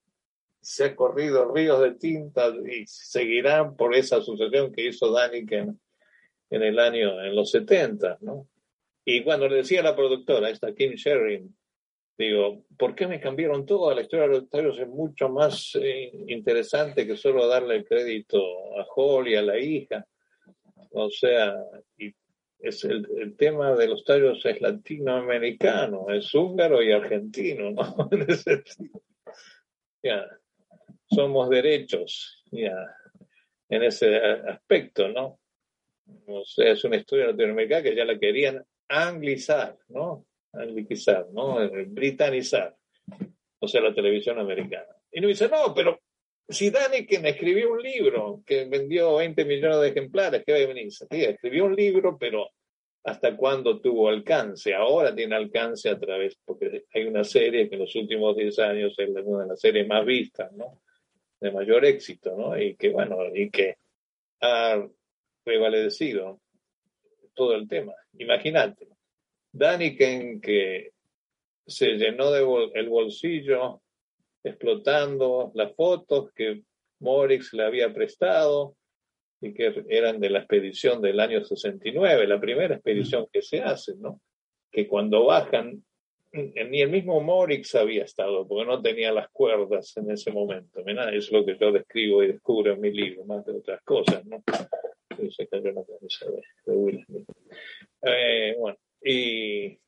se 0.61 0.85
ha 0.85 0.97
corrido 0.97 1.53
ríos 1.53 1.81
de 1.81 1.95
tinta 1.95 2.49
y 2.49 2.87
seguirán 2.87 3.77
por 3.77 3.95
esa 3.95 4.17
asociación 4.17 4.73
que 4.73 4.89
hizo 4.89 5.11
Dani 5.11 5.45
en, 5.51 5.81
en 6.51 6.63
el 6.63 6.79
año, 6.79 7.23
en 7.23 7.35
los 7.35 7.51
70, 7.51 8.19
¿no? 8.21 8.49
Y 9.05 9.25
cuando 9.25 9.49
le 9.49 9.57
decía 9.57 9.81
a 9.81 9.85
la 9.85 9.97
productora, 9.97 10.51
esta 10.51 10.75
Kim 10.75 10.93
Sherrin, 10.93 11.57
digo, 12.19 12.65
¿por 12.77 12.95
qué 12.95 13.07
me 13.07 13.21
cambiaron 13.21 13.65
todo? 13.65 13.95
La 13.95 14.03
historia 14.03 14.27
de 14.27 14.35
los 14.35 14.51
Tyros 14.51 14.79
es 14.79 14.89
mucho 14.89 15.31
más 15.31 15.75
eh, 15.81 16.11
interesante 16.27 17.07
que 17.07 17.17
solo 17.17 17.47
darle 17.47 17.77
el 17.77 17.85
crédito 17.87 18.39
a 18.79 18.87
Holly, 18.95 19.37
a 19.37 19.43
la 19.43 19.59
hija. 19.59 20.07
O 20.91 21.09
sea, 21.09 21.55
y 21.97 22.13
es 22.61 22.85
el, 22.85 23.07
el 23.17 23.37
tema 23.37 23.75
de 23.75 23.89
los 23.89 24.05
tallos 24.05 24.45
es 24.45 24.61
latinoamericano, 24.61 26.11
es 26.11 26.35
húngaro 26.35 26.83
y 26.83 26.93
argentino, 26.93 27.71
¿no? 27.71 28.09
En 28.13 28.23
ese 28.29 28.63
ya, 30.03 30.25
somos 31.11 31.49
derechos, 31.49 32.45
ya, 32.51 32.75
en 33.69 33.83
ese 33.83 34.17
aspecto, 34.17 35.09
¿no? 35.09 35.41
O 36.27 36.45
sea, 36.45 36.73
es 36.73 36.85
una 36.85 36.97
historia 36.97 37.27
latinoamericana 37.27 37.83
que 37.83 37.95
ya 37.95 38.05
la 38.05 38.19
querían 38.19 38.65
anglizar, 38.89 39.77
¿no? 39.89 40.27
Anglizar, 40.53 41.27
¿no? 41.33 41.59
Britanizar, 41.89 42.77
o 43.59 43.69
sea, 43.69 43.81
la 43.83 43.95
televisión 43.95 44.39
americana. 44.39 44.97
Y 45.13 45.21
no 45.21 45.29
dice, 45.29 45.49
no, 45.49 45.75
pero 45.75 46.01
si 46.49 46.71
Daniken 46.71 47.27
escribió 47.27 47.73
un 47.73 47.83
libro 47.83 48.43
que 48.47 48.65
vendió 48.65 49.17
20 49.17 49.45
millones 49.45 49.81
de 49.81 49.89
ejemplares, 49.89 50.43
¿qué 50.47 50.53
va 50.53 50.59
a 50.59 50.67
venir? 50.67 50.89
Escribió 51.11 51.67
un 51.67 51.77
libro, 51.77 52.17
pero 52.19 52.49
¿hasta 53.05 53.37
cuándo 53.37 53.81
tuvo 53.81 54.09
alcance? 54.09 54.75
Ahora 54.75 55.15
tiene 55.15 55.37
alcance 55.37 55.91
a 55.91 55.99
través, 55.99 56.39
porque 56.45 56.85
hay 56.95 57.05
una 57.05 57.25
serie 57.25 57.69
que 57.69 57.75
en 57.75 57.83
los 57.83 57.95
últimos 57.95 58.35
10 58.37 58.59
años 58.61 58.95
es 58.97 59.09
una 59.25 59.43
de 59.43 59.49
las 59.49 59.61
series 59.61 59.87
más 59.87 60.07
vistas, 60.07 60.51
¿no? 60.53 60.81
De 61.39 61.51
mayor 61.53 61.85
éxito, 61.85 62.35
¿no? 62.37 62.61
Y 62.61 62.77
que, 62.77 62.89
bueno, 62.91 63.19
y 63.35 63.51
que 63.51 63.77
ha 64.41 64.87
prevalecido 65.45 66.41
todo 67.35 67.55
el 67.55 67.69
tema. 67.69 67.93
Imagínate, 68.19 68.89
Daniken 69.53 70.41
que 70.41 70.93
se 71.67 71.89
llenó 71.93 72.31
de 72.31 72.71
el 72.75 72.89
bolsillo 72.89 73.83
explotando 74.43 75.51
las 75.55 75.75
fotos 75.75 76.33
que 76.33 76.63
Morix 77.01 77.53
le 77.53 77.65
había 77.65 77.93
prestado 77.93 78.77
y 79.41 79.55
que 79.55 79.85
eran 79.89 80.19
de 80.21 80.31
la 80.31 80.41
expedición 80.41 81.01
del 81.01 81.21
año 81.21 81.45
69, 81.45 82.27
la 82.27 82.41
primera 82.41 82.75
expedición 82.75 83.27
que 83.33 83.43
se 83.43 83.61
hace, 83.61 83.95
¿no? 83.97 84.21
Que 84.71 84.89
cuando 84.89 85.25
bajan, 85.27 85.85
ni 86.33 86.81
el 86.83 86.91
mismo 86.91 87.21
Morix 87.21 87.75
había 87.75 88.05
estado, 88.05 88.47
porque 88.47 88.67
no 88.67 88.83
tenía 88.83 89.13
las 89.13 89.29
cuerdas 89.31 89.97
en 89.97 90.11
ese 90.11 90.33
momento. 90.33 90.83
Mirá, 90.85 91.15
es 91.15 91.31
lo 91.31 91.45
que 91.45 91.57
yo 91.59 91.73
describo 91.73 92.23
y 92.23 92.33
descubro 92.33 92.73
en 92.73 92.81
mi 92.81 92.91
libro, 92.91 93.25
más 93.25 93.45
de 93.47 93.53
otras 93.53 93.81
cosas, 93.83 94.25
¿no? 94.27 94.43
Eh, 98.03 98.57
y, 99.03 99.79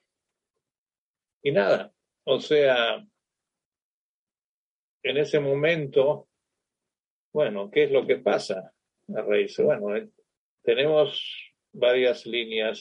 y 1.43 1.53
nada, 1.53 1.93
o 2.25 2.41
sea, 2.41 3.05
en 5.03 5.17
ese 5.17 5.41
momento, 5.41 6.29
bueno, 7.33 7.71
¿qué 7.71 7.85
es 7.85 7.91
lo 7.91 8.07
que 8.07 8.17
pasa? 8.17 8.73
A 9.15 9.23
raíz, 9.23 9.57
bueno, 9.59 9.97
eh, 9.97 10.09
tenemos 10.63 11.53
varias 11.73 12.27
líneas 12.27 12.81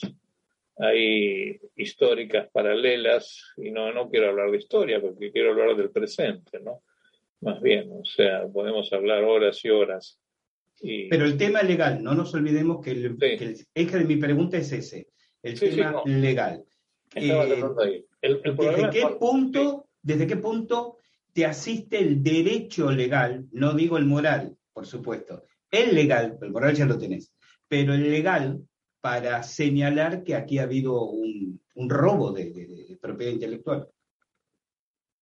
ahí 0.78 1.58
históricas 1.76 2.48
paralelas 2.50 3.52
y 3.56 3.70
no, 3.70 3.92
no 3.92 4.08
quiero 4.08 4.30
hablar 4.30 4.50
de 4.50 4.58
historia 4.58 5.00
porque 5.00 5.30
quiero 5.30 5.50
hablar 5.50 5.76
del 5.76 5.90
presente, 5.90 6.60
¿no? 6.60 6.82
Más 7.40 7.60
bien, 7.60 7.90
o 7.92 8.04
sea, 8.04 8.46
podemos 8.48 8.92
hablar 8.92 9.24
horas 9.24 9.64
y 9.64 9.70
horas. 9.70 10.20
Y... 10.80 11.08
Pero 11.08 11.24
el 11.24 11.36
tema 11.36 11.62
legal, 11.62 12.02
no 12.02 12.14
nos 12.14 12.34
olvidemos 12.34 12.84
que 12.84 12.92
el, 12.92 13.16
eje 13.74 13.98
de 13.98 14.04
mi 14.04 14.16
pregunta 14.16 14.58
es 14.58 14.72
ese, 14.72 15.08
el 15.42 15.58
tema 15.58 16.02
legal. 16.04 16.64
Eh, 17.14 18.04
¿Desde 18.22 18.90
qué 18.90 19.06
punto, 19.18 19.88
desde 20.02 20.26
qué 20.26 20.36
punto 20.36 20.98
te 21.32 21.46
asiste 21.46 21.98
el 21.98 22.22
derecho 22.22 22.90
legal, 22.90 23.46
no 23.52 23.74
digo 23.74 23.96
el 23.98 24.06
moral, 24.06 24.56
por 24.72 24.86
supuesto, 24.86 25.44
el 25.70 25.94
legal, 25.94 26.38
el 26.40 26.50
moral 26.50 26.74
ya 26.74 26.86
lo 26.86 26.98
tenés, 26.98 27.32
pero 27.68 27.94
el 27.94 28.10
legal 28.10 28.60
para 29.00 29.42
señalar 29.42 30.24
que 30.24 30.34
aquí 30.34 30.58
ha 30.58 30.64
habido 30.64 31.04
un, 31.04 31.60
robo 31.74 32.32
de, 32.32 32.98
propiedad 33.00 33.32
intelectual. 33.32 33.88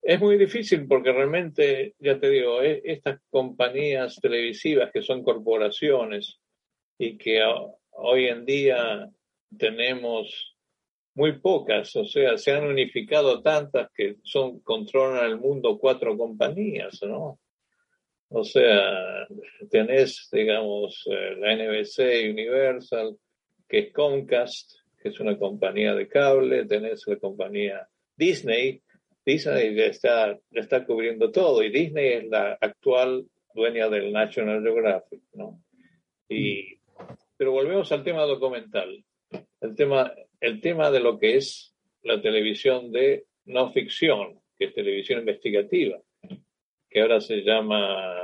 Es 0.03 0.21
muy 0.21 0.37
difícil 0.37 0.87
porque 0.87 1.13
realmente, 1.13 1.95
ya 1.99 2.19
te 2.19 2.31
digo, 2.31 2.63
e, 2.63 2.83
estas 2.85 3.21
compañías 3.31 4.17
televisivas 4.17 4.91
que 4.93 5.03
son 5.03 5.23
corporaciones 5.23 6.41
y 6.99 7.17
que 7.17 7.41
hoy 7.91 8.27
en 8.27 8.45
día 8.45 9.09
tenemos 9.57 10.58
muy 11.19 11.41
pocas, 11.41 11.97
o 11.97 12.05
sea, 12.05 12.39
se 12.39 12.53
han 12.53 12.65
unificado 12.65 13.43
tantas 13.43 13.91
que 13.93 14.19
son 14.23 14.61
controlan 14.61 15.27
el 15.27 15.37
mundo 15.37 15.77
cuatro 15.77 16.17
compañías, 16.17 17.01
¿no? 17.03 17.41
O 18.29 18.45
sea, 18.45 19.27
tenés, 19.69 20.29
digamos, 20.31 21.05
eh, 21.11 21.35
la 21.41 21.57
NBC 21.57 22.31
Universal, 22.31 23.17
que 23.69 23.79
es 23.81 23.93
Comcast, 23.93 24.71
que 25.03 25.09
es 25.09 25.19
una 25.19 25.37
compañía 25.37 25.93
de 25.93 26.07
cable, 26.07 26.67
tenés 26.67 27.03
la 27.09 27.17
compañía 27.17 27.89
Disney, 28.17 28.81
Disney 29.27 29.75
ya 29.75 29.87
está, 29.87 30.39
está 30.53 30.87
cubriendo 30.87 31.33
todo, 31.33 31.65
y 31.65 31.71
Disney 31.71 32.13
es 32.13 32.29
la 32.29 32.57
actual 32.61 33.27
dueña 33.53 33.89
del 33.89 34.13
National 34.13 34.63
Geographic, 34.63 35.23
¿no? 35.33 35.61
Y, 36.29 36.79
pero 37.37 37.51
volvemos 37.51 37.91
al 37.91 38.05
tema 38.05 38.23
documental. 38.23 39.05
El 39.61 39.75
tema 39.75 40.13
el 40.41 40.61
tema 40.61 40.91
de 40.91 41.01
lo 41.01 41.19
que 41.19 41.37
es 41.37 41.75
la 42.03 42.21
televisión 42.21 42.93
de 42.93 43.27
no 43.47 43.73
ficción, 43.73 44.41
que 44.59 44.67
es 44.67 44.75
televisión 44.75 45.21
investigativa, 45.21 46.01
que 46.89 47.01
ahora 47.01 47.21
se 47.21 47.43
llama, 47.43 48.17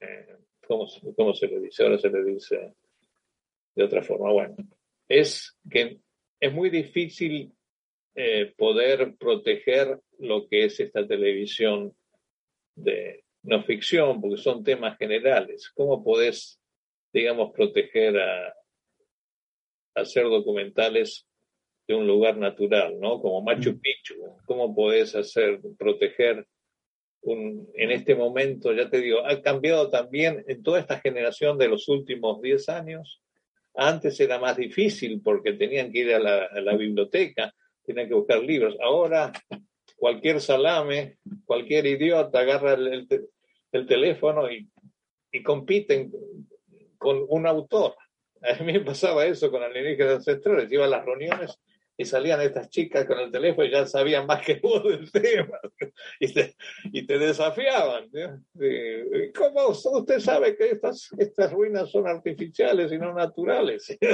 eh, 0.00 0.36
¿cómo, 0.66 1.34
se 1.34 1.46
le 1.46 1.60
dice? 1.60 1.82
Ahora 1.82 1.98
se 1.98 2.10
le 2.10 2.24
dice 2.24 2.74
de 3.74 3.84
otra 3.84 4.02
forma. 4.02 4.32
Bueno, 4.32 4.56
es 5.08 5.56
que 5.70 5.98
es 6.40 6.52
muy 6.52 6.70
difícil 6.70 7.52
eh, 8.14 8.52
poder 8.56 9.16
proteger 9.16 10.00
lo 10.18 10.48
que 10.48 10.64
es 10.64 10.80
esta 10.80 11.06
televisión 11.06 11.94
de 12.74 13.24
no 13.42 13.62
ficción, 13.62 14.20
porque 14.20 14.36
son 14.36 14.64
temas 14.64 14.98
generales. 14.98 15.70
¿Cómo 15.74 16.02
podés, 16.02 16.60
digamos, 17.12 17.52
proteger 17.52 18.18
a, 18.18 18.54
hacer 20.00 20.24
documentales 20.24 21.26
de 21.86 21.94
un 21.94 22.06
lugar 22.06 22.36
natural, 22.36 22.98
¿no? 23.00 23.20
Como 23.20 23.42
Machu 23.42 23.72
mm. 23.72 23.80
Picchu. 23.80 24.14
¿Cómo 24.46 24.74
podés 24.74 25.14
hacer, 25.14 25.60
proteger 25.78 26.46
un, 27.22 27.68
en 27.74 27.90
este 27.90 28.14
momento, 28.14 28.72
ya 28.72 28.88
te 28.88 29.00
digo, 29.00 29.24
ha 29.26 29.40
cambiado 29.42 29.90
también 29.90 30.44
en 30.46 30.62
toda 30.62 30.80
esta 30.80 31.00
generación 31.00 31.58
de 31.58 31.68
los 31.68 31.88
últimos 31.88 32.40
10 32.40 32.68
años. 32.68 33.22
Antes 33.74 34.18
era 34.20 34.38
más 34.38 34.56
difícil 34.56 35.20
porque 35.22 35.52
tenían 35.52 35.90
que 35.92 36.00
ir 36.00 36.14
a 36.14 36.18
la, 36.18 36.76
biblioteca, 36.76 37.52
tenían 37.84 38.08
que 38.08 38.14
buscar 38.14 38.42
libros. 38.42 38.76
Ahora 38.80 39.32
cualquier 39.96 40.40
salame, 40.40 41.16
cualquier 41.44 41.86
idiota 41.86 42.40
agarra 42.40 42.74
el, 42.74 43.06
el 43.72 43.86
teléfono 43.86 44.50
y, 44.50 44.68
y 45.32 45.42
compiten 45.42 46.12
con 46.98 47.24
un 47.28 47.46
autor. 47.46 47.94
A 48.42 48.62
mí 48.62 48.72
me 48.72 48.80
pasaba 48.80 49.26
eso 49.26 49.50
con 49.50 49.62
alienígenas 49.62 50.16
ancestrales. 50.16 50.70
Iba 50.72 50.84
a 50.84 50.88
las 50.88 51.04
reuniones 51.04 51.58
y 51.96 52.04
salían 52.04 52.40
estas 52.40 52.70
chicas 52.70 53.04
con 53.06 53.18
el 53.18 53.30
teléfono 53.32 53.66
y 53.66 53.72
ya 53.72 53.84
sabían 53.84 54.24
más 54.24 54.44
que 54.44 54.54
vos 54.62 54.84
del 54.84 55.10
tema. 55.10 55.58
Y 56.20 56.32
te, 56.32 56.54
y 56.92 57.06
te 57.06 57.18
desafiaban. 57.18 58.08
¿Cómo 59.36 59.68
usted 59.68 60.20
sabe 60.20 60.56
que 60.56 60.70
estas, 60.70 61.10
estas 61.18 61.52
ruinas 61.52 61.90
son 61.90 62.06
artificiales 62.06 62.92
y 62.92 62.98
no 62.98 63.12
naturales? 63.12 63.96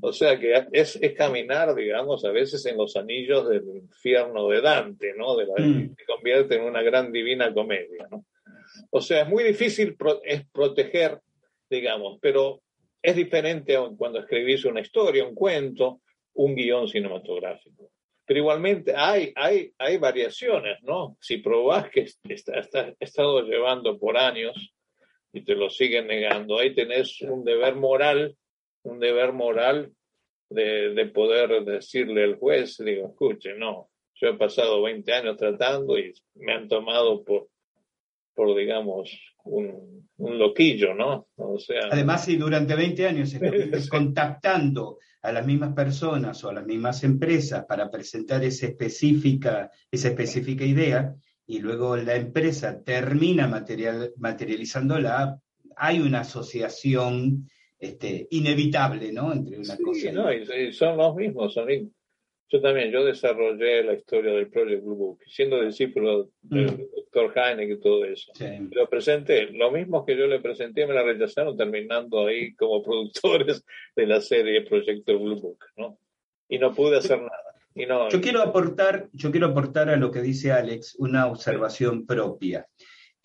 O 0.00 0.12
sea 0.12 0.38
que 0.38 0.52
es, 0.72 0.98
es, 1.00 1.12
caminar, 1.14 1.72
digamos, 1.74 2.24
a 2.24 2.32
veces 2.32 2.66
en 2.66 2.76
los 2.76 2.96
anillos 2.96 3.48
del 3.48 3.64
infierno 3.76 4.48
de 4.48 4.60
Dante, 4.60 5.14
¿no? 5.16 5.36
De 5.36 5.46
la, 5.46 5.54
mm. 5.56 5.94
Se 5.96 6.04
convierte 6.04 6.56
en 6.56 6.64
una 6.64 6.82
gran 6.82 7.12
divina 7.12 7.54
comedia, 7.54 8.08
¿no? 8.10 8.24
O 8.90 9.00
sea, 9.00 9.22
es 9.22 9.28
muy 9.28 9.44
difícil 9.44 9.96
es 10.24 10.46
proteger, 10.48 11.20
digamos, 11.70 12.18
pero 12.20 12.60
es 13.04 13.16
diferente 13.16 13.76
cuando 13.98 14.20
escribís 14.20 14.64
una 14.64 14.80
historia, 14.80 15.26
un 15.26 15.34
cuento, 15.34 16.00
un 16.32 16.54
guion 16.54 16.88
cinematográfico. 16.88 17.90
Pero 18.24 18.40
igualmente 18.40 18.94
hay, 18.96 19.30
hay, 19.36 19.70
hay 19.76 19.98
variaciones, 19.98 20.82
¿no? 20.82 21.18
Si 21.20 21.36
probás 21.36 21.90
que 21.90 22.06
estás 22.26 22.70
estado 22.98 23.42
llevando 23.42 23.98
por 23.98 24.16
años 24.16 24.72
y 25.34 25.44
te 25.44 25.54
lo 25.54 25.68
siguen 25.68 26.06
negando, 26.06 26.58
ahí 26.58 26.74
tenés 26.74 27.20
un 27.20 27.44
deber 27.44 27.74
moral, 27.74 28.34
un 28.84 28.98
deber 28.98 29.34
moral 29.34 29.92
de, 30.48 30.94
de 30.94 31.04
poder 31.04 31.62
decirle 31.62 32.24
al 32.24 32.36
juez, 32.36 32.78
digo, 32.78 33.08
escuche, 33.08 33.52
no, 33.52 33.90
yo 34.14 34.28
he 34.28 34.34
pasado 34.38 34.80
20 34.80 35.12
años 35.12 35.36
tratando 35.36 35.98
y 35.98 36.10
me 36.36 36.54
han 36.54 36.68
tomado 36.68 37.22
por 37.22 37.48
por 38.34 38.56
digamos, 38.56 39.10
un, 39.44 40.08
un 40.16 40.38
loquillo, 40.38 40.94
¿no? 40.94 41.28
O 41.36 41.58
sea, 41.58 41.88
Además, 41.90 42.24
si 42.24 42.36
durante 42.36 42.74
20 42.74 43.06
años 43.06 43.32
estuviste 43.32 43.88
contactando 43.88 44.98
a 45.22 45.32
las 45.32 45.46
mismas 45.46 45.72
personas 45.74 46.42
o 46.44 46.50
a 46.50 46.54
las 46.54 46.66
mismas 46.66 47.02
empresas 47.04 47.64
para 47.66 47.90
presentar 47.90 48.44
esa 48.44 48.66
específica, 48.66 49.70
esa 49.90 50.08
específica 50.08 50.64
idea, 50.64 51.14
y 51.46 51.60
luego 51.60 51.96
la 51.96 52.16
empresa 52.16 52.82
termina 52.82 53.46
material, 53.46 54.12
materializándola, 54.16 55.40
hay 55.76 56.00
una 56.00 56.20
asociación 56.20 57.48
este, 57.78 58.26
inevitable, 58.30 59.12
¿no? 59.12 59.32
Entre 59.32 59.58
una 59.58 59.76
cosa 59.76 60.12
no, 60.12 60.32
y, 60.32 60.72
son 60.72 60.96
los 60.96 61.14
mismos, 61.14 61.54
son 61.54 61.68
yo 62.54 62.60
también, 62.60 62.92
yo 62.92 63.04
desarrollé 63.04 63.82
la 63.82 63.94
historia 63.94 64.32
del 64.32 64.48
Project 64.48 64.84
Blue 64.84 64.94
Book, 64.94 65.18
siendo 65.26 65.60
discípulo 65.60 66.30
del 66.40 66.66
mm. 66.66 66.86
doctor 66.94 67.32
Heineck 67.34 67.68
y 67.68 67.80
todo 67.80 68.04
eso. 68.04 68.30
Lo 68.70 68.88
presenté, 68.88 69.46
lo 69.50 69.72
mismo 69.72 70.06
que 70.06 70.16
yo 70.16 70.28
le 70.28 70.38
presenté, 70.38 70.86
me 70.86 70.94
la 70.94 71.02
rechazaron 71.02 71.56
terminando 71.56 72.28
ahí 72.28 72.54
como 72.54 72.80
productores 72.84 73.64
de 73.96 74.06
la 74.06 74.20
serie 74.20 74.62
Proyecto 74.62 75.18
Blue 75.18 75.40
Book, 75.40 75.64
¿no? 75.76 75.98
Y 76.48 76.58
no 76.60 76.72
pude 76.72 76.98
hacer 76.98 77.18
nada. 77.18 77.32
Y 77.74 77.86
no, 77.86 78.08
yo 78.08 78.20
quiero 78.20 78.40
aportar, 78.40 79.08
yo 79.12 79.32
quiero 79.32 79.48
aportar 79.48 79.88
a 79.88 79.96
lo 79.96 80.12
que 80.12 80.22
dice 80.22 80.52
Alex 80.52 80.94
una 81.00 81.26
observación 81.26 82.06
propia. 82.06 82.68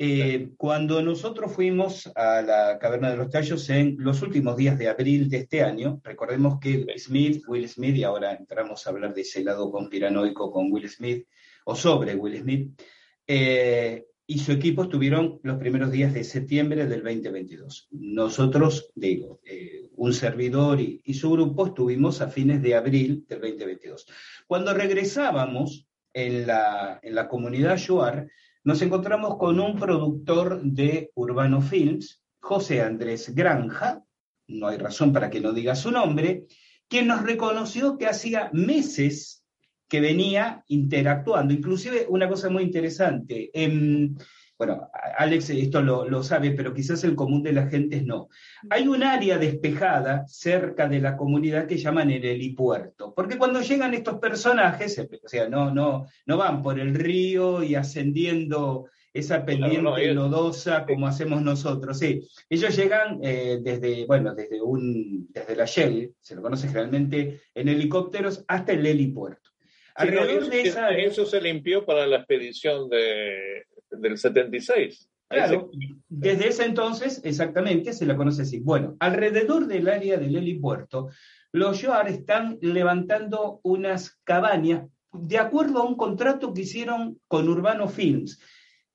Eh, 0.01 0.51
cuando 0.55 1.01
nosotros 1.01 1.51
fuimos 1.51 2.09
a 2.15 2.41
la 2.41 2.79
Caverna 2.79 3.11
de 3.11 3.17
los 3.17 3.29
Tallos 3.29 3.69
en 3.69 3.97
los 3.99 4.21
últimos 4.21 4.55
días 4.55 4.79
de 4.79 4.87
abril 4.87 5.29
de 5.29 5.39
este 5.39 5.61
año, 5.61 5.99
recordemos 6.05 6.57
que 6.61 6.85
Smith, 6.97 7.43
Will 7.49 7.67
Smith, 7.67 7.97
y 7.97 8.05
ahora 8.05 8.31
entramos 8.33 8.87
a 8.87 8.91
hablar 8.91 9.13
de 9.13 9.21
ese 9.21 9.43
lado 9.43 9.69
conspiranoico 9.69 10.53
con 10.53 10.71
Will 10.71 10.87
Smith, 10.87 11.27
o 11.65 11.75
sobre 11.75 12.15
Will 12.15 12.39
Smith, 12.39 12.81
eh, 13.27 14.05
y 14.25 14.39
su 14.39 14.53
equipo 14.53 14.83
estuvieron 14.83 15.41
los 15.43 15.57
primeros 15.57 15.91
días 15.91 16.13
de 16.13 16.23
septiembre 16.23 16.85
del 16.85 17.03
2022. 17.03 17.89
Nosotros, 17.91 18.93
digo, 18.95 19.41
eh, 19.43 19.89
un 19.97 20.13
servidor 20.13 20.79
y, 20.79 21.01
y, 21.03 21.13
su 21.15 21.29
grupo 21.29 21.67
estuvimos 21.67 22.21
a 22.21 22.29
fines 22.29 22.61
de 22.61 22.73
abril 22.73 23.25
del 23.27 23.41
2022. 23.41 24.07
Cuando 24.47 24.73
regresábamos 24.73 25.89
en 26.13 26.47
la, 26.47 27.01
en 27.03 27.15
la 27.15 27.27
comunidad 27.27 27.75
Shuar, 27.75 28.29
nos 28.63 28.81
encontramos 28.81 29.37
con 29.37 29.59
un 29.59 29.77
productor 29.77 30.61
de 30.61 31.11
Urbano 31.15 31.61
Films, 31.61 32.21
José 32.39 32.81
Andrés 32.81 33.33
Granja, 33.33 34.03
no 34.47 34.67
hay 34.67 34.77
razón 34.77 35.13
para 35.13 35.29
que 35.29 35.39
no 35.39 35.53
diga 35.53 35.75
su 35.75 35.91
nombre, 35.91 36.45
quien 36.87 37.07
nos 37.07 37.23
reconoció 37.23 37.97
que 37.97 38.07
hacía 38.07 38.49
meses 38.51 39.43
que 39.87 40.01
venía 40.01 40.63
interactuando. 40.67 41.53
Inclusive 41.53 42.07
una 42.09 42.27
cosa 42.27 42.49
muy 42.49 42.63
interesante, 42.63 43.49
en, 43.53 44.17
bueno, 44.59 44.91
Alex 45.17 45.51
esto 45.51 45.81
lo, 45.81 46.21
sabe, 46.21 46.51
pero 46.51 46.73
quizás 46.73 47.05
el 47.05 47.15
común 47.15 47.41
de 47.41 47.53
la 47.53 47.67
gente 47.67 48.01
no. 48.01 48.27
Hay 48.69 48.89
un 48.89 49.03
área 49.03 49.37
despejada 49.37 50.27
cerca 50.27 50.89
de 50.89 50.99
la 50.99 51.15
comunidad 51.15 51.65
que 51.65 51.77
llaman 51.77 52.11
el 52.11 52.25
helipuerto, 52.25 53.13
porque 53.15 53.37
cuando 53.37 53.61
llegan 53.61 53.93
estos 53.93 54.19
personajes, 54.19 54.99
o 54.99 55.27
sea, 55.29 55.47
no, 55.47 55.73
no, 55.73 56.07
no 56.25 56.37
van 56.37 56.61
por 56.61 56.77
el 56.77 56.93
río 56.93 57.63
y 57.63 57.75
ascendiendo 57.75 58.89
esa 59.13 59.45
pendiente 59.45 60.13
lodosa 60.13 60.85
como 60.85 61.07
hacemos 61.07 61.41
nosotros. 61.41 61.97
Sí, 61.97 62.27
ellos 62.49 62.75
llegan 62.75 63.21
eh, 63.23 63.59
desde, 63.61 64.05
bueno, 64.07 64.35
desde, 64.35 64.61
un, 64.61 65.29
desde 65.31 65.55
la 65.55 65.65
Shell, 65.65 66.15
se 66.19 66.35
lo 66.35 66.41
conoce 66.41 66.67
generalmente 66.67 67.43
en 67.55 67.69
helicópteros, 67.69 68.43
hasta 68.49 68.73
el 68.73 68.85
helipuerto. 68.85 69.51
Alrededor 69.95 70.49
de 70.49 70.61
esa, 70.61 70.91
eso 70.91 71.25
se 71.25 71.41
limpió 71.41 71.85
para 71.85 72.07
la 72.07 72.17
expedición 72.17 72.89
de 72.89 73.65
del 73.91 74.17
76. 74.17 75.09
Claro, 75.29 75.69
desde 76.07 76.47
ese 76.47 76.65
entonces, 76.65 77.21
exactamente, 77.23 77.93
se 77.93 78.07
la 78.07 78.17
conoce 78.17 78.41
así. 78.41 78.59
Bueno, 78.59 78.95
alrededor 78.99 79.67
del 79.67 79.87
área 79.87 80.17
del 80.17 80.35
helipuerto, 80.35 81.09
los 81.51 81.79
Yoar 81.81 82.07
están 82.07 82.57
levantando 82.61 83.59
unas 83.63 84.19
cabañas 84.23 84.87
de 85.13 85.37
acuerdo 85.37 85.79
a 85.79 85.85
un 85.85 85.95
contrato 85.95 86.51
que 86.53 86.61
hicieron 86.61 87.19
con 87.27 87.47
Urbano 87.47 87.87
Films. 87.87 88.39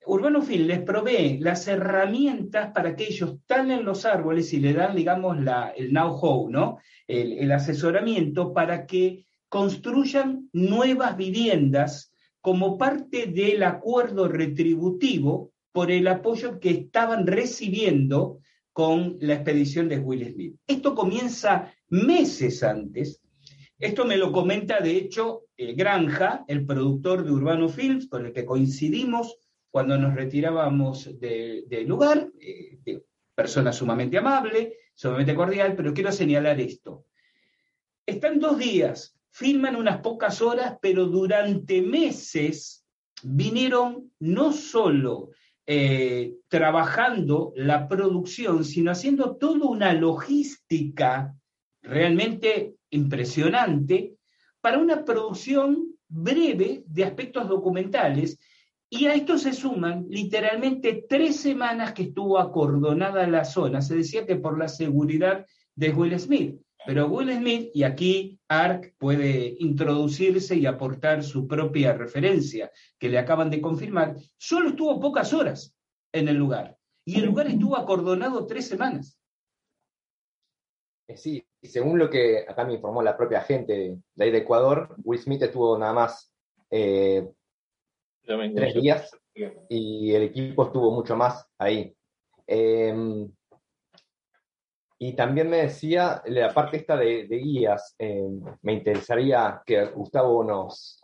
Urbano 0.07 0.43
Films 0.43 0.67
les 0.67 0.83
provee 0.83 1.39
las 1.39 1.69
herramientas 1.69 2.73
para 2.73 2.97
que 2.97 3.05
ellos 3.05 3.37
talen 3.47 3.85
los 3.85 4.05
árboles 4.05 4.53
y 4.53 4.59
le 4.59 4.73
dan, 4.73 4.97
digamos, 4.97 5.41
la, 5.41 5.69
el 5.77 5.91
know-how, 5.91 6.51
¿no? 6.51 6.79
el 7.07 7.53
asesoramiento 7.53 8.53
para 8.53 8.87
que 8.87 9.27
construyan 9.49 10.49
nuevas 10.53 11.17
viviendas 11.17 12.14
como 12.45 12.77
parte 12.77 13.29
del 13.29 13.63
acuerdo 13.63 14.29
retributivo 14.29 15.55
por 15.73 15.91
el 15.91 16.07
apoyo 16.07 16.61
que 16.61 16.69
estaban 16.69 17.27
recibiendo 17.27 18.41
con 18.71 19.17
la 19.21 19.37
expedición 19.37 19.89
de 19.89 19.99
Will 19.99 20.31
Smith. 20.31 20.57
Esto 20.67 20.95
comienza 20.95 21.73
meses 21.89 22.63
antes. 22.63 23.23
Esto 23.79 24.05
me 24.05 24.19
lo 24.19 24.31
comenta, 24.31 24.81
de 24.81 24.95
hecho, 24.95 25.47
Granja, 25.57 26.45
el 26.47 26.67
productor 26.67 27.25
de 27.25 27.33
Urbano 27.33 27.71
Films, 27.71 28.09
con 28.09 28.27
el 28.27 28.35
que 28.35 28.45
coincidimos 28.45 29.39
cuando 29.71 29.97
nos 29.97 30.15
retirábamos 30.15 31.19
del 31.19 31.87
lugar, 31.87 32.31
eh, 32.39 33.01
persona 33.35 33.73
sumamente 33.73 34.19
amable, 34.19 34.77
sumamente 34.95 35.35
cordial, 35.35 35.75
pero 35.75 35.95
quiero 35.95 36.13
señalar 36.13 36.61
esto. 36.61 37.07
Están 38.05 38.39
dos 38.39 38.59
días 38.59 39.14
filman 39.35 39.75
unas 39.75 39.99
pocas 39.99 40.41
horas, 40.41 40.79
pero 40.81 41.07
durante 41.07 41.83
meses 41.83 42.87
vinieron 43.25 44.13
no 44.21 44.53
solo 44.53 45.31
eh, 45.67 46.35
trabajando 46.47 47.53
la 47.57 47.89
producción, 47.89 48.65
sino 48.65 48.93
haciendo 48.93 49.35
toda 49.37 49.67
una 49.67 49.93
logística 49.93 51.35
realmente 51.83 52.77
impresionante 52.91 54.15
para 54.61 54.79
una 54.79 55.05
producción 55.05 55.97
breve 56.07 56.85
de 56.87 57.05
aspectos 57.05 57.49
documentales. 57.49 58.39
Y 58.89 59.07
a 59.07 59.15
esto 59.15 59.37
se 59.37 59.53
suman 59.53 60.07
literalmente 60.09 61.07
tres 61.09 61.41
semanas 61.41 61.93
que 61.93 62.05
estuvo 62.05 62.39
acordonada 62.39 63.27
la 63.27 63.45
zona. 63.45 63.83
Se 63.83 63.97
decía 63.97 64.27
que 64.27 64.37
por 64.37 64.57
la 64.57 64.69
seguridad 64.69 65.45
de 65.75 65.91
Will 65.91 66.17
Smith. 66.21 66.64
Pero 66.87 67.07
Will 67.07 67.33
Smith, 67.33 67.71
y 67.73 67.83
aquí 67.83 68.39
Ark 68.49 68.95
puede 68.99 69.57
introducirse 69.59 70.57
y 70.57 70.67
aportar 70.67 71.23
su 71.23 71.47
propia 71.47 71.95
referencia, 71.95 72.71
que 72.99 73.09
le 73.09 73.19
acaban 73.19 73.51
de 73.51 73.61
confirmar, 73.61 74.17
solo 74.37 74.71
estuvo 74.71 75.01
pocas 75.01 75.33
horas 75.33 75.75
en 76.13 76.29
el 76.29 76.37
lugar. 76.37 76.77
Y 77.07 77.19
el 77.19 77.27
lugar 77.27 77.47
estuvo 77.47 77.77
acordonado 77.77 78.47
tres 78.47 78.69
semanas. 78.69 79.19
Eh, 81.07 81.17
sí, 81.17 81.47
según 81.63 81.99
lo 81.99 82.09
que 82.09 82.45
acá 82.49 82.65
me 82.65 82.75
informó 82.75 83.03
la 83.03 83.17
propia 83.17 83.43
gente 83.43 83.99
de 84.15 84.25
ahí 84.25 84.31
de 84.31 84.39
Ecuador, 84.39 84.95
Will 85.05 85.21
Smith 85.21 85.43
estuvo 85.43 85.77
nada 85.79 85.93
más 85.93 86.33
eh, 86.71 87.29
tres 88.23 88.75
días 88.75 89.11
y 89.69 90.15
el 90.15 90.23
equipo 90.23 90.65
estuvo 90.65 90.91
mucho 90.93 91.17
más 91.17 91.47
ahí. 91.59 91.95
Em, 92.47 93.31
y 95.07 95.13
también 95.13 95.51
me 95.51 95.59
decía, 95.59 96.23
la 96.25 96.55
parte 96.55 96.79
esta 96.79 96.97
de, 96.97 97.27
guías, 97.27 97.95
eh, 97.99 98.27
me 98.63 98.73
interesaría 98.73 99.63
que 99.67 99.85
Gustavo 99.89 100.43
nos, 100.43 100.99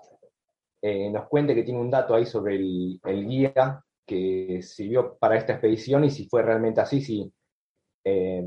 eh, 0.80 1.10
nos 1.10 1.28
cuente 1.28 1.54
que 1.54 1.64
tiene 1.64 1.80
un 1.80 1.90
dato 1.90 2.14
ahí 2.14 2.24
sobre 2.24 2.54
el, 2.54 2.98
guía 3.04 3.84
que 4.06 4.62
sirvió 4.62 5.18
para 5.18 5.36
esta 5.36 5.52
expedición 5.52 6.04
y 6.04 6.10
si 6.10 6.26
fue 6.26 6.40
realmente 6.40 6.80
así, 6.80 7.02
si, 7.02 7.30
eh, 8.02 8.42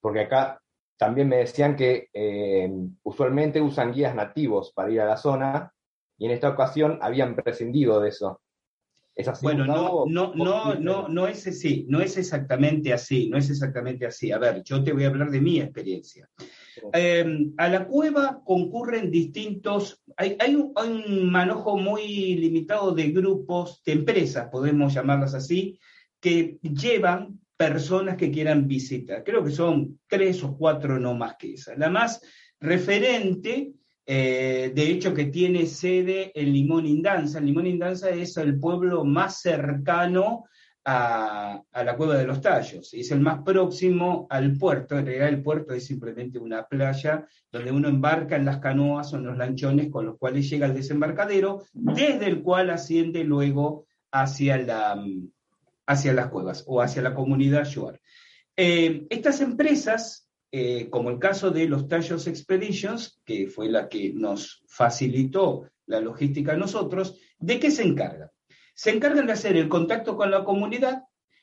porque 0.00 0.22
acá 0.22 0.60
también 0.96 1.28
me 1.28 1.36
decían 1.36 1.76
que 1.76 2.08
usualmente 3.04 3.60
usan 3.60 3.92
guías 3.92 4.16
nativos 4.16 4.72
para 4.72 4.90
ir 4.90 5.00
a 5.00 5.06
la 5.06 5.16
zona 5.16 5.72
y 6.18 6.26
en 6.26 6.32
esta 6.32 6.48
ocasión 6.48 6.98
habían 7.02 7.36
prescindido 7.36 8.00
de 8.00 8.08
eso 8.08 8.40
bueno, 9.42 9.66
no, 9.66 10.04
no, 10.06 10.32
no, 10.34 10.74
no, 10.74 11.08
no 11.08 11.26
es 11.26 11.46
así, 11.46 11.86
no 11.88 12.00
es 12.00 12.16
exactamente 12.16 12.92
así, 12.92 13.28
no 13.28 13.36
es 13.36 13.50
exactamente 13.50 14.06
así. 14.06 14.30
A 14.30 14.38
ver, 14.38 14.62
yo 14.62 14.82
te 14.82 14.92
voy 14.92 15.04
a 15.04 15.08
hablar 15.08 15.30
de 15.30 15.40
mi 15.40 15.60
experiencia. 15.60 16.28
Em, 16.92 17.52
a 17.56 17.68
la 17.68 17.86
cueva 17.86 18.40
concurren 18.44 19.10
distintos, 19.10 20.02
hay, 20.16 20.36
un, 20.54 20.72
hay, 20.76 20.88
un, 20.90 21.30
manojo 21.30 21.76
muy 21.76 22.36
limitado 22.36 22.92
de 22.92 23.10
grupos, 23.10 23.82
de 23.84 23.92
empresas, 23.92 24.48
podemos 24.50 24.94
llamarlas 24.94 25.34
así, 25.34 25.78
que 26.20 26.58
llevan 26.62 27.40
personas 27.56 28.16
que 28.16 28.30
quieran 28.30 28.68
visitar. 28.68 29.24
Creo 29.24 29.42
que 29.42 29.50
son 29.50 29.98
tres 30.06 30.44
o 30.44 30.56
cuatro, 30.56 30.98
no 31.00 31.14
más 31.14 31.36
que 31.36 31.54
esa. 31.54 31.74
La 31.76 31.90
más 31.90 32.22
referente 32.60 33.72
eh, 34.10 34.72
de 34.74 34.90
hecho 34.90 35.12
que 35.12 35.26
tiene 35.26 35.66
sede 35.66 36.32
en 36.34 36.50
Limón 36.50 36.86
Indanza. 36.86 37.40
Limón 37.40 37.66
Indanza 37.66 38.08
es 38.08 38.38
el 38.38 38.58
pueblo 38.58 39.04
más 39.04 39.42
cercano 39.42 40.44
a, 40.82 41.62
la 41.74 41.94
Cueva 41.94 42.16
de 42.16 42.26
los 42.26 42.40
Tallos, 42.40 42.94
es 42.94 43.10
el 43.10 43.20
más 43.20 43.42
próximo 43.42 44.26
al 44.30 44.56
puerto, 44.56 44.96
en 44.96 45.04
realidad 45.04 45.28
el 45.28 45.42
puerto 45.42 45.74
es 45.74 45.84
simplemente 45.84 46.38
una 46.38 46.66
playa 46.66 47.26
donde 47.52 47.70
uno 47.70 47.88
embarca 47.88 48.36
en 48.36 48.46
las 48.46 48.60
canoas 48.60 49.12
o 49.12 49.16
en 49.18 49.26
los 49.26 49.36
lanchones 49.36 49.90
con 49.90 50.06
los 50.06 50.16
cuales 50.16 50.48
llega 50.48 50.64
al 50.64 50.74
desembarcadero, 50.74 51.64
desde 51.74 52.28
el 52.28 52.40
cual 52.40 52.70
asciende 52.70 53.24
luego 53.24 53.84
hacia 54.10 54.56
la, 54.56 55.04
hacia 55.86 56.14
las 56.14 56.28
cuevas 56.28 56.64
o 56.66 56.80
hacia 56.80 57.02
la 57.02 57.14
comunidad 57.14 57.66
Shuar. 57.66 58.00
Eh, 58.56 59.06
estas 59.10 59.42
empresas, 59.42 60.27
eh, 60.50 60.88
como 60.88 61.10
el 61.10 61.18
caso 61.18 61.50
de 61.50 61.68
los 61.68 61.88
Tallos 61.88 62.26
Expeditions, 62.26 63.20
que 63.24 63.48
fue 63.48 63.68
la 63.68 63.88
que 63.88 64.12
nos 64.14 64.62
facilitó 64.66 65.68
la 65.86 66.00
logística 66.00 66.52
a 66.52 66.56
nosotros, 66.56 67.18
¿de 67.38 67.58
qué 67.58 67.70
se 67.70 67.82
encargan? 67.82 68.30
Se 68.74 68.90
encargan 68.90 69.26
de 69.26 69.32
hacer 69.32 69.56
el 69.56 69.68
contacto 69.68 70.16
con 70.16 70.30
la 70.30 70.44
comunidad, 70.44 71.02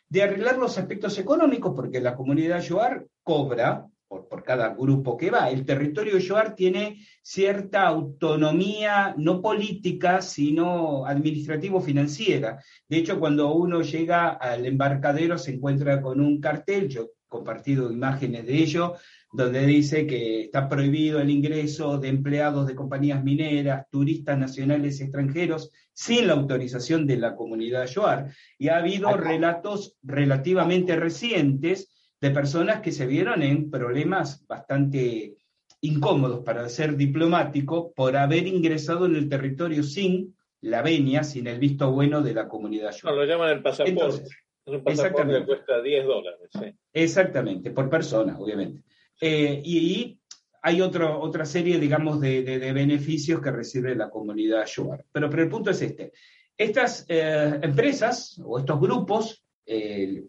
de 0.09 0.23
arreglar 0.23 0.57
los 0.57 0.77
aspectos 0.77 1.17
económicos, 1.19 1.73
porque 1.75 1.99
la 1.99 2.15
comunidad 2.15 2.61
Shuar 2.61 3.05
cobra 3.23 3.87
por, 4.07 4.43
cada 4.43 4.69
grupo 4.75 5.17
que 5.17 5.31
va. 5.31 5.49
El 5.49 5.65
territorio 5.65 6.17
Yoar 6.17 6.55
tiene 6.55 7.05
cierta 7.21 7.87
autonomía, 7.87 9.15
no 9.17 9.41
política, 9.41 10.21
sino 10.21 11.05
administrativo-financiera. 11.05 12.59
De 12.87 12.97
hecho, 12.97 13.19
cuando 13.19 13.53
uno 13.53 13.81
llega 13.81 14.29
al 14.29 14.65
embarcadero 14.65 15.37
se 15.37 15.55
encuentra 15.55 16.01
con 16.01 16.19
un 16.19 16.39
cartel, 16.39 16.87
yo 16.87 17.03
he 17.03 17.09
compartido 17.27 17.91
imágenes 17.91 18.45
de 18.45 18.57
ello, 18.57 18.93
donde 19.31 19.65
dice 19.65 20.07
que 20.07 20.43
está 20.43 20.69
prohibido 20.69 21.19
el 21.19 21.29
ingreso 21.29 21.97
de 21.97 22.07
empleados 22.07 22.67
de 22.67 22.75
compañías 22.75 23.23
mineras, 23.23 23.87
turistas 23.89 24.37
nacionales 24.37 24.99
y 24.99 25.03
extranjeros, 25.03 25.71
sin 25.91 26.27
la 26.27 26.33
autorización 26.33 27.07
de 27.07 27.17
la 27.17 27.35
comunidad 27.35 27.87
Yoar. 27.87 28.31
Y 28.57 28.67
ha 28.69 28.77
habido 28.77 29.15
relatos 29.17 29.97
relativamente 30.03 30.95
recientes 30.95 31.89
de 32.22 32.32
personas 32.32 32.82
que 32.82 32.91
se 32.91 33.05
vieron 33.05 33.43
en 33.43 33.70
problemas 33.70 34.45
bastante 34.47 35.36
incómodos, 35.82 36.43
para 36.43 36.68
ser 36.70 36.95
diplomático, 36.95 37.93
por 37.93 38.18
haber 38.18 38.47
ingresado 38.47 39.05
en 39.05 39.16
el 39.16 39.30
territorio 39.30 39.84
sin 39.84 40.36
la 40.61 40.82
venia, 40.82 41.24
sin 41.24 41.47
el 41.47 41.59
visto 41.59 41.91
bueno 41.91 42.22
de 42.22 42.34
la 42.34 42.47
comunidad. 42.47 42.95
No, 43.03 43.11
lo 43.11 43.26
llaman 43.26 43.49
el 43.51 43.61
pasaporte. 43.61 44.24
es 44.66 44.74
un 44.74 44.84
pasaporte 44.84 45.39
que 45.39 45.45
cuesta 45.45 45.82
10 45.82 46.05
dólares. 46.05 46.49
Exactamente, 46.91 47.72
por 47.72 47.89
persona, 47.89 48.38
obviamente. 48.39 48.82
Eh, 49.22 49.61
y, 49.63 50.20
hay 50.63 50.82
otro, 50.82 51.20
otra 51.22 51.45
serie, 51.45 51.78
digamos, 51.78 52.20
de, 52.20 52.41
beneficios 52.74 53.39
que 53.39 53.51
recibe 53.51 53.93
la 53.93 54.09
comunidad 54.09 54.66
Shuar. 54.66 55.05
Pero, 55.11 55.30
pero 55.30 55.43
el 55.43 55.49
punto 55.49 55.70
es 55.70 55.80
este. 55.84 56.11
Estas 56.57 57.05
eh, 57.07 57.59
empresas 57.61 58.41
o 58.43 58.57
estos 58.57 58.80
grupos, 58.80 59.45
eh, 59.63 60.24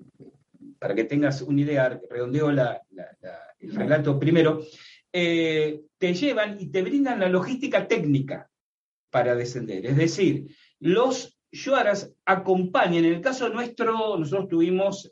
para 0.79 0.95
que 0.95 1.05
tengas 1.05 1.43
una 1.43 1.61
idea, 1.61 2.01
redondeo 2.11 2.51
el 2.51 3.75
relato 3.75 4.19
primero, 4.19 4.63
eh, 5.13 5.83
te 5.99 6.15
llevan 6.15 6.59
y 6.61 6.69
te 6.69 6.83
brindan 6.83 7.21
la 7.21 7.29
logística 7.29 7.89
técnica 7.89 8.51
para 9.11 9.35
descender. 9.35 9.87
Es 9.87 9.97
decir, 9.97 10.55
los 10.79 11.39
Yuaras 11.51 12.13
acompañan, 12.25 13.05
en 13.05 13.15
el 13.15 13.21
caso 13.21 13.49
nuestro, 13.49 14.19
nosotros 14.19 14.49
tuvimos 14.49 15.11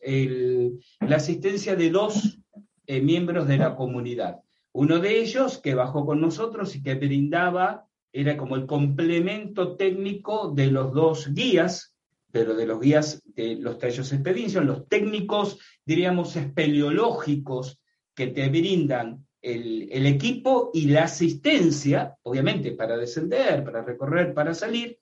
la 1.00 1.16
asistencia 1.16 1.74
de 1.76 1.90
dos 1.90 2.38
eh, 2.86 3.00
miembros 3.00 3.48
de 3.48 3.56
la 3.56 3.76
comunidad. 3.76 4.40
Uno 4.72 4.98
de 4.98 5.20
ellos 5.20 5.58
que 5.58 5.74
bajó 5.74 6.04
con 6.04 6.20
nosotros 6.20 6.74
y 6.76 6.82
que 6.82 6.94
brindaba, 6.94 7.86
era 8.12 8.36
como 8.36 8.56
el 8.56 8.66
complemento 8.66 9.76
técnico 9.76 10.50
de 10.50 10.66
los 10.66 10.92
dos 10.92 11.32
guías 11.32 11.93
pero 12.34 12.56
de 12.56 12.66
los 12.66 12.80
guías 12.80 13.22
de 13.26 13.54
los 13.54 13.78
tallos 13.78 14.12
expedition, 14.12 14.66
los 14.66 14.88
técnicos, 14.88 15.56
diríamos, 15.86 16.34
espeleológicos 16.34 17.80
que 18.12 18.26
te 18.26 18.48
brindan 18.48 19.24
el, 19.40 20.04
equipo 20.04 20.72
y 20.74 20.86
la 20.86 21.04
asistencia, 21.04 22.16
obviamente, 22.24 22.72
para 22.72 22.96
descender, 22.96 23.62
para 23.62 23.84
recorrer, 23.84 24.34
para 24.34 24.52
salir. 24.52 24.98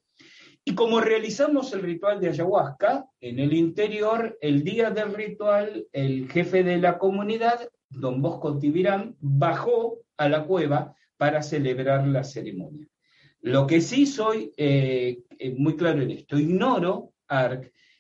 Y 0.62 0.74
como 0.74 1.01
realizamos 1.01 1.72
el 1.72 1.80
ritual 1.80 2.20
de 2.20 2.28
ayahuasca, 2.28 3.07
en 3.18 3.39
el 3.39 3.55
interior, 3.55 4.37
el 4.43 4.62
día 4.62 4.91
del 4.91 5.14
ritual, 5.14 5.87
el 5.91 6.30
jefe 6.30 6.62
de 6.62 6.76
la 6.76 6.99
comunidad, 6.99 7.66
don 7.89 8.20
Bosco 8.20 8.59
Tibirán, 8.59 9.16
bajó 9.20 10.01
a 10.18 10.28
la 10.28 10.45
cueva 10.45 10.95
para 11.16 11.43
celebrar 11.43 12.07
la 12.07 12.24
ceremonia. 12.24 12.87
Lo 13.41 13.66
que 13.66 13.80
sí 13.80 14.05
soy 14.05 14.53
eh, 14.59 15.22
eh, 15.39 15.51
muy 15.57 15.76
claro 15.76 16.03
en 16.03 16.11
esto, 16.11 16.39
ignoro 16.39 17.11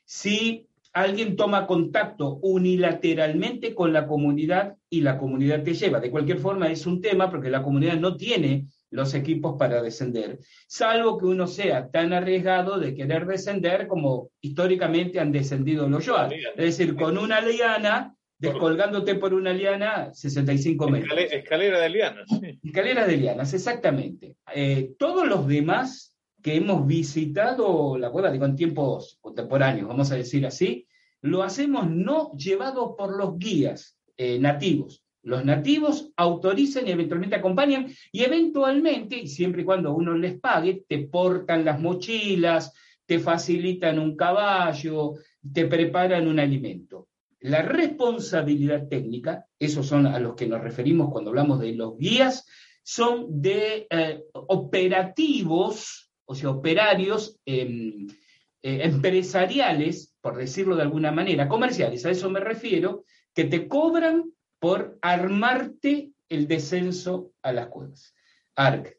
si 0.04 0.68
alguien 0.92 1.36
toma 1.36 1.66
contacto 1.66 2.38
unilateralmente 2.42 3.74
con 3.74 3.92
la 3.92 4.06
comunidad 4.06 4.76
y 4.90 5.00
la 5.00 5.18
comunidad 5.18 5.62
te 5.62 5.74
lleva. 5.74 6.00
De 6.00 6.10
cualquier 6.10 6.38
forma, 6.38 6.70
es 6.70 6.86
un 6.86 7.00
tema 7.00 7.30
porque 7.30 7.50
la 7.50 7.62
comunidad 7.62 7.96
no 7.98 8.16
tiene 8.16 8.66
los 8.92 9.14
equipos 9.14 9.56
para 9.58 9.82
descender, 9.82 10.38
salvo 10.66 11.18
que 11.18 11.24
uno 11.24 11.46
sea 11.46 11.90
tan 11.90 12.12
arriesgado 12.12 12.78
de 12.78 12.94
querer 12.94 13.26
descender 13.26 13.88
como 13.88 14.30
históricamente 14.42 15.18
han 15.18 15.32
descendido 15.32 15.88
los 15.88 16.04
Yoas. 16.04 16.30
Es 16.30 16.76
decir, 16.76 16.94
con 16.94 17.16
una 17.16 17.40
liana, 17.40 18.14
descolgándote 18.38 19.14
por 19.14 19.32
una 19.32 19.52
liana 19.54 20.12
65 20.12 20.88
metros. 20.88 21.18
Escalera 21.18 21.80
de 21.80 21.88
lianas. 21.88 22.28
Escalera 22.62 23.06
de 23.06 23.16
lianas, 23.16 23.54
exactamente. 23.54 24.36
Eh, 24.54 24.92
todos 24.98 25.26
los 25.26 25.48
demás 25.48 26.11
que 26.42 26.56
hemos 26.56 26.86
visitado 26.86 27.96
la 27.96 28.10
cueva, 28.10 28.30
digo, 28.30 28.44
en 28.44 28.56
tiempos 28.56 29.18
contemporáneos, 29.20 29.88
vamos 29.88 30.10
a 30.10 30.16
decir 30.16 30.44
así, 30.44 30.86
lo 31.20 31.42
hacemos 31.42 31.88
no 31.88 32.32
llevado 32.32 32.96
por 32.96 33.16
los 33.16 33.38
guías 33.38 33.96
eh, 34.16 34.38
nativos. 34.38 35.04
Los 35.22 35.44
nativos 35.44 36.10
autorizan 36.16 36.88
y 36.88 36.90
eventualmente 36.90 37.36
acompañan 37.36 37.86
y 38.10 38.24
eventualmente, 38.24 39.28
siempre 39.28 39.62
y 39.62 39.64
cuando 39.64 39.94
uno 39.94 40.14
les 40.14 40.38
pague, 40.40 40.84
te 40.88 40.98
portan 41.06 41.64
las 41.64 41.80
mochilas, 41.80 42.72
te 43.06 43.20
facilitan 43.20 44.00
un 44.00 44.16
caballo, 44.16 45.14
te 45.52 45.66
preparan 45.66 46.26
un 46.26 46.40
alimento. 46.40 47.08
La 47.38 47.62
responsabilidad 47.62 48.88
técnica, 48.88 49.46
esos 49.60 49.86
son 49.86 50.06
a 50.06 50.18
los 50.18 50.34
que 50.34 50.46
nos 50.46 50.60
referimos 50.60 51.10
cuando 51.12 51.30
hablamos 51.30 51.60
de 51.60 51.74
los 51.74 51.96
guías, 51.96 52.44
son 52.82 53.40
de 53.40 53.86
eh, 53.90 54.24
operativos 54.32 56.01
o 56.24 56.34
sea, 56.34 56.50
operarios 56.50 57.40
em, 57.44 58.06
eh, 58.62 58.84
empresariales, 58.84 60.14
por 60.20 60.36
decirlo 60.36 60.76
de 60.76 60.82
alguna 60.82 61.12
manera, 61.12 61.48
comerciales, 61.48 62.04
a 62.06 62.10
eso 62.10 62.30
me 62.30 62.40
refiero, 62.40 63.04
que 63.34 63.44
te 63.44 63.68
cobran 63.68 64.32
por 64.58 64.98
armarte 65.02 66.12
el 66.28 66.46
descenso 66.46 67.32
a 67.42 67.52
las 67.52 67.66
cuevas. 67.66 68.14
Arc, 68.56 68.96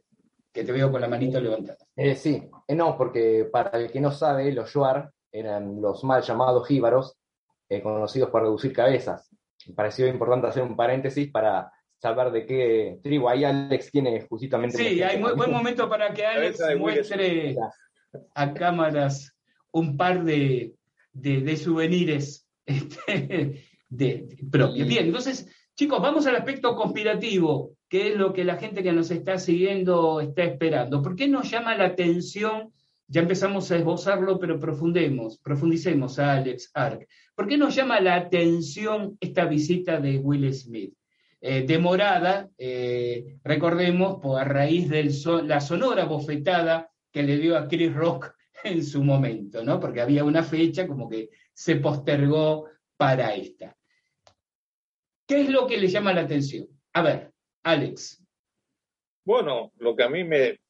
que 0.52 0.64
te 0.64 0.72
veo 0.72 0.92
con 0.92 1.02
la 1.02 1.08
manita 1.08 1.40
levantada. 1.40 1.80
Eh, 1.96 2.16
sí, 2.16 2.50
eh, 2.68 2.76
no, 2.76 2.98
porque 2.98 3.50
para 3.52 3.80
el 3.80 3.92
que 3.92 4.02
no 4.02 4.12
sabe, 4.12 4.52
los 4.52 4.72
Yuar 4.74 5.12
eran 5.32 5.82
los 5.82 6.04
mal 6.04 6.22
llamados 6.22 6.68
jíbaros, 6.68 7.18
conocidos 7.82 8.30
por 8.30 8.44
reducir 8.44 8.72
cabezas. 8.72 9.32
Me 9.66 9.74
pareció 9.74 10.06
importante 10.08 10.46
hacer 10.46 10.62
un 10.62 10.76
paréntesis 10.76 11.32
para 11.32 11.73
saber 12.04 12.32
de 12.32 12.45
qué 12.45 12.99
tribu. 13.01 13.30
Ahí 13.30 13.45
Alex 13.45 13.89
tiene 13.89 14.20
justamente. 14.28 14.78
Sí, 14.78 15.01
hay 15.01 15.18
muy, 15.18 15.32
buen 15.36 15.49
momento 15.49 15.88
para 15.88 16.14
que 16.14 16.26
Alex 16.26 16.60
muestre 16.78 17.56
a 18.36 18.54
cámaras 18.54 19.34
un 19.72 19.95
par 19.95 20.26
de, 20.26 20.76
de, 21.14 21.56
souvenirs 21.56 22.45
este, 22.66 23.64
de, 23.88 24.38
propios. 24.51 24.86
Bien, 24.86 25.06
entonces, 25.06 25.47
chicos, 25.78 26.01
vamos 26.01 26.28
al 26.28 26.36
aspecto 26.36 26.76
conspirativo, 26.76 27.78
que 27.88 28.10
es 28.10 28.18
lo 28.18 28.34
que 28.34 28.43
la 28.43 28.58
gente 28.58 28.84
que 28.84 28.91
nos 28.91 29.10
está 29.10 29.38
siguiendo 29.38 30.20
está 30.20 30.43
esperando. 30.43 31.01
¿Por 31.01 31.16
qué 31.16 31.30
nos 31.30 31.49
llama 31.49 31.78
la 31.78 31.86
atención? 31.86 32.74
Ya 33.08 33.22
empezamos 33.22 33.72
a 33.72 33.78
esbozarlo, 33.78 34.39
pero 34.39 34.60
profundemos, 34.60 35.38
profundicemos 35.38 36.20
a 36.20 36.34
Alex 36.34 36.70
Ark. 36.74 37.08
¿Por 37.34 37.47
qué 37.47 37.58
nos 37.58 37.74
llama 37.74 38.01
la 38.01 38.16
atención 38.16 39.18
esta 39.22 39.45
visita 39.45 40.01
de 40.01 40.18
Will 40.18 40.54
Smith? 40.54 40.93
Eh, 41.46 41.66
demorada, 41.68 42.50
eh, 42.58 43.36
recordemos, 43.44 44.22
por, 44.22 44.39
a 44.39 44.46
raíz 44.46 44.88
de 44.88 45.12
la 45.44 45.60
sonora 45.60 46.06
bofetada 46.06 46.89
que 47.12 47.22
le 47.22 47.38
dio 47.38 47.58
a 47.58 47.68
Chris 47.68 47.94
Rock 47.94 48.34
en 48.64 48.82
su 48.82 49.04
momento, 49.04 49.62
¿no? 49.62 49.78
Porque 49.78 50.00
había 50.00 50.24
una 50.24 50.41
fecha 50.41 50.88
como 50.88 51.10
que 51.10 51.32
se 51.54 51.76
postergó 51.76 52.70
para 52.96 53.36
esta. 53.36 53.76
¿Qué 55.28 55.41
es 55.41 55.50
lo 55.50 55.68
que 55.68 55.76
le 55.76 55.89
llama 55.89 56.14
la 56.14 56.22
atención? 56.22 56.66
A 56.94 57.02
ver, 57.02 57.34
Alex. 57.64 58.24
Bueno, 59.26 59.74
lo 59.80 59.98
que 59.98 60.04
a 60.04 60.10
mí 60.10 60.24
me, 60.24 60.62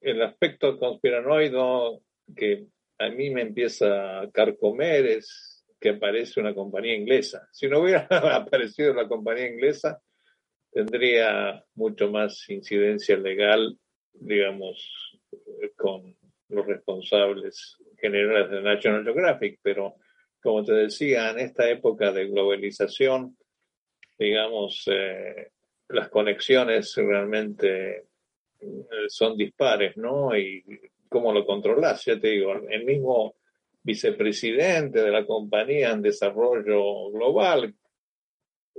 el 0.00 0.22
aspecto 0.22 0.78
conspiranoido 0.78 2.00
que 2.34 2.68
a 2.98 3.10
mí 3.10 3.28
me 3.28 3.42
empieza 3.42 4.20
a 4.20 4.30
carcomer 4.30 5.04
es 5.04 5.53
aparece 5.90 6.40
una 6.40 6.54
compañía 6.54 6.94
inglesa. 6.94 7.48
Si 7.52 7.68
no 7.68 7.80
hubiera 7.80 8.06
aparecido 8.10 8.94
la 8.94 9.08
compañía 9.08 9.48
inglesa, 9.48 10.00
tendría 10.70 11.64
mucho 11.74 12.10
más 12.10 12.48
incidencia 12.48 13.16
legal, 13.16 13.78
digamos, 14.12 15.18
con 15.76 16.16
los 16.48 16.66
responsables 16.66 17.76
generales 17.98 18.50
de 18.50 18.62
National 18.62 19.04
Geographic, 19.04 19.58
pero 19.62 19.96
como 20.42 20.62
te 20.62 20.72
decía, 20.72 21.30
en 21.30 21.38
esta 21.38 21.68
época 21.70 22.12
de 22.12 22.26
globalización, 22.26 23.36
digamos, 24.18 24.84
eh, 24.92 25.52
las 25.88 26.08
conexiones 26.10 26.94
realmente 26.96 28.08
eh, 28.60 28.86
son 29.08 29.36
dispares, 29.36 29.96
¿no? 29.96 30.36
Y 30.36 30.62
cómo 31.08 31.32
lo 31.32 31.46
controlas, 31.46 32.04
ya 32.04 32.18
te 32.18 32.28
digo, 32.28 32.52
el 32.52 32.84
mismo 32.84 33.36
vicepresidente 33.84 35.02
de 35.02 35.10
la 35.10 35.26
compañía 35.26 35.90
en 35.90 36.02
desarrollo 36.02 37.10
global. 37.12 37.74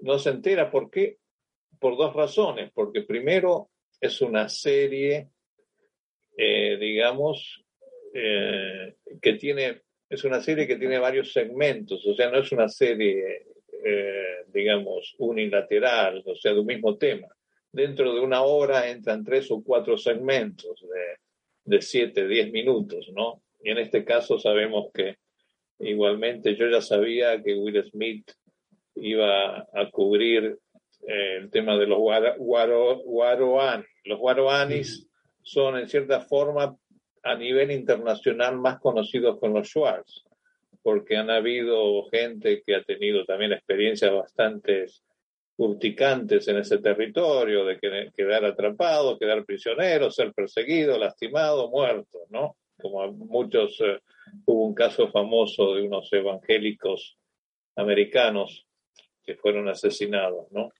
No 0.02 0.20
se 0.20 0.32
entera 0.32 0.70
por 0.70 0.90
qué, 0.90 1.20
por 1.80 1.96
dos 1.96 2.14
razones, 2.14 2.72
porque 2.74 3.04
primero 3.04 3.70
es 4.02 4.20
una 4.22 4.50
serie, 4.50 5.30
eh, 6.36 6.78
digamos, 6.80 7.64
eh, 8.14 8.96
que 9.22 9.34
tiene, 9.34 9.84
es 10.10 10.24
una 10.24 10.42
serie 10.42 10.68
que 10.68 10.78
tiene 10.78 10.98
varios 10.98 11.32
segmentos, 11.32 12.06
o 12.06 12.16
sea, 12.16 12.32
no 12.32 12.40
es 12.40 12.52
una 12.52 12.68
serie, 12.68 13.46
eh, 13.86 14.46
digamos, 14.48 15.16
unilateral, 15.20 16.24
o 16.26 16.36
sea, 16.36 16.54
de 16.54 16.60
un 16.60 16.66
mismo 16.66 16.98
tema. 16.98 17.28
Dentro 17.72 18.14
de 18.14 18.22
una 18.22 18.42
hora 18.42 18.90
entran 18.90 19.24
tres 19.24 19.52
o 19.52 19.62
cuatro 19.64 19.98
segmentos 19.98 20.82
de, 20.82 21.76
de 21.76 21.82
siete, 21.82 22.28
diez 22.28 22.52
minutos, 22.52 23.10
¿no? 23.14 23.45
Y 23.62 23.72
en 23.72 23.78
este 23.80 24.04
caso 24.04 24.38
sabemos 24.40 24.92
que 24.94 25.18
igualmente 25.80 26.56
yo 26.56 26.68
ya 26.70 26.82
sabía 26.82 27.42
que 27.42 27.56
Will 27.56 27.84
Smith 27.90 28.32
iba 28.96 29.60
a 29.60 29.90
cubrir 29.92 30.58
eh, 31.08 31.38
el 31.38 31.50
tema 31.50 31.78
de 31.78 31.88
los 31.88 32.00
guaroanis. 32.38 33.88
Los 34.04 34.20
guaroanis 34.20 35.08
son 35.42 35.78
en 35.78 35.88
cierta 35.88 36.22
forma 36.22 36.76
a 37.24 37.36
nivel 37.36 37.72
internacional 37.72 38.58
más 38.58 38.80
conocidos 38.80 39.40
con 39.40 39.54
los 39.54 39.68
Schwartz, 39.68 40.24
porque 40.84 41.18
han 41.18 41.30
habido 41.30 42.04
gente 42.12 42.62
que 42.66 42.76
ha 42.76 42.84
tenido 42.84 43.26
también 43.26 43.54
experiencias 43.54 44.14
bastante 44.14 44.86
urticantes 45.58 46.48
en 46.48 46.58
ese 46.58 46.80
territorio, 46.80 47.66
de 47.66 47.80
quedar 48.16 48.46
atrapado, 48.46 49.18
quedar 49.18 49.46
prisionero, 49.46 50.12
ser 50.12 50.34
perseguido, 50.34 50.98
lastimado, 50.98 51.70
muerto, 51.70 52.20
¿no? 52.30 52.58
Como 52.82 53.12
muchos, 53.14 53.80
eh, 53.82 54.00
hubo 54.46 54.66
un 54.66 54.74
caso 54.74 55.10
famoso 55.10 55.76
de 55.76 55.84
unos 55.84 56.12
evangélicos 56.12 57.18
americanos 57.76 58.66
que 59.24 59.36
fueron 59.36 59.68
asesinados, 59.68 60.52
¿no? 60.52 60.72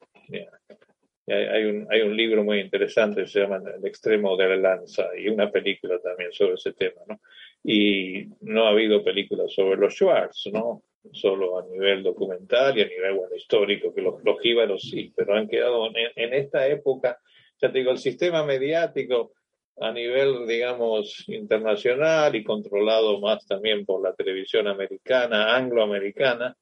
Hay 1.28 1.64
un, 1.64 1.88
hay 1.90 2.02
un 2.02 2.16
libro 2.16 2.44
muy 2.44 2.60
interesante 2.60 3.22
que 3.22 3.28
se 3.28 3.40
llama 3.40 3.60
El 3.76 3.86
extremo 3.86 4.38
de 4.38 4.48
la 4.50 4.58
lanza 4.58 5.08
y 5.18 5.28
una 5.28 5.50
película 5.50 6.00
también 6.00 6.32
sobre 6.32 6.54
ese 6.54 6.74
tema, 6.74 7.02
¿no? 7.08 7.20
Y 7.64 8.28
no 8.42 8.66
ha 8.66 8.70
habido 8.70 9.04
películas 9.04 9.52
sobre 9.52 9.78
los 9.78 9.96
Schwartz, 9.96 10.50
¿no? 10.54 10.84
Solo 11.14 11.60
a 11.60 11.66
nivel 11.66 12.04
documental 12.04 12.78
y 12.78 12.82
a 12.82 12.88
nivel 12.88 13.16
bueno, 13.16 13.36
histórico, 13.36 13.94
que 13.94 14.02
los, 14.02 14.24
los 14.24 14.40
jíbaros 14.40 14.84
sí, 14.84 15.12
pero 15.16 15.36
han 15.36 15.48
quedado 15.48 15.88
en, 15.88 15.96
en 16.16 16.34
esta 16.34 16.68
época, 16.68 17.20
ya 17.60 17.72
te 17.72 17.80
digo, 17.80 17.92
el 17.92 17.98
sistema 17.98 18.44
mediático 18.44 19.34
a 19.78 19.92
nivel, 19.92 20.48
digamos, 20.48 21.28
internacional 21.28 22.36
y 22.36 22.44
controlado 22.44 23.20
más 23.20 23.46
también 23.46 23.86
por 23.86 24.02
la 24.02 24.14
televisión 24.14 24.68
americana, 24.68 25.56
angloamericana, 25.56 26.56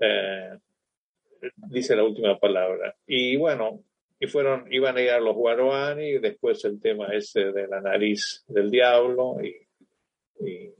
eh, 0.00 0.58
dice 1.68 1.96
la 1.96 2.04
última 2.04 2.38
palabra. 2.38 2.94
Y 3.06 3.36
bueno, 3.36 3.82
y 4.20 4.26
fueron, 4.26 4.70
iban 4.72 4.96
a 4.96 5.02
ir 5.02 5.10
a 5.10 5.20
los 5.20 5.34
Guaroani, 5.34 6.04
y 6.04 6.18
después 6.18 6.64
el 6.64 6.80
tema 6.80 7.08
ese 7.08 7.52
de 7.52 7.68
la 7.68 7.80
nariz 7.80 8.44
del 8.48 8.70
diablo, 8.70 9.36
y, 9.42 9.56
y 10.46 10.72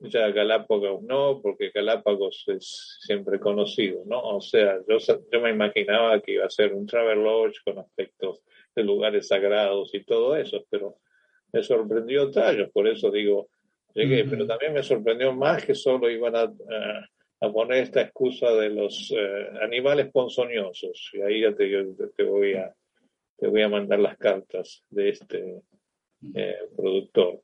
ya 0.00 0.28
Galápagos 0.30 1.02
no, 1.02 1.40
porque 1.42 1.70
Galápagos 1.70 2.44
es 2.48 2.98
siempre 3.00 3.38
conocido, 3.38 4.02
¿no? 4.06 4.20
O 4.20 4.40
sea, 4.40 4.78
yo, 4.88 4.98
yo 4.98 5.40
me 5.40 5.50
imaginaba 5.50 6.20
que 6.20 6.32
iba 6.32 6.46
a 6.46 6.50
ser 6.50 6.74
un 6.74 6.86
travel 6.86 7.22
lodge 7.22 7.62
con 7.64 7.78
aspectos 7.78 8.42
de 8.74 8.82
lugares 8.82 9.28
sagrados 9.28 9.94
y 9.94 10.04
todo 10.04 10.36
eso, 10.36 10.64
pero 10.70 10.98
me 11.52 11.62
sorprendió 11.62 12.30
Tallos, 12.30 12.70
por 12.70 12.88
eso 12.88 13.10
digo, 13.10 13.48
llegué, 13.94 14.24
pero 14.24 14.46
también 14.46 14.72
me 14.72 14.82
sorprendió 14.82 15.32
más 15.32 15.64
que 15.64 15.74
solo 15.74 16.10
iban 16.10 16.34
a, 16.34 16.52
a, 17.40 17.52
poner 17.52 17.84
esta 17.84 18.00
excusa 18.00 18.50
de 18.52 18.70
los 18.70 19.12
eh, 19.16 19.48
animales 19.62 20.10
ponzoñosos, 20.10 21.10
y 21.12 21.20
ahí 21.20 21.42
ya 21.42 21.54
te, 21.54 21.70
te, 22.16 22.24
voy 22.24 22.54
a, 22.54 22.74
te 23.38 23.46
voy 23.46 23.62
a 23.62 23.68
mandar 23.68 24.00
las 24.00 24.18
cartas 24.18 24.84
de 24.90 25.08
este 25.10 25.62
eh, 26.34 26.58
productor. 26.76 27.40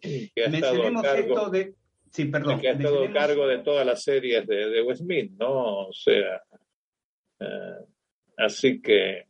Que 0.00 0.30
ha 0.36 0.46
estado 0.46 0.86
a 0.86 1.02
cargo, 1.02 1.50
de... 1.50 1.74
Sí, 2.10 2.26
perdón. 2.26 2.60
Que 2.60 2.68
ha 2.68 2.72
estado 2.72 3.02
a 3.02 3.12
cargo 3.12 3.46
de 3.48 3.58
todas 3.58 3.84
las 3.86 4.02
series 4.02 4.46
de, 4.46 4.68
de 4.68 4.82
Westminster, 4.82 5.38
¿no? 5.38 5.88
O 5.88 5.92
sea, 5.92 6.42
eh, 7.40 7.84
así 8.36 8.80
que 8.80 9.24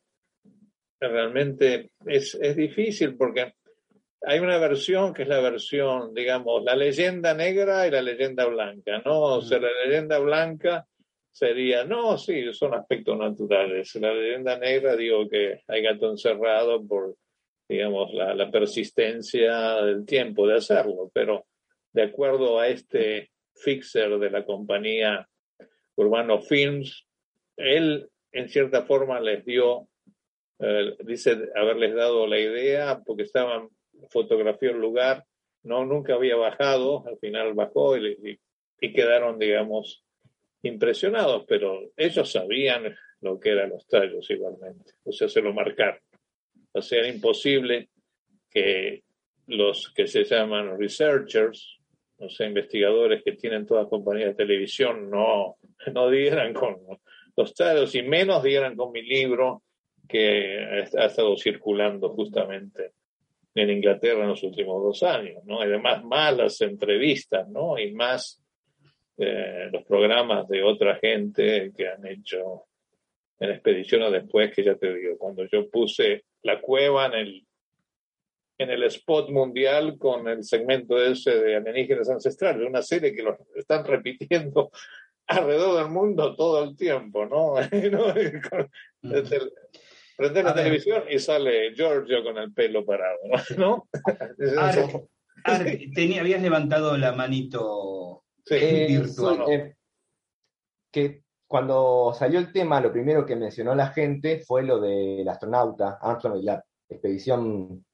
realmente 1.00 1.90
es, 2.06 2.34
es 2.34 2.56
difícil 2.56 3.16
porque 3.16 3.54
hay 4.26 4.38
una 4.38 4.58
versión 4.58 5.12
que 5.12 5.22
es 5.22 5.28
la 5.28 5.40
versión, 5.40 6.14
digamos, 6.14 6.64
la 6.64 6.74
leyenda 6.74 7.34
negra 7.34 7.86
y 7.86 7.90
la 7.90 8.00
leyenda 8.00 8.46
blanca, 8.46 9.02
¿no? 9.04 9.20
O 9.20 9.42
sea, 9.42 9.58
la 9.58 9.68
leyenda 9.84 10.18
blanca 10.18 10.86
sería, 11.30 11.84
no, 11.84 12.16
sí, 12.16 12.52
son 12.52 12.74
aspectos 12.74 13.18
naturales. 13.18 13.94
La 13.96 14.14
leyenda 14.14 14.58
negra, 14.58 14.96
digo 14.96 15.28
que 15.28 15.62
hay 15.68 15.82
gato 15.82 16.10
encerrado 16.10 16.86
por, 16.86 17.16
digamos, 17.68 18.14
la, 18.14 18.34
la 18.34 18.50
persistencia 18.50 19.82
del 19.82 20.06
tiempo 20.06 20.46
de 20.46 20.56
hacerlo, 20.56 21.10
pero 21.12 21.46
de 21.92 22.02
acuerdo 22.02 22.58
a 22.58 22.68
este 22.68 23.30
fixer 23.54 24.18
de 24.18 24.30
la 24.30 24.44
compañía 24.44 25.28
Urbano 25.96 26.40
Films, 26.40 27.06
él 27.56 28.08
en 28.32 28.48
cierta 28.48 28.82
forma 28.82 29.20
les 29.20 29.44
dio 29.44 29.88
eh, 30.58 30.96
dice 31.04 31.50
haberles 31.54 31.94
dado 31.94 32.26
la 32.26 32.38
idea 32.38 33.02
porque 33.04 33.24
estaban 33.24 33.68
fotografió 34.10 34.70
el 34.70 34.80
lugar, 34.80 35.24
no 35.62 35.84
nunca 35.84 36.14
había 36.14 36.36
bajado, 36.36 37.04
al 37.06 37.18
final 37.18 37.54
bajó 37.54 37.96
y, 37.96 38.38
y, 38.80 38.92
quedaron, 38.92 39.38
digamos, 39.38 40.04
impresionados, 40.62 41.44
pero 41.48 41.90
ellos 41.96 42.30
sabían 42.30 42.94
lo 43.20 43.40
que 43.40 43.50
eran 43.50 43.70
los 43.70 43.86
tallos 43.86 44.30
igualmente, 44.30 44.92
o 45.04 45.12
sea, 45.12 45.28
se 45.28 45.40
lo 45.40 45.52
marcaron. 45.54 46.00
O 46.72 46.82
sea, 46.82 46.98
era 47.00 47.08
imposible 47.08 47.88
que 48.50 49.04
los 49.46 49.92
que 49.94 50.06
se 50.06 50.24
llaman 50.24 50.78
researchers, 50.78 51.78
o 52.18 52.28
sea, 52.28 52.46
investigadores 52.46 53.22
que 53.22 53.32
tienen 53.32 53.66
todas 53.66 53.88
compañías 53.88 54.28
de 54.28 54.44
televisión, 54.44 55.10
no, 55.10 55.56
no 55.92 56.10
dieran 56.10 56.52
con 56.52 56.76
los 57.36 57.54
tallos 57.54 57.94
y 57.94 58.02
menos 58.02 58.42
dieran 58.42 58.76
con 58.76 58.92
mi 58.92 59.02
libro 59.02 59.62
que 60.08 60.58
ha 60.96 61.06
estado 61.06 61.36
circulando 61.36 62.10
justamente 62.10 62.92
en 63.54 63.70
Inglaterra 63.70 64.22
en 64.22 64.30
los 64.30 64.42
últimos 64.42 64.82
dos 64.82 65.02
años, 65.02 65.44
¿no? 65.44 65.60
Además, 65.60 66.04
más 66.04 66.36
las 66.36 66.60
entrevistas, 66.60 67.48
¿no? 67.48 67.78
Y 67.78 67.92
más 67.92 68.42
eh, 69.16 69.68
los 69.72 69.84
programas 69.84 70.48
de 70.48 70.62
otra 70.62 70.96
gente 70.96 71.72
que 71.76 71.88
han 71.88 72.04
hecho 72.06 72.64
en 73.38 73.50
expediciones 73.50 74.10
después, 74.10 74.52
que 74.52 74.64
ya 74.64 74.74
te 74.74 74.92
digo, 74.92 75.16
cuando 75.18 75.44
yo 75.46 75.68
puse 75.70 76.24
la 76.42 76.60
cueva 76.60 77.06
en 77.06 77.14
el, 77.14 77.46
en 78.58 78.70
el 78.70 78.82
spot 78.84 79.30
mundial 79.30 79.98
con 79.98 80.28
el 80.28 80.42
segmento 80.42 81.00
ese 81.00 81.38
de 81.38 81.56
alienígenas 81.56 82.10
ancestrales, 82.10 82.68
una 82.68 82.82
serie 82.82 83.14
que 83.14 83.22
lo 83.22 83.38
están 83.54 83.84
repitiendo 83.84 84.70
alrededor 85.28 85.78
del 85.82 85.92
mundo 85.92 86.34
todo 86.34 86.64
el 86.64 86.76
tiempo, 86.76 87.24
¿no? 87.26 87.54
Prende 90.16 90.42
la 90.42 90.54
televisión 90.54 91.04
y 91.10 91.18
sale 91.18 91.74
Giorgio 91.74 92.22
con 92.22 92.38
el 92.38 92.52
pelo 92.52 92.84
parado, 92.84 93.18
¿no? 93.56 93.88
habías 96.18 96.40
levantado 96.40 96.96
la 96.96 97.12
manito 97.12 98.24
eh, 98.48 98.86
virtual. 98.88 99.44
Eh, 99.50 99.76
que 100.90 101.24
cuando 101.46 102.14
salió 102.16 102.38
el 102.38 102.52
tema, 102.52 102.80
lo 102.80 102.92
primero 102.92 103.26
que 103.26 103.36
mencionó 103.36 103.74
la 103.74 103.88
gente 103.88 104.42
fue 104.46 104.62
lo 104.62 104.80
del 104.80 105.28
astronauta, 105.28 105.98
Armstrong 106.00 106.38
y 106.38 106.44
la 106.44 106.64
expedición, 106.88 107.84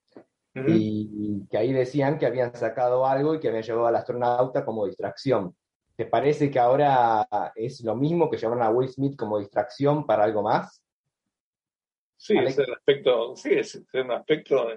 y 0.54 1.46
que 1.48 1.58
ahí 1.58 1.72
decían 1.72 2.18
que 2.18 2.26
habían 2.26 2.54
sacado 2.54 3.06
algo 3.06 3.34
y 3.34 3.40
que 3.40 3.48
habían 3.48 3.62
llevado 3.62 3.86
al 3.86 3.96
astronauta 3.96 4.64
como 4.64 4.86
distracción. 4.86 5.56
¿Te 5.96 6.06
parece 6.06 6.50
que 6.50 6.58
ahora 6.58 7.26
es 7.54 7.82
lo 7.82 7.94
mismo 7.94 8.30
que 8.30 8.36
llevaron 8.36 8.62
a 8.62 8.70
Will 8.70 8.88
Smith 8.88 9.16
como 9.16 9.38
distracción 9.38 10.06
para 10.06 10.24
algo 10.24 10.42
más? 10.42 10.82
Sí, 12.20 12.36
es 12.36 12.58
el 12.58 12.70
aspecto, 12.70 13.34
sí, 13.34 13.48
es, 13.54 13.82
un 13.94 14.10
aspecto, 14.10 14.68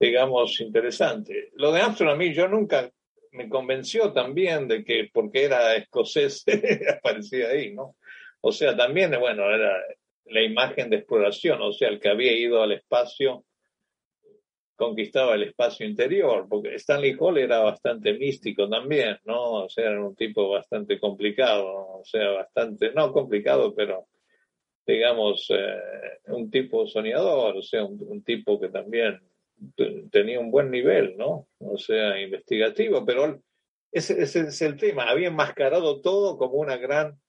digamos, 0.00 0.60
interesante. 0.60 1.50
Lo 1.54 1.70
de 1.70 1.80
Armstrong 1.80 2.10
a 2.10 2.16
mí 2.16 2.34
yo 2.34 2.48
nunca 2.48 2.90
me 3.30 3.48
convenció 3.48 4.12
también 4.12 4.66
de 4.66 4.82
que 4.82 5.10
porque 5.12 5.44
era 5.44 5.76
escocés 5.76 6.44
aparecía 6.98 7.50
ahí, 7.50 7.72
¿no? 7.72 7.94
O 8.40 8.50
sea, 8.50 8.76
también, 8.76 9.12
bueno, 9.20 9.48
era 9.48 9.76
la 10.24 10.42
imagen 10.42 10.90
de 10.90 10.96
exploración, 10.96 11.62
o 11.62 11.72
sea, 11.72 11.88
el 11.88 12.00
que 12.00 12.08
había 12.08 12.32
ido 12.32 12.64
al 12.64 12.72
espacio 12.72 13.44
conquistaba 14.74 15.36
el 15.36 15.44
espacio 15.44 15.86
interior, 15.86 16.48
porque 16.48 16.74
Stanley 16.74 17.14
Hall 17.16 17.38
era 17.38 17.60
bastante 17.60 18.14
místico 18.14 18.68
también, 18.68 19.20
¿no? 19.24 19.52
O 19.52 19.68
sea, 19.68 19.90
era 19.90 20.04
un 20.04 20.16
tipo 20.16 20.50
bastante 20.50 20.98
complicado, 20.98 22.00
o 22.00 22.04
sea, 22.04 22.28
bastante, 22.30 22.90
no 22.92 23.12
complicado, 23.12 23.72
pero 23.72 24.08
digamos, 24.86 25.46
eh, 25.50 25.78
un 26.26 26.50
tipo 26.50 26.86
soñador, 26.86 27.56
o 27.56 27.62
sea, 27.62 27.84
un, 27.84 28.22
tipo 28.24 28.60
que 28.60 28.68
también 28.68 29.20
tenía 30.10 30.40
un 30.40 30.50
buen 30.50 30.70
nivel, 30.70 31.16
¿no? 31.16 31.46
O 31.58 31.78
sea, 31.78 32.20
investigativo, 32.20 33.04
pero 33.04 33.40
ese, 33.92 34.22
es 34.22 34.62
el 34.62 34.76
tema. 34.76 35.08
Había 35.08 35.28
enmascarado 35.28 36.00
todo 36.00 36.36
como 36.36 36.54
una 36.54 36.76
gran, 36.76 37.20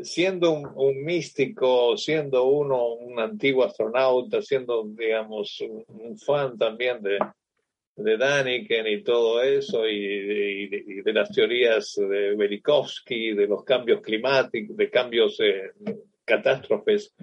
siendo 0.00 0.52
un, 0.52 1.04
místico, 1.04 1.96
siendo 1.96 2.44
uno 2.44 2.94
un 2.94 3.18
antiguo 3.20 3.64
astronauta, 3.64 4.40
siendo, 4.40 4.84
digamos, 4.86 5.62
un, 5.88 6.16
fan 6.18 6.56
también 6.56 7.02
de, 7.02 7.18
de 7.96 8.16
Daniken 8.16 8.86
y 8.86 9.02
todo 9.02 9.42
eso, 9.42 9.86
y, 9.86 10.68
de, 11.02 11.12
las 11.12 11.30
teorías 11.30 11.94
de 11.96 12.34
Velikovsky, 12.36 13.34
de 13.34 13.46
los 13.46 13.64
cambios 13.64 14.00
climáticos, 14.00 14.76
de 14.76 14.90
cambios, 14.90 15.38
eh, 15.40 15.72
catástrofes, 16.26 17.14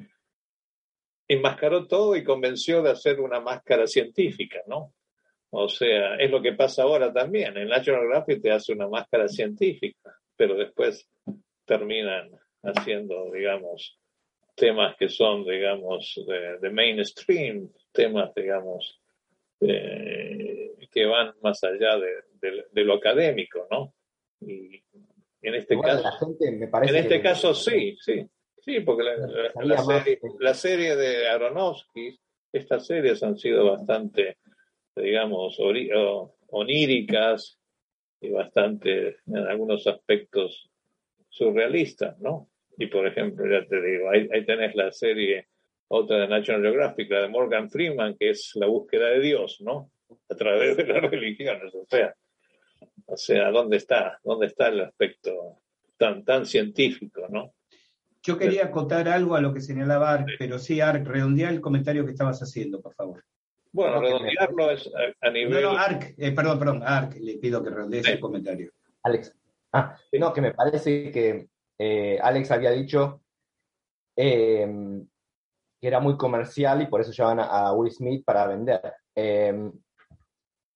enmascaró 1.28 1.88
todo 1.88 2.16
y 2.16 2.24
convenció 2.24 2.82
de 2.82 2.92
hacer 2.92 3.20
una 3.20 3.40
máscara 3.40 3.86
científica, 3.88 4.62
¿no? 4.68 4.94
O 5.52 5.70
sea, 5.70 6.16
es 6.16 6.32
lo 6.32 6.42
que 6.42 6.54
pasa 6.54 6.84
ahora 6.84 7.14
también. 7.14 7.56
En 7.58 7.68
National 7.68 8.02
Geographic 8.02 8.42
te 8.42 8.52
hace 8.52 8.74
una 8.74 8.88
máscara 8.88 9.28
científica, 9.28 10.18
pero 10.36 10.56
después 10.56 11.08
terminan 11.66 12.32
haciendo, 12.64 13.32
digamos, 13.32 14.00
temas 14.56 14.96
que 14.98 15.10
son, 15.10 15.46
digamos, 15.46 16.20
de, 16.60 16.70
mainstream, 16.72 17.70
temas, 17.92 18.34
digamos, 18.34 19.00
que 19.60 21.06
van 21.06 21.34
más 21.42 21.64
allá 21.64 21.98
de, 22.42 22.84
lo 22.84 22.96
académico, 22.96 23.68
¿no? 23.70 23.94
Y 24.42 24.84
en 25.42 25.56
este 25.56 25.80
caso, 25.80 26.38
en 26.42 26.96
este 26.96 27.22
caso 27.22 27.54
sí, 27.54 27.96
sí, 28.00 28.28
sí, 28.64 28.80
porque 28.82 29.04
la, 30.40 30.54
serie, 30.54 30.96
de 30.96 31.28
Aronofsky, 31.28 32.20
estas 32.52 32.86
series 32.86 33.24
han 33.24 33.38
sido 33.38 33.72
bastante 33.72 34.38
digamos, 34.96 35.58
oníricas 36.50 37.60
y 38.22 38.30
bastante, 38.30 39.18
en 39.26 39.38
algunos 39.38 39.88
aspectos, 39.88 40.70
surrealistas, 41.30 42.20
¿no? 42.20 42.50
Y 42.78 42.88
por 42.88 43.08
ejemplo, 43.08 43.46
ya 43.50 43.68
te 43.68 43.82
digo, 43.82 44.10
ahí, 44.10 44.46
tenés 44.46 44.76
la 44.76 44.92
serie, 44.92 45.48
otra 45.88 46.20
de 46.20 46.28
National 46.28 46.62
Geographic, 46.62 47.10
la 47.10 47.22
de 47.24 47.30
Morgan 47.30 47.70
Freeman, 47.70 48.16
que 48.18 48.30
es 48.30 48.52
la 48.56 48.68
búsqueda 48.68 49.10
de 49.10 49.20
Dios, 49.20 49.62
¿no? 49.62 49.92
A 50.30 50.36
través 50.36 50.78
de 50.78 50.86
las 50.86 51.02
religiones, 51.02 51.74
o 51.74 51.86
sea, 51.90 52.16
o 53.06 53.18
sea, 53.18 53.50
¿dónde 53.52 53.78
está? 53.78 54.20
¿Dónde 54.24 54.48
está 54.48 54.68
el 54.68 54.82
aspecto 54.82 55.62
tan, 55.98 56.24
tan 56.24 56.46
científico, 56.46 57.28
no? 57.30 57.54
Yo 58.26 58.38
quería 58.38 58.66
acotar 58.66 59.10
algo 59.10 59.36
a 59.36 59.42
lo 59.42 59.54
que 59.54 59.60
señalaba 59.60 60.12
Ark, 60.12 60.28
pero 60.40 60.58
sí, 60.58 60.80
Ark, 60.80 61.06
redondea 61.06 61.50
el 61.50 61.60
comentario 61.60 62.06
que 62.06 62.12
estabas 62.12 62.42
haciendo, 62.42 62.82
por 62.82 62.94
favor. 62.94 63.24
Bueno, 63.74 64.00
redondearlo 64.00 64.72
es 64.72 64.90
a, 65.22 65.30
nivel. 65.30 65.62
No, 65.62 65.74
no, 65.74 65.78
Ark, 65.78 66.16
eh, 66.18 66.32
perdón, 66.32 66.60
perdón, 66.60 66.84
Ark, 66.86 67.16
le 67.20 67.38
pido 67.38 67.62
que 67.62 67.70
redondee 67.70 68.00
ese 68.00 68.20
comentario. 68.20 68.72
Alex. 69.04 69.36
Ah, 69.74 69.98
no, 70.14 70.32
que 70.32 70.42
me 70.42 70.54
parece 70.54 71.12
que 71.12 71.48
eh, 71.78 72.20
Alex 72.22 72.52
había 72.52 72.72
dicho 72.72 73.24
em, 74.16 75.06
que 75.82 75.88
era 75.88 76.00
muy 76.00 76.16
comercial 76.16 76.82
y 76.82 76.88
por 76.88 77.02
eso 77.02 77.12
llevan 77.12 77.40
a, 77.42 77.74
Will 77.74 77.92
Smith 77.92 78.24
para 78.24 78.48
vender. 78.48 78.94
Em, 79.16 79.74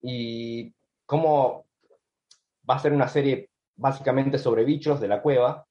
y 0.02 0.70
cómo 1.06 1.66
va 2.68 2.74
a 2.74 2.80
ser 2.80 2.92
una 2.92 3.08
serie 3.08 3.48
básicamente 3.76 4.36
sobre 4.38 4.64
bichos 4.64 5.00
de 5.00 5.08
la 5.08 5.22
cueva, 5.22 5.67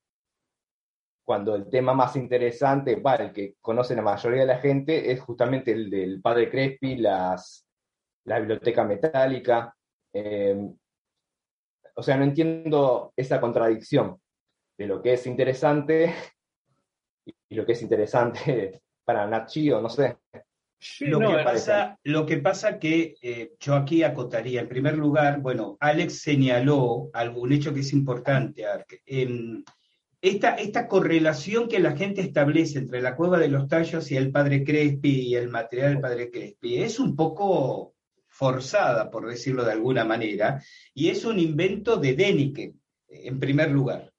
cuando 1.28 1.55
el 1.55 1.69
tema 1.69 1.93
más 1.93 2.15
interesante, 2.15 2.95
para 3.01 3.25
el 3.25 3.34
que 3.34 3.55
conoce 3.59 3.93
la 3.93 4.01
mayoría 4.01 4.43
de 4.43 4.47
la 4.47 4.59
gente, 4.59 5.11
es 5.11 5.19
justamente 5.19 5.73
el 5.73 5.89
del 5.89 6.21
padre 6.21 6.49
Crespi, 6.49 6.95
las, 6.95 7.67
la 8.23 8.39
biblioteca 8.39 8.86
metálica. 8.86 9.75
Em, 10.13 10.73
o 11.97 12.01
sea, 12.01 12.15
no 12.15 12.23
entiendo 12.23 13.11
esa 13.17 13.41
contradicción 13.41 14.21
de 14.78 14.88
lo 14.88 15.01
que 15.01 15.11
es 15.15 15.28
interesante 15.28 16.15
y 17.25 17.55
lo 17.55 17.65
que 17.65 17.73
es 17.73 17.82
interesante 17.82 18.82
para 19.03 19.28
Nachio, 19.28 19.82
no 19.82 19.89
sé. 19.89 20.19
lo, 21.01 21.19
que 21.19 21.43
pasa, 21.43 21.99
lo, 22.03 22.25
que 22.25 22.38
pasa, 22.38 22.80
que 22.80 23.15
eh, 23.21 23.51
yo 23.59 23.75
aquí 23.75 24.01
acotaría, 24.01 24.61
en 24.61 24.69
primer 24.69 24.97
lugar, 24.97 25.41
bueno, 25.41 25.75
Alex 25.82 26.21
señaló 26.21 27.09
algún 27.11 27.51
hecho 27.51 27.73
que 27.73 27.82
es 27.82 27.91
importante, 27.91 28.63
en, 29.05 29.65
esta, 30.30 30.55
esta 30.55 30.88
correlación 30.88 31.67
que 31.67 31.80
la 31.80 31.95
gente 31.95 32.21
establece 32.21 32.80
entre 32.80 33.01
la 33.01 33.15
cueva 33.15 33.39
de 33.39 33.49
los 33.49 33.67
tallos 33.67 34.11
y 34.11 34.17
el 34.17 34.32
padre 34.32 34.63
Crespi 34.63 35.28
y 35.28 35.36
el 35.36 35.49
material 35.49 35.93
del 35.93 36.01
padre 36.01 36.32
Crespi 36.32 36.78
es 36.78 36.99
un 36.99 37.15
poco 37.15 37.93
forzada, 38.28 39.09
por 39.09 39.28
decirlo 39.28 39.63
de 39.63 39.71
alguna 39.71 40.05
manera, 40.05 40.61
y 40.93 41.09
es 41.09 41.25
un 41.25 41.39
invento 41.39 41.97
de 41.97 42.13
Deniken, 42.13 42.80
en 43.09 43.39
primer 43.39 43.71
lugar, 43.71 44.13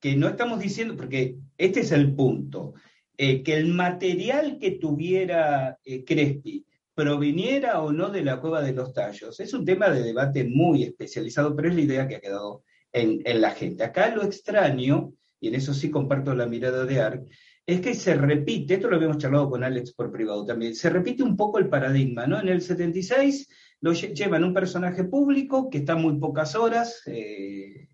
que 0.00 0.16
no 0.16 0.28
estamos 0.28 0.60
diciendo, 0.60 0.96
porque 0.96 1.36
este 1.56 1.80
es 1.80 1.92
el 1.92 2.14
punto, 2.14 2.74
eh, 3.16 3.42
que 3.42 3.56
el 3.56 3.68
material 3.68 4.58
que 4.58 4.72
tuviera 4.72 5.78
eh, 5.84 6.04
Crespi 6.04 6.66
proviniera 6.94 7.80
o 7.80 7.90
no 7.90 8.10
de 8.10 8.22
la 8.22 8.40
cueva 8.40 8.60
de 8.60 8.72
los 8.72 8.92
tallos, 8.92 9.40
es 9.40 9.54
un 9.54 9.64
tema 9.64 9.88
de 9.88 10.02
debate 10.02 10.44
muy 10.44 10.82
especializado, 10.82 11.56
pero 11.56 11.68
es 11.68 11.74
la 11.74 11.80
idea 11.80 12.06
que 12.06 12.16
ha 12.16 12.20
quedado 12.20 12.64
en, 12.92 13.22
en 13.24 13.40
la 13.40 13.50
gente. 13.52 13.82
Acá 13.82 14.14
lo 14.14 14.22
extraño 14.22 15.12
y 15.40 15.48
en 15.48 15.54
eso 15.54 15.74
sí 15.74 15.90
comparto 15.90 16.34
la 16.34 16.46
mirada 16.46 16.84
de 16.84 17.00
Ark, 17.00 17.26
es 17.66 17.80
que 17.80 17.94
se 17.94 18.14
repite, 18.14 18.74
esto 18.74 18.88
lo 18.88 18.96
habíamos 18.96 19.18
charlado 19.18 19.48
con 19.48 19.64
Alex 19.64 19.92
por 19.92 20.12
privado 20.12 20.44
también, 20.44 20.74
se 20.74 20.90
repite 20.90 21.22
un 21.22 21.36
poco 21.36 21.58
el 21.58 21.68
paradigma, 21.68 22.26
¿no? 22.26 22.38
En 22.38 22.48
el 22.48 22.60
76 22.60 23.48
lo 23.80 23.92
llevan 23.92 24.44
un 24.44 24.54
personaje 24.54 25.04
público 25.04 25.70
que 25.70 25.78
está 25.78 25.94
muy 25.94 26.18
pocas 26.18 26.54
horas, 26.54 27.02
eh, 27.06 27.88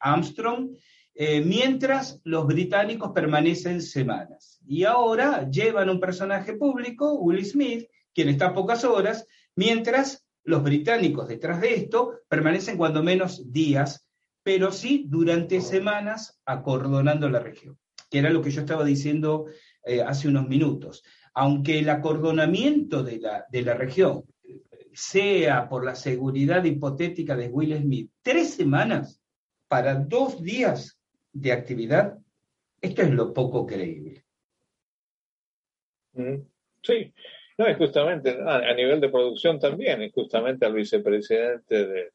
Armstrong, 0.00 0.76
eh, 1.14 1.40
mientras 1.40 2.20
los 2.24 2.46
británicos 2.46 3.10
permanecen 3.12 3.82
semanas. 3.82 4.60
Y 4.66 4.84
ahora 4.84 5.50
llevan 5.50 5.90
un 5.90 6.00
personaje 6.00 6.54
público, 6.54 7.14
Will 7.14 7.44
Smith, 7.44 7.88
quien 8.14 8.28
está 8.28 8.54
pocas 8.54 8.84
horas, 8.84 9.26
mientras 9.56 10.24
los 10.44 10.62
británicos 10.62 11.28
detrás 11.28 11.60
de 11.60 11.74
esto 11.74 12.20
permanecen 12.28 12.76
cuando 12.78 13.02
menos 13.02 13.52
días 13.52 14.07
pero 14.48 14.72
sí 14.72 15.04
durante 15.06 15.60
semanas 15.60 16.40
acordonando 16.46 17.28
la 17.28 17.38
región, 17.38 17.78
que 18.10 18.20
era 18.20 18.30
lo 18.30 18.40
que 18.40 18.50
yo 18.50 18.62
estaba 18.62 18.82
diciendo 18.82 19.44
eh, 19.84 20.00
hace 20.00 20.26
unos 20.26 20.48
minutos. 20.48 21.04
Aunque 21.34 21.78
el 21.78 21.90
acordonamiento 21.90 23.02
de 23.02 23.18
la, 23.18 23.44
de 23.50 23.60
la 23.60 23.74
región 23.74 24.24
sea 24.94 25.68
por 25.68 25.84
la 25.84 25.94
seguridad 25.94 26.64
hipotética 26.64 27.36
de 27.36 27.48
Will 27.48 27.76
Smith, 27.76 28.10
tres 28.22 28.54
semanas 28.54 29.20
para 29.68 29.96
dos 29.96 30.42
días 30.42 30.98
de 31.30 31.52
actividad, 31.52 32.16
esto 32.80 33.02
es 33.02 33.10
lo 33.10 33.34
poco 33.34 33.66
creíble. 33.66 34.24
Mm, 36.14 36.36
sí, 36.82 37.12
no, 37.58 37.66
es 37.66 37.76
justamente 37.76 38.38
a, 38.42 38.72
nivel 38.72 38.98
de 38.98 39.10
producción 39.10 39.58
también, 39.58 40.00
es 40.00 40.12
justamente 40.14 40.64
al 40.64 40.72
vicepresidente 40.72 41.86
de, 41.86 42.12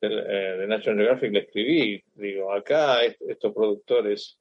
eh, 0.00 0.56
de, 0.58 0.66
National 0.66 0.98
Geographic 0.98 1.32
le 1.32 1.38
escribí, 1.40 2.04
digo, 2.14 2.52
acá 2.52 3.04
estos 3.04 3.52
productores, 3.52 4.38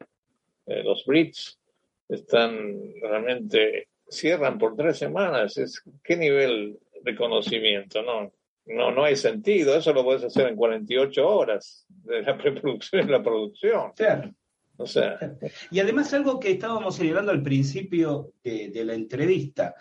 eh, 0.66 0.84
los 0.84 1.06
Brits, 1.06 1.60
están 2.08 2.94
realmente, 3.02 3.88
cierran 4.08 4.58
por 4.58 4.76
tres 4.76 4.98
semanas, 4.98 5.58
es 5.58 5.82
qué 6.04 6.16
nivel 6.16 6.78
de 7.02 7.16
conocimiento, 7.16 8.02
¿no? 8.02 8.32
No, 8.68 8.92
no 8.92 9.04
hay 9.04 9.16
sentido, 9.16 9.76
eso 9.76 9.94
lo 9.94 10.04
puedes 10.04 10.24
hacer 10.24 10.48
en 10.48 10.56
48 10.56 11.28
horas, 11.28 11.86
de 11.88 12.22
la 12.22 12.38
preproducción 12.38 13.08
y 13.08 13.12
la 13.12 13.24
producción. 13.24 13.92
Claro. 13.96 14.34
O 14.78 14.88
sea. 14.88 15.18
Y 15.72 15.80
además 15.80 16.14
algo 16.14 16.40
que 16.40 16.52
estábamos 16.52 16.96
señalando 16.96 17.32
al 17.32 17.44
principio 17.44 18.34
de, 18.44 18.84
la 18.84 18.94
entrevista, 18.94 19.76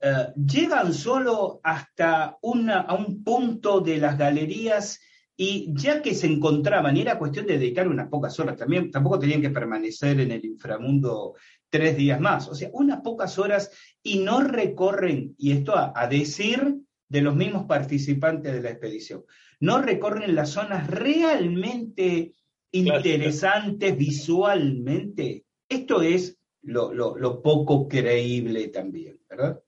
eh, 0.00 0.28
llegan 0.36 0.92
solo 0.92 1.60
hasta 1.62 2.36
una, 2.42 2.82
a 2.82 2.94
un 2.94 3.24
punto 3.24 3.80
de 3.80 3.98
las 3.98 4.18
galerías 4.18 5.00
y 5.36 5.68
ya 5.74 6.00
que 6.00 6.14
se 6.14 6.26
encontraban, 6.26 6.96
y 6.96 7.02
era 7.02 7.18
cuestión 7.18 7.46
de 7.46 7.58
dedicar 7.58 7.88
unas 7.88 8.08
pocas 8.08 8.38
horas, 8.40 8.56
también 8.56 8.90
tampoco 8.90 9.18
tenían 9.18 9.42
que 9.42 9.50
permanecer 9.50 10.18
en 10.20 10.32
el 10.32 10.44
inframundo 10.44 11.34
tres 11.68 11.96
días 11.96 12.20
más, 12.20 12.48
o 12.48 12.54
sea, 12.54 12.70
unas 12.72 13.02
pocas 13.02 13.38
horas 13.38 13.70
y 14.02 14.20
no 14.20 14.40
recorren, 14.40 15.34
y 15.36 15.52
esto 15.52 15.74
a, 15.76 16.06
decir 16.06 16.76
de 17.08 17.20
los 17.20 17.36
mismos 17.36 17.66
participantes 17.66 18.52
de 18.52 18.62
la 18.62 18.70
expedición, 18.70 19.24
no 19.60 19.82
recorren 19.82 20.34
las 20.34 20.50
zonas 20.50 20.88
realmente 20.88 22.32
interesantes 22.72 23.96
visualmente. 23.96 25.44
Esto 25.68 26.02
es 26.02 26.38
lo, 26.62 26.92
lo, 26.92 27.42
poco 27.42 27.88
creíble 27.88 28.68
también, 28.68 29.20
¿verdad? 29.28 29.60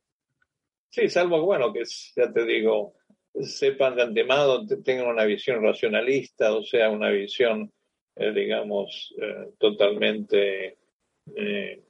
Sí, 0.91 1.09
salvo, 1.09 1.45
bueno, 1.45 1.73
que 1.73 1.83
ya 2.17 2.33
te 2.33 2.45
digo, 2.45 2.95
sepan 3.43 3.97
de 3.97 4.03
antemano, 4.03 4.67
tengan 4.85 5.09
una 5.09 5.25
visión 5.25 5.63
racionalista, 5.63 6.55
o 6.55 6.63
sea, 6.63 6.91
una 6.91 7.11
visión, 7.11 7.73
eh, 8.17 8.33
digamos, 8.33 9.15
eh, 9.21 9.51
totalmente 9.59 10.77
eh, 11.37 11.83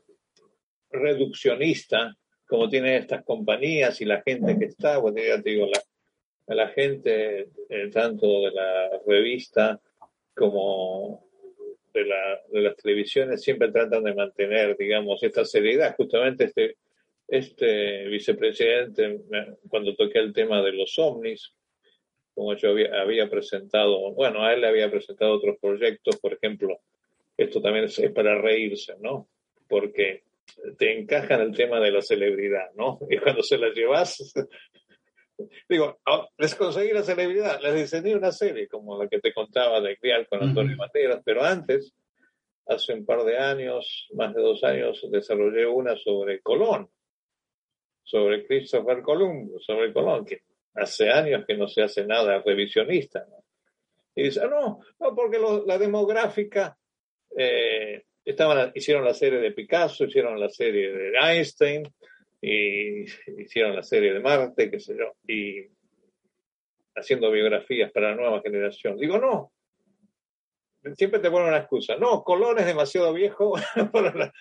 reduccionista, 0.90 2.16
como 2.46 2.68
tienen 2.68 2.94
estas 2.94 3.24
compañías 3.24 4.00
y 4.00 4.04
la 4.04 4.22
gente 4.22 4.58
que 4.58 4.66
está, 4.66 4.98
bueno, 4.98 5.18
ya 5.22 5.40
te 5.42 5.50
digo, 5.50 5.66
la, 5.66 6.54
la 6.54 6.68
gente, 6.68 7.50
tanto 7.92 8.42
de 8.42 8.52
la 8.52 8.90
revista 9.06 9.78
como 10.34 11.28
de, 11.92 12.04
la, 12.06 12.40
de 12.50 12.60
las 12.62 12.76
televisiones 12.76 13.42
siempre 13.42 13.70
tratan 13.70 14.04
de 14.04 14.14
mantener, 14.14 14.76
digamos, 14.76 15.22
esta 15.22 15.44
seriedad. 15.44 15.94
Justamente 15.96 16.44
este, 16.44 16.76
este 17.28 18.08
vicepresidente, 18.08 19.20
cuando 19.68 19.94
toqué 19.94 20.18
el 20.18 20.32
tema 20.32 20.62
de 20.62 20.72
los 20.72 20.98
ovnis, 20.98 21.54
como 22.34 22.56
yo 22.56 22.70
había, 22.70 23.00
había, 23.00 23.28
presentado, 23.28 24.12
bueno, 24.14 24.44
a 24.44 24.54
él 24.54 24.62
le 24.62 24.68
había 24.68 24.90
presentado 24.90 25.34
otros 25.34 25.56
proyectos, 25.60 26.18
por 26.18 26.32
ejemplo, 26.32 26.80
esto 27.36 27.60
también 27.60 27.84
es, 27.84 28.00
para 28.14 28.40
reírse, 28.40 28.94
¿no? 29.00 29.28
Porque 29.68 30.22
te 30.78 30.98
encaja 30.98 31.34
en 31.34 31.42
el 31.42 31.56
tema 31.56 31.80
de 31.80 31.90
la 31.90 32.00
celebridad, 32.00 32.70
¿no? 32.74 32.98
Y 33.10 33.18
cuando 33.18 33.42
se 33.42 33.58
la 33.58 33.68
llevas, 33.70 34.32
digo, 35.68 35.98
les 36.38 36.54
conseguí 36.54 36.92
la 36.92 37.02
celebridad, 37.02 37.60
les 37.60 37.74
diseñé 37.74 38.14
una 38.14 38.32
serie 38.32 38.68
como 38.68 39.00
la 39.00 39.08
que 39.08 39.20
te 39.20 39.34
contaba 39.34 39.80
de 39.80 39.98
Crial 39.98 40.26
con 40.28 40.42
Antonio 40.42 40.76
Materas, 40.76 41.20
pero 41.24 41.44
antes, 41.44 41.92
hace 42.66 42.94
un 42.94 43.04
par 43.04 43.24
de 43.24 43.36
años, 43.36 44.08
más 44.14 44.34
de 44.34 44.40
dos 44.40 44.64
años, 44.64 45.04
desarrollé 45.10 45.66
una 45.66 45.96
sobre 45.96 46.40
Colón, 46.40 46.88
sobre 48.08 48.46
Christopher 48.46 49.02
Columbus, 49.02 49.62
sobre 49.66 49.92
Colón, 49.92 50.24
que 50.24 50.40
hace 50.74 51.10
años 51.10 51.44
que 51.46 51.58
no 51.58 51.68
se 51.68 51.82
hace 51.82 52.06
nada 52.06 52.42
revisionista. 52.42 53.26
¿no? 53.28 53.44
Y 54.14 54.24
dice, 54.24 54.40
ah, 54.42 54.48
no, 54.48 54.80
no, 54.98 55.14
porque 55.14 55.38
la 55.66 55.76
demográfica, 55.76 56.74
eh, 57.36 58.02
estaban, 58.24 58.72
hicieron 58.74 59.04
la 59.04 59.12
serie 59.12 59.40
de 59.40 59.52
Picasso, 59.52 60.04
hicieron 60.04 60.40
la 60.40 60.48
serie 60.48 60.90
de 60.90 61.12
Einstein, 61.18 61.82
y 62.40 63.02
hicieron 63.42 63.76
la 63.76 63.82
serie 63.82 64.14
de 64.14 64.20
Marte, 64.20 64.70
qué 64.70 64.80
sé 64.80 64.96
yo, 64.96 65.12
y 65.26 65.66
haciendo 66.96 67.30
biografías 67.30 67.92
para 67.92 68.10
la 68.10 68.16
nueva 68.16 68.40
generación. 68.40 68.96
Digo, 68.96 69.18
no, 69.18 69.52
siempre 70.94 71.20
te 71.20 71.30
ponen 71.30 71.48
una 71.48 71.58
excusa. 71.58 71.96
No, 71.96 72.24
Colón 72.24 72.58
es 72.58 72.64
demasiado 72.64 73.12
viejo 73.12 73.52
para 73.92 74.14
la, 74.14 74.32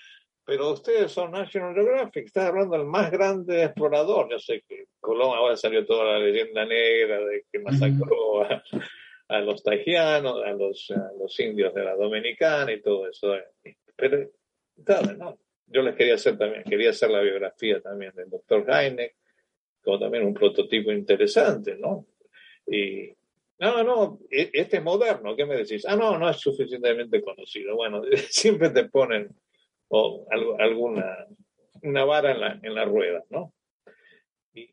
pero 0.47 0.71
ustedes 0.71 1.11
son 1.11 1.31
National 1.31 1.73
Geographic, 1.73 2.27
estás 2.27 2.45
hablando 2.45 2.77
del 2.77 2.85
más 2.85 3.11
grande 3.11 3.65
explorador. 3.65 4.29
Yo 4.31 4.39
sé 4.39 4.63
que 4.65 4.85
Colón 5.01 5.35
ahora 5.35 5.57
salió 5.57 5.85
toda 5.85 6.05
la 6.13 6.19
leyenda 6.19 6.65
negra 6.65 7.19
de 7.19 7.43
que 7.51 7.59
masacró 7.59 8.43
a, 9.27 9.41
los 9.41 9.61
tajianos, 9.61 10.41
a 10.41 10.51
los, 10.53 10.87
los, 11.19 11.37
indios 11.41 11.73
de 11.73 11.83
la 11.83 11.97
Dominicana 11.97 12.71
y 12.71 12.81
todo 12.81 13.09
eso. 13.09 13.35
Pero, 13.97 14.29
¿no? 15.17 15.37
Yo 15.65 15.81
les 15.81 15.95
quería 15.95 16.15
hacer 16.15 16.37
también, 16.37 16.63
quería 16.63 16.91
hacer 16.91 17.09
la 17.09 17.19
biografía 17.19 17.81
también 17.81 18.13
del 18.15 18.29
doctor 18.29 18.65
Heineck, 18.69 19.15
como 19.83 19.99
también 19.99 20.25
un 20.25 20.33
prototipo 20.33 20.93
interesante, 20.93 21.75
¿no? 21.75 22.07
Y 22.65 23.11
no, 23.59 23.83
no, 23.83 24.19
e, 24.31 24.49
este 24.53 24.77
es 24.77 24.83
moderno, 24.83 25.35
¿qué 25.35 25.45
me 25.45 25.57
decís? 25.57 25.85
Ah, 25.85 25.97
no, 25.97 26.17
no 26.17 26.29
es 26.29 26.37
suficientemente 26.37 27.21
conocido. 27.21 27.75
Bueno, 27.75 28.01
siempre 28.29 28.69
te 28.69 28.85
ponen 28.85 29.35
o 29.89 30.25
alguna 30.59 31.27
una 31.83 32.05
vara 32.05 32.31
en 32.31 32.41
la, 32.41 32.59
en 32.61 32.75
la 32.75 32.85
rueda, 32.85 33.23
¿no? 33.29 33.53
Y, 34.53 34.69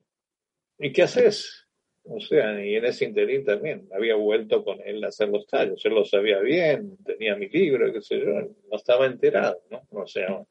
¿Y 0.79 0.93
qué 0.93 1.03
haces? 1.03 1.67
O 2.07 2.21
sea, 2.21 2.65
y 2.65 2.77
en 2.77 2.85
ese 2.85 3.07
interín 3.07 3.45
también 3.45 3.89
había 3.95 4.15
vuelto 4.15 4.63
con 4.63 4.79
él 4.83 5.03
a 5.05 5.09
hacer 5.09 5.29
los 5.31 5.47
tallos, 5.47 5.85
él 5.85 5.95
lo 5.95 6.05
sabía 6.05 6.39
bien, 6.41 6.99
tenía 7.03 7.35
mi 7.35 7.49
libro, 7.49 7.91
qué 7.93 8.03
sé 8.03 8.21
yo, 8.21 8.27
no 8.27 8.77
estaba 8.77 9.07
enterado, 9.07 9.63
¿no? 9.71 9.87
O 9.91 10.07
sea, 10.07 10.45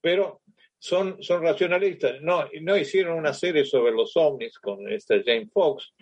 pero 0.00 0.40
son, 0.78 1.22
son 1.22 1.42
racionalistas, 1.42 2.22
no, 2.22 2.48
no 2.62 2.76
hicieron 2.76 3.18
una 3.18 3.34
serie 3.34 3.66
sobre 3.66 3.92
los 3.92 4.16
ovnis 4.16 4.58
con 4.58 4.90
esta 4.90 5.22
Jane 5.22 5.48
Fox, 5.52 5.92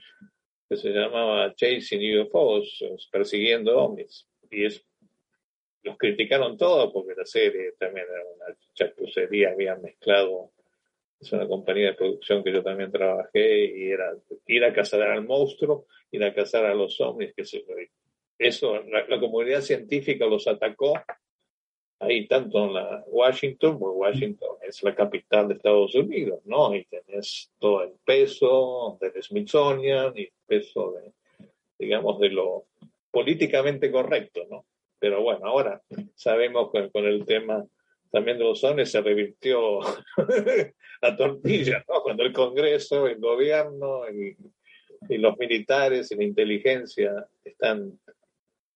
que 0.68 0.76
se 0.76 0.90
llamaba 0.90 1.52
Chasing 1.54 2.20
UFOs, 2.20 2.84
persiguiendo 3.10 3.76
ovnis, 3.76 4.28
y 4.50 4.66
es 4.66 4.84
los 5.82 5.96
criticaron 5.98 6.56
todos 6.56 6.92
porque 6.92 7.14
la 7.16 7.24
serie 7.24 7.72
también 7.78 8.06
era 8.08 8.24
una 8.36 8.56
chapucería, 8.74 9.50
habían 9.50 9.82
mezclado, 9.82 10.52
es 11.20 11.32
una 11.32 11.46
compañía 11.46 11.88
de 11.88 11.94
producción 11.94 12.42
que 12.42 12.52
yo 12.52 12.62
también 12.62 12.90
trabajé 12.90 13.64
y 13.64 13.90
era 13.90 14.12
ir 14.46 14.64
a 14.64 14.72
cazar 14.72 15.02
al 15.02 15.24
monstruo, 15.24 15.86
ir 16.10 16.24
a 16.24 16.34
cazar 16.34 16.64
a 16.66 16.74
los 16.74 17.00
ovnis, 17.00 17.32
que 17.34 17.44
se 17.44 17.62
eso, 18.38 18.82
la, 18.82 19.20
comunidad 19.20 19.60
científica 19.60 20.26
los 20.26 20.48
atacó 20.48 21.00
ahí 22.00 22.26
tanto 22.26 22.64
en 22.64 23.04
Washington, 23.06 23.78
porque 23.78 23.98
Washington 23.98 24.56
es 24.62 24.82
la 24.82 24.94
capital 24.94 25.46
de 25.46 25.54
Estados 25.54 25.94
Unidos, 25.94 26.40
¿no? 26.44 26.74
Y 26.74 26.84
tenés 26.86 27.52
todo 27.60 27.84
el 27.84 27.92
peso 28.04 28.98
del 29.00 29.22
Smithsonian 29.22 30.12
y 30.16 30.22
el 30.22 30.32
peso 30.44 30.92
de, 30.92 31.12
digamos, 31.78 32.18
de 32.18 32.30
lo 32.30 32.66
políticamente 33.12 33.92
correcto, 33.92 34.44
¿no? 34.50 34.64
Pero 35.02 35.20
bueno, 35.20 35.46
ahora 35.46 35.82
sabemos 36.14 36.70
que 36.72 36.88
con 36.92 37.04
el 37.06 37.26
tema 37.26 37.66
también 38.12 38.38
de 38.38 38.44
los 38.44 38.62
ovnis 38.62 38.92
se 38.92 39.00
revirtió 39.00 39.80
la 41.02 41.16
tortilla, 41.16 41.84
¿no? 41.88 42.02
Cuando 42.02 42.22
el 42.22 42.32
Congreso, 42.32 43.08
el 43.08 43.18
gobierno 43.18 44.08
y, 44.08 44.36
los 45.18 45.36
militares 45.36 46.12
y 46.12 46.14
la 46.14 46.22
inteligencia 46.22 47.26
están, 47.42 47.98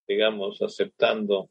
digamos, 0.08 0.60
aceptando 0.60 1.48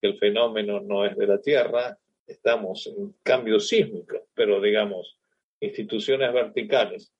que 0.00 0.08
el 0.08 0.18
fenómeno 0.18 0.80
no 0.80 1.06
es 1.06 1.16
de 1.16 1.28
la 1.28 1.40
Tierra, 1.40 1.96
estamos 2.26 2.88
en 2.88 3.14
cambio 3.22 3.60
sísmico, 3.60 4.26
pero 4.34 4.60
digamos, 4.60 5.16
instituciones 5.60 6.32
verticales 6.32 7.12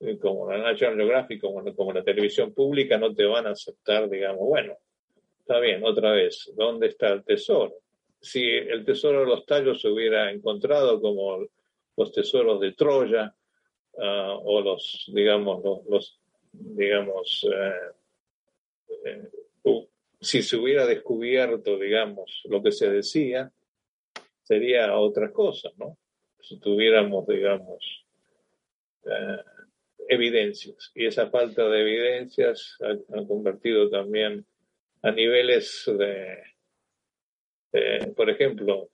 eh, 0.00 0.18
como 0.18 0.50
la 0.50 0.58
National 0.58 0.96
Geographic, 0.96 1.40
como, 1.40 1.62
como 1.76 1.92
la 1.92 2.02
televisión 2.02 2.52
pública, 2.52 2.98
no 2.98 3.14
te 3.14 3.26
van 3.26 3.46
a 3.46 3.50
aceptar, 3.50 4.10
digamos, 4.10 4.40
bueno, 4.40 4.76
Está 5.48 5.60
bien, 5.60 5.82
otra 5.82 6.10
vez, 6.10 6.52
¿dónde 6.56 6.88
está 6.88 7.08
el 7.08 7.24
tesoro? 7.24 7.72
Si 8.20 8.44
el 8.44 8.84
tesoro 8.84 9.20
de 9.20 9.26
los 9.28 9.46
tallos 9.46 9.80
se 9.80 9.88
hubiera 9.88 10.30
encontrado 10.30 11.00
como 11.00 11.38
los 11.96 12.12
tesoros 12.12 12.60
de 12.60 12.72
Troya 12.72 13.34
ah, 13.96 14.38
o 14.44 14.60
los, 14.60 15.10
digamos, 15.10 15.86
los, 15.88 16.20
digamos, 16.52 17.46
eh, 17.50 17.72
eh, 19.06 19.88
si 20.20 20.42
se 20.42 20.58
hubiera 20.58 20.84
descubierto, 20.84 21.78
digamos, 21.78 22.42
lo 22.44 22.62
que 22.62 22.70
se 22.70 22.90
decía, 22.90 23.50
sería 24.42 24.98
otra 24.98 25.32
cosa, 25.32 25.70
¿no? 25.78 25.96
Si 26.42 26.60
tuviéramos, 26.60 27.26
digamos, 27.26 28.04
eh, 29.06 29.42
evidencias. 30.10 30.92
Y 30.94 31.06
esa 31.06 31.30
falta 31.30 31.66
de 31.70 31.80
evidencias 31.80 32.76
ha 32.82 33.26
convertido 33.26 33.88
también 33.88 34.44
a 35.02 35.10
niveles 35.10 35.84
de, 35.86 36.42
por 38.14 38.30
ejemplo, 38.30 38.90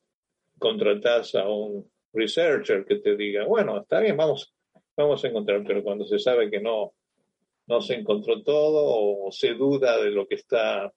contratas 0.59 1.35
a 1.35 1.48
un 1.48 1.90
researcher 2.12 2.85
que 2.85 2.97
te 2.97 3.16
diga, 3.16 3.44
bueno, 3.44 3.81
está 3.81 4.01
bien, 4.01 4.16
vamos, 4.16 4.52
vamos 4.97 5.24
a 5.24 5.28
encontrar, 5.28 5.62
pero 5.66 5.82
cuando 5.82 6.05
se 6.05 6.18
sabe 6.18 6.51
que 6.51 6.60
no, 6.60 6.93
no 7.66 7.81
se 7.81 7.94
encontró 7.94 8.43
todo 8.43 9.24
o 9.26 9.32
se 9.32 9.55
duda 9.55 10.02
de 10.02 10.10
lo 10.10 10.26
que 10.26 10.36
está, 10.36 10.93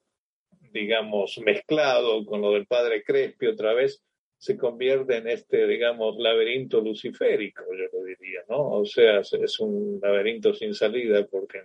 digamos, 0.72 1.40
mezclado 1.44 2.26
con 2.26 2.42
lo 2.42 2.52
del 2.52 2.68
padre 2.68 3.04
Crespi 3.04 3.48
otra 3.48 3.74
vez, 3.74 4.04
se 4.38 4.56
convierte 4.56 5.18
en 5.18 5.28
este, 5.28 5.66
digamos, 5.66 6.16
laberinto 6.20 6.80
luciférico, 6.80 7.64
yo 7.72 7.86
lo 7.92 8.04
diría, 8.04 8.42
¿no? 8.48 8.70
O 8.70 8.86
sea, 8.86 9.22
es 9.22 9.60
un 9.60 10.00
laberinto 10.02 10.54
sin 10.54 10.76
salida 10.76 11.26
porque 11.26 11.64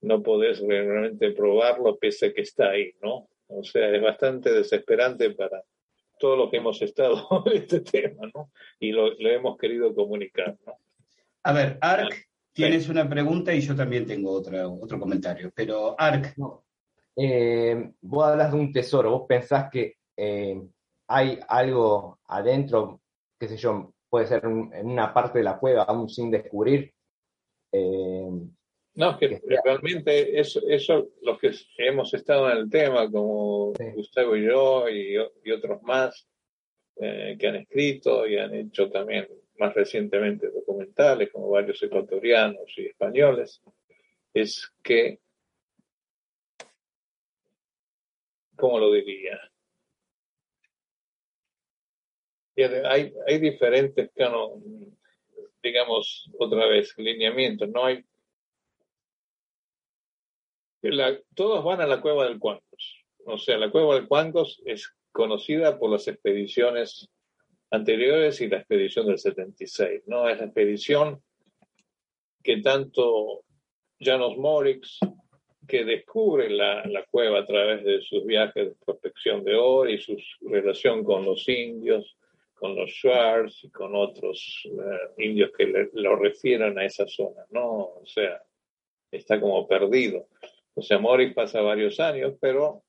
no 0.00 0.22
podés 0.22 0.60
realmente 0.60 1.32
probarlo 1.32 1.96
pese 1.98 2.26
a 2.26 2.32
que 2.32 2.42
está 2.42 2.70
ahí, 2.70 2.92
¿no? 3.02 3.28
O 3.48 3.64
sea, 3.64 3.90
es 3.90 4.02
bastante 4.02 4.52
desesperante 4.52 5.30
para 5.30 5.62
todo 6.18 6.36
lo 6.36 6.50
que 6.50 6.58
hemos 6.58 6.80
estado 6.82 7.26
en 7.46 7.56
este 7.56 7.80
tema, 7.80 8.28
¿no? 8.34 8.50
Y 8.78 8.92
lo, 8.92 9.12
hemos 9.18 9.56
querido 9.56 9.94
comunicar, 9.94 10.56
¿no? 10.66 10.74
A 11.44 11.52
ver, 11.52 11.78
Ark, 11.80 12.14
tienes 12.52 12.88
una 12.88 13.08
pregunta 13.08 13.54
y 13.54 13.60
yo 13.60 13.74
también 13.74 14.06
tengo 14.06 14.32
otra, 14.32 14.68
otro 14.68 14.98
comentario, 14.98 15.50
pero 15.54 15.94
Ark. 15.98 16.34
No. 16.36 16.64
Eh, 17.20 17.90
vos 18.00 18.26
hablas 18.26 18.52
de 18.52 18.58
un 18.58 18.72
tesoro, 18.72 19.10
vos 19.10 19.26
pensás 19.26 19.68
que 19.70 19.96
eh, 20.16 20.60
hay 21.08 21.40
algo 21.48 22.20
adentro, 22.26 23.00
qué 23.38 23.48
sé 23.48 23.56
yo, 23.56 23.92
puede 24.08 24.26
ser 24.26 24.44
en 24.44 24.86
una 24.86 25.12
parte 25.12 25.38
de 25.38 25.44
la 25.44 25.58
cueva 25.58 25.82
aún 25.82 26.08
sin 26.08 26.30
descubrir, 26.30 26.92
eh, 27.72 28.28
no, 28.98 29.16
que 29.16 29.40
realmente 29.64 30.40
eso, 30.40 30.60
eso, 30.68 31.10
los 31.22 31.38
que 31.38 31.52
hemos 31.76 32.12
estado 32.14 32.50
en 32.50 32.58
el 32.58 32.68
tema, 32.68 33.08
como 33.08 33.72
Gustavo 33.94 34.34
y 34.34 34.44
yo 34.44 34.88
y, 34.88 35.16
otros 35.52 35.80
más 35.84 36.26
eh, 36.96 37.36
que 37.38 37.46
han 37.46 37.54
escrito 37.54 38.26
y 38.26 38.36
han 38.38 38.52
hecho 38.54 38.90
también 38.90 39.28
más 39.56 39.72
recientemente 39.72 40.50
documentales, 40.50 41.30
como 41.30 41.48
varios 41.48 41.80
ecuatorianos 41.80 42.76
y 42.76 42.86
españoles, 42.86 43.62
es 44.34 44.68
que, 44.82 45.20
¿cómo 48.56 48.80
lo 48.80 48.92
diría? 48.92 49.40
Hay, 52.90 53.14
hay 53.28 53.38
diferentes, 53.38 54.10
digamos, 55.62 56.30
otra 56.36 56.66
vez, 56.66 56.92
lineamientos. 56.98 57.68
No 57.68 57.84
hay 57.84 58.04
todos 61.34 61.64
van 61.64 61.80
a 61.80 61.86
la 61.86 62.00
cueva 62.00 62.26
del 62.26 62.38
Cuancos. 62.38 63.04
O 63.24 63.38
sea, 63.38 63.58
la 63.58 63.70
cueva 63.70 63.94
del 63.94 64.08
Cuancos 64.08 64.62
es 64.64 64.92
conocida 65.12 65.78
por 65.78 65.90
las 65.90 66.08
expediciones 66.08 67.08
anteriores 67.70 68.40
y 68.40 68.48
la 68.48 68.58
expedición 68.58 69.06
del 69.06 69.18
76, 69.18 70.02
¿no? 70.06 70.28
Es 70.28 70.38
la 70.38 70.46
expedición 70.46 71.22
que 72.42 72.58
tanto 72.58 73.44
Janos 74.00 74.36
Morix, 74.38 74.98
que 75.66 75.84
descubre 75.84 76.48
la, 76.48 76.84
la, 76.86 77.04
cueva 77.04 77.40
a 77.40 77.44
través 77.44 77.84
de 77.84 78.00
sus 78.00 78.24
viajes 78.24 78.68
de 78.68 78.74
prospección 78.86 79.44
de 79.44 79.54
oro 79.54 79.90
y 79.90 79.98
su 80.00 80.16
relación 80.40 81.04
con 81.04 81.26
los 81.26 81.46
indios, 81.48 82.16
con 82.54 82.74
los 82.74 82.90
Schwarz 82.90 83.64
y 83.64 83.70
con 83.70 83.94
otros 83.94 84.62
eh, 84.64 85.24
indios 85.24 85.50
que 85.56 85.66
le, 85.66 85.90
lo 85.92 86.16
refieren 86.16 86.78
a 86.78 86.84
esa 86.84 87.06
zona, 87.06 87.44
¿no? 87.50 87.66
O 87.70 88.06
sea, 88.06 88.42
está 89.10 89.40
como 89.40 89.66
perdido. 89.68 90.26
O 90.78 90.82
sea, 90.82 91.00
Morix 91.00 91.34
pasa 91.34 91.60
varios 91.60 91.98
años, 91.98 92.34
pero 92.40 92.84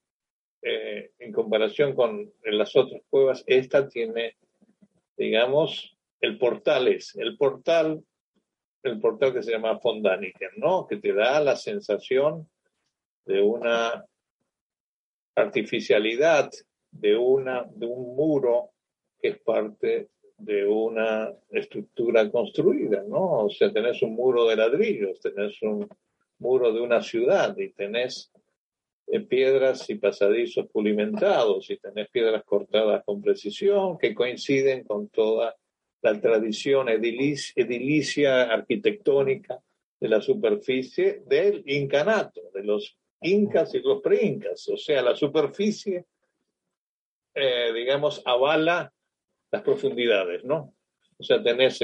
eh, 0.62 1.10
en 1.18 1.32
comparación 1.32 1.96
con 1.96 2.32
las 2.44 2.76
otras 2.76 3.02
cuevas, 3.10 3.44
esta 3.48 3.90
tiene, 3.90 4.38
digamos, 5.18 5.98
el 6.22 6.38
portal 6.38 6.88
es, 6.88 7.16
el 7.16 7.36
portal, 7.36 8.04
el 8.84 9.00
portal 9.00 9.34
que 9.34 9.42
se 9.42 9.54
llama 9.54 9.80
Fondaniken, 9.80 10.52
¿no? 10.58 10.86
Que 10.86 10.98
te 10.98 11.14
da 11.14 11.40
la 11.40 11.56
sensación 11.56 12.48
de 13.26 13.42
una 13.42 14.06
artificialidad, 15.34 16.52
de, 16.92 17.18
una, 17.18 17.66
de 17.74 17.88
un 17.88 18.16
muro 18.16 18.70
que 19.20 19.30
es 19.30 19.40
parte 19.40 20.10
de 20.38 20.68
una 20.68 21.34
estructura 21.50 22.30
construida, 22.30 23.02
¿no? 23.02 23.46
O 23.46 23.50
sea, 23.50 23.74
tenés 23.74 24.00
un 24.04 24.14
muro 24.14 24.46
de 24.46 24.58
ladrillos, 24.58 25.20
tenés 25.22 25.60
un 25.64 25.90
muro 26.40 26.74
de 26.74 26.82
una 26.82 27.02
ciudad 27.02 27.58
y 27.58 27.70
tenés 27.70 28.32
piedras 29.28 29.90
y 29.90 29.96
pasadizos 29.96 30.68
pulimentados 30.68 31.70
y 31.70 31.78
tenés 31.78 32.10
piedras 32.10 32.44
cortadas 32.44 33.04
con 33.04 33.22
precisión 33.22 33.98
que 33.98 34.14
coinciden 34.14 34.84
con 34.84 35.10
toda 35.10 35.56
la 36.02 36.20
tradición 36.22 36.88
edilicia, 36.90 38.44
arquitectónica 38.44 39.60
de 40.00 40.08
la 40.08 40.22
superficie 40.22 41.24
del 41.26 41.64
incanato, 41.66 42.42
de 42.54 42.64
los 42.64 42.96
incas 43.22 43.74
y 43.76 43.80
los 43.80 44.02
preincas. 44.02 44.70
O 44.70 44.78
sea, 44.78 45.02
la 45.02 45.16
superficie, 45.16 46.06
eh, 47.34 47.74
digamos, 47.74 48.22
avala 48.26 48.94
las 49.52 49.62
profundidades, 49.62 50.44
¿no? 50.46 50.74
O 51.18 51.24
sea, 51.24 51.44
tenés. 51.44 51.80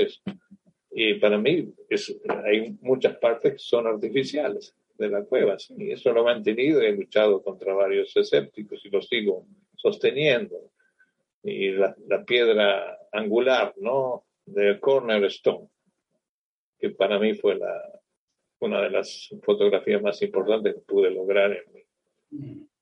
Y 0.97 1.15
para 1.15 1.38
mí 1.38 1.73
es, 1.89 2.17
hay 2.45 2.77
muchas 2.80 3.17
partes 3.17 3.51
que 3.51 3.59
son 3.59 3.85
artificiales 3.85 4.73
de 4.97 5.09
la 5.09 5.26
cueva. 5.26 5.57
Y 5.77 5.91
eso 5.91 6.13
lo 6.13 6.22
he 6.22 6.23
mantenido 6.23 6.81
y 6.81 6.85
he 6.85 6.93
luchado 6.93 7.43
contra 7.43 7.73
varios 7.73 8.15
escépticos 8.15 8.80
y 8.85 8.89
lo 8.89 9.01
sigo 9.01 9.45
sosteniendo. 9.76 10.72
Y 11.43 11.72
la, 11.72 11.93
piedra 12.26 12.97
angular, 13.11 13.73
¿no? 13.76 14.23
De 14.45 14.80
Cornerstone, 14.80 15.67
que 16.80 16.91
para 16.91 17.19
mí 17.19 17.34
fue 17.34 17.55
la, 17.55 17.99
una 18.59 18.81
de 18.81 18.89
las 18.89 19.30
fotografías 19.43 20.01
más 20.01 20.22
importantes 20.22 20.76
que 20.76 20.80
pude 20.80 21.11
lograr 21.11 21.61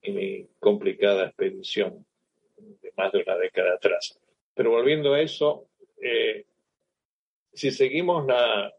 en 0.04 0.14
mi, 0.14 0.48
complicada 0.60 1.26
expedición 1.26 2.06
de 2.58 2.94
más 2.96 3.12
de 3.12 3.24
una 3.24 3.38
década 3.40 3.74
atrás. 3.74 4.20
Pero 4.54 4.70
volviendo 4.70 5.16
a 5.16 5.22
eso, 5.22 5.68
eh, 6.00 6.46
si 7.54 7.72
seguimos 7.72 8.26
la, 8.26 8.74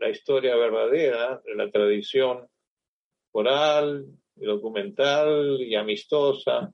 la 0.00 0.10
historia 0.10 0.56
verdadera 0.56 1.40
de 1.44 1.54
la 1.54 1.70
tradición 1.70 2.48
oral 3.32 4.06
documental 4.36 5.60
y 5.60 5.74
amistosa 5.74 6.72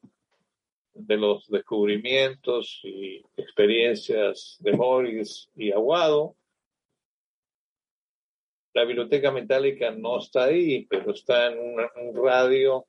de 0.92 1.16
los 1.16 1.48
descubrimientos 1.48 2.80
y 2.82 3.22
experiencias 3.36 4.56
de 4.60 4.72
Morris 4.72 5.48
y 5.56 5.72
Aguado. 5.72 6.36
La 8.72 8.84
biblioteca 8.84 9.30
metálica 9.30 9.90
no 9.90 10.18
está 10.18 10.44
ahí, 10.44 10.86
pero 10.86 11.12
está 11.12 11.52
en 11.52 11.58
un, 11.58 12.14
radio 12.24 12.86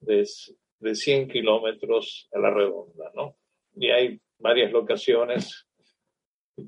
de, 0.00 0.28
de 0.80 0.94
100 0.94 1.28
kilómetros 1.28 2.28
a 2.32 2.38
la 2.38 2.50
redonda, 2.50 3.10
¿no? 3.14 3.36
Y 3.74 3.90
hay 3.90 4.20
varias 4.38 4.72
locaciones 4.72 5.65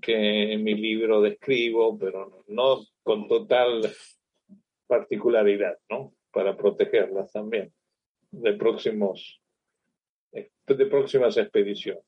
que 0.00 0.52
en 0.52 0.62
mi 0.64 0.74
libro 0.74 1.20
describo, 1.20 1.98
pero 1.98 2.44
no 2.46 2.84
con 3.02 3.26
total 3.28 3.90
particularidad, 4.86 5.78
¿no? 5.88 6.14
Para 6.32 6.56
protegerlas 6.56 7.32
también 7.32 7.72
de 8.30 8.52
próximos 8.54 9.40
de 10.76 10.86
próximas 10.86 11.36
expediciones. 11.36 12.04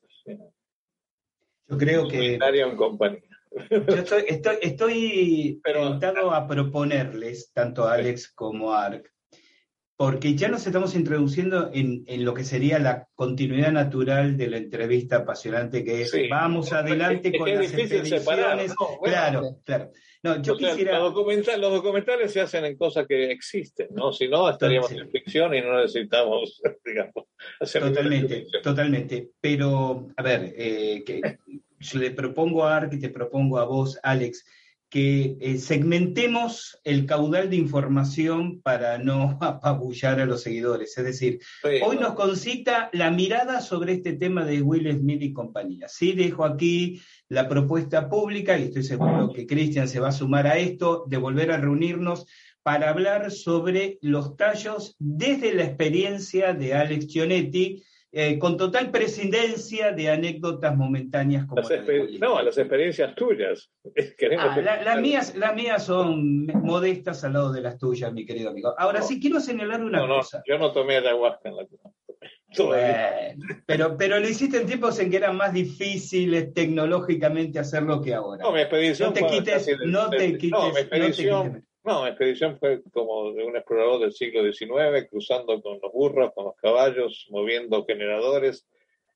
Yo 1.67 1.77
creo 1.77 2.07
que 2.07 2.35
en 2.35 2.75
compañía. 2.75 3.21
Yo 3.69 3.95
estoy, 3.95 4.23
estoy, 4.27 4.55
estoy 4.61 5.61
a 6.31 6.47
proponerles, 6.47 7.51
tanto 7.53 7.83
a 7.83 7.93
Alex 7.93 8.31
como 8.33 8.71
a 8.71 8.85
Ark, 8.85 9.11
porque 10.01 10.33
ya 10.33 10.47
nos 10.47 10.65
estamos 10.65 10.95
introduciendo 10.95 11.69
en, 11.71 12.03
lo 12.25 12.33
que 12.33 12.43
sería 12.43 12.79
la 12.79 13.07
continuidad 13.13 13.71
natural 13.71 14.35
de 14.35 14.47
la 14.47 14.57
entrevista 14.57 15.17
apasionante 15.17 15.83
que 15.83 16.01
es 16.01 16.11
vamos 16.27 16.73
adelante 16.73 17.31
con 17.37 17.47
las 17.47 17.71
expediciones. 17.71 18.25
claro, 19.03 19.59
claro. 19.63 19.91
No, 20.23 20.41
yo 20.41 20.57
quisiera... 20.57 20.97
los, 20.97 21.13
documentales, 21.13 22.33
se 22.33 22.41
hacen 22.41 22.65
en 22.65 22.77
cosas 22.77 23.05
que 23.05 23.31
existen, 23.31 23.89
¿no? 23.91 24.11
Si 24.11 24.27
no, 24.27 24.49
estaríamos 24.49 24.91
en 24.91 25.07
ficción 25.11 25.53
y 25.53 25.61
no 25.61 25.79
necesitamos, 25.79 26.59
digamos, 26.83 27.27
hacer 27.59 27.83
Totalmente, 27.83 28.47
totalmente. 28.63 29.29
Pero, 29.39 30.07
a 30.17 30.23
ver, 30.23 30.51
eh, 30.57 31.03
que, 31.05 31.21
yo 31.77 31.99
le 31.99 32.09
propongo 32.09 32.65
a 32.65 32.77
Ark 32.77 32.93
y 32.93 32.99
te 32.99 33.09
propongo 33.09 33.59
a 33.59 33.65
vos, 33.65 33.99
Alex, 34.01 34.43
que 34.91 35.37
eh, 35.39 35.57
segmentemos 35.57 36.77
el 36.83 37.05
caudal 37.05 37.49
de 37.49 37.55
información 37.55 38.61
para 38.61 38.97
no 38.97 39.37
apabullar 39.41 40.19
a 40.19 40.25
los 40.25 40.43
seguidores. 40.43 40.97
Es 40.97 41.05
decir, 41.05 41.39
hoy 41.81 41.97
nos 41.97 42.13
concita 42.13 42.89
la 42.91 43.09
mirada 43.09 43.61
sobre 43.61 43.93
este 43.93 44.13
tema 44.13 44.43
de 44.43 44.61
Will 44.61 44.91
Smith 44.91 45.21
y 45.21 45.31
compañía. 45.31 45.87
Sí, 45.87 46.11
dejo 46.11 46.43
aquí 46.43 47.01
la 47.29 47.47
propuesta 47.47 48.09
pública 48.09 48.59
y 48.59 48.63
estoy 48.63 48.83
seguro 48.83 49.31
que 49.31 49.47
Cristian 49.47 49.87
se 49.87 50.01
va 50.01 50.09
a 50.09 50.11
sumar 50.11 50.45
a 50.45 50.57
esto, 50.57 51.05
de 51.07 51.15
volver 51.15 51.51
a 51.51 51.57
reunirnos 51.57 52.27
para 52.61 52.89
hablar 52.89 53.31
sobre 53.31 53.97
los 54.01 54.35
tallos 54.35 54.97
desde 54.99 55.53
la 55.53 55.63
experiencia 55.63 56.53
de 56.53 56.73
Alex 56.73 57.07
Chionetti 57.07 57.81
eh, 58.13 58.37
con 58.37 58.57
total 58.57 58.91
prescindencia 58.91 59.93
de 59.93 60.09
anécdotas 60.09 60.75
momentáneas 60.75 61.45
como 61.45 61.61
las 61.61 62.19
No, 62.19 62.41
las 62.41 62.57
experiencias 62.57 63.15
tuyas. 63.15 63.71
Ah, 64.37 64.59
las, 64.83 64.99
mías, 64.99 65.35
las 65.35 65.55
mías 65.55 65.83
son 65.83 66.45
modestas 66.45 67.23
al 67.23 67.33
lado 67.33 67.51
de 67.51 67.61
las 67.61 67.77
tuyas, 67.77 68.11
mi 68.13 68.25
querido 68.25 68.49
amigo. 68.49 68.73
Ahora 68.77 69.01
sí 69.01 69.19
quiero 69.19 69.39
señalar 69.39 69.83
una 69.83 70.05
cosa. 70.05 70.41
Yo 70.47 70.57
no 70.57 70.71
tomé 70.71 70.97
ayahuasca 70.97 71.49
en 71.49 71.55
la 71.55 71.65
pero, 73.65 73.97
pero 73.97 74.19
lo 74.19 74.27
hiciste 74.27 74.57
en 74.57 74.67
tiempos 74.67 74.99
en 74.99 75.09
que 75.09 75.17
era 75.17 75.31
más 75.31 75.53
difícil 75.53 76.51
tecnológicamente 76.53 77.59
hacerlo 77.59 78.01
que 78.01 78.13
ahora. 78.13 78.43
No, 78.43 78.51
mi 78.51 78.61
expedición 78.61 79.09
no 79.09 79.13
te 79.13 79.25
quites, 79.27 79.67
no 79.85 80.09
te 80.09 80.37
quites, 80.37 80.51
no, 80.51 80.71
mi 80.71 80.79
expedición, 80.79 81.65
no, 81.83 82.03
mi 82.03 82.09
expedición 82.09 82.59
fue 82.59 82.83
como 82.91 83.33
de 83.33 83.43
un 83.43 83.55
explorador 83.55 84.01
del 84.01 84.13
siglo 84.13 84.43
XIX, 84.43 85.07
cruzando 85.09 85.59
con 85.61 85.79
los 85.81 85.91
burros, 85.91 86.31
con 86.33 86.45
los 86.45 86.55
caballos, 86.55 87.27
moviendo 87.31 87.85
generadores. 87.85 88.67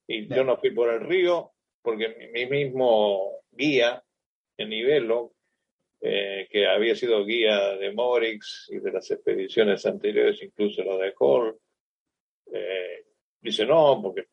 Y 0.07 0.27
yo 0.27 0.43
no 0.43 0.57
fui 0.57 0.71
por 0.71 0.91
el 0.91 1.01
río, 1.01 1.51
porque 1.83 2.29
mi 2.33 2.45
mismo 2.47 3.41
guía 3.51 4.03
en 4.57 4.69
Nivelo, 4.69 5.33
eh, 6.01 6.47
que 6.49 6.65
había 6.65 6.95
sido 6.95 7.23
guía 7.23 7.75
de 7.77 7.91
Morix 7.91 8.67
y 8.71 8.79
de 8.79 8.91
las 8.91 9.09
expediciones 9.11 9.85
anteriores, 9.85 10.41
incluso 10.41 10.83
la 10.83 10.97
de 10.97 11.13
Hall, 11.19 11.57
eh, 12.51 13.05
dice 13.41 13.65
no, 13.65 13.99
porque 14.01 14.27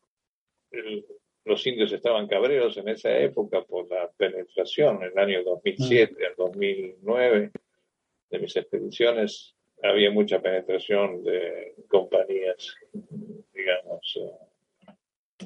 los 1.45 1.67
indios 1.67 1.91
estaban 1.91 2.27
cabreros 2.27 2.77
en 2.77 2.89
esa 2.89 3.15
época 3.15 3.61
por 3.63 3.87
la 3.89 4.09
penetración 4.11 5.03
en 5.03 5.11
el 5.11 5.17
año 5.19 5.43
2007 5.43 6.25
al 6.25 6.35
2009 6.35 7.51
de 8.33 8.39
mis 8.39 8.55
expediciones 8.55 9.55
había 9.83 10.09
mucha 10.09 10.41
penetración 10.41 11.23
de 11.23 11.75
compañías, 11.87 12.75
digamos, 13.53 14.19
eh, 14.19 15.45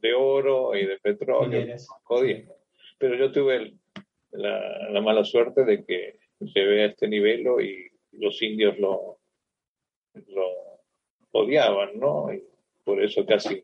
de 0.00 0.14
oro 0.14 0.74
y 0.74 0.84
de 0.84 0.98
petróleo, 0.98 1.76
Pero 2.98 3.14
yo 3.14 3.30
tuve 3.30 3.74
la, 4.32 5.00
mala 5.00 5.22
suerte 5.22 5.64
de 5.64 5.84
que 5.84 6.18
llevé 6.40 6.82
a 6.82 6.86
este 6.86 7.06
nivel 7.06 7.46
y 7.62 7.88
los 8.18 8.42
indios 8.42 8.78
lo, 8.80 9.20
lo 10.14 10.50
odiaban, 11.30 11.96
¿no? 12.00 12.32
Y 12.32 12.42
por 12.82 13.00
eso 13.00 13.24
casi 13.24 13.62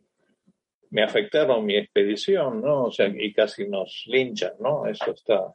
me 0.90 1.02
afectaron 1.02 1.66
mi 1.66 1.76
expedición, 1.76 2.60
¿no? 2.60 2.84
O 2.84 2.90
sea, 2.92 3.09
y 3.09 3.32
casi 3.32 3.66
nos 3.68 4.05
linchan, 4.06 4.52
¿no? 4.60 4.86
Eso 4.86 5.10
está 5.10 5.55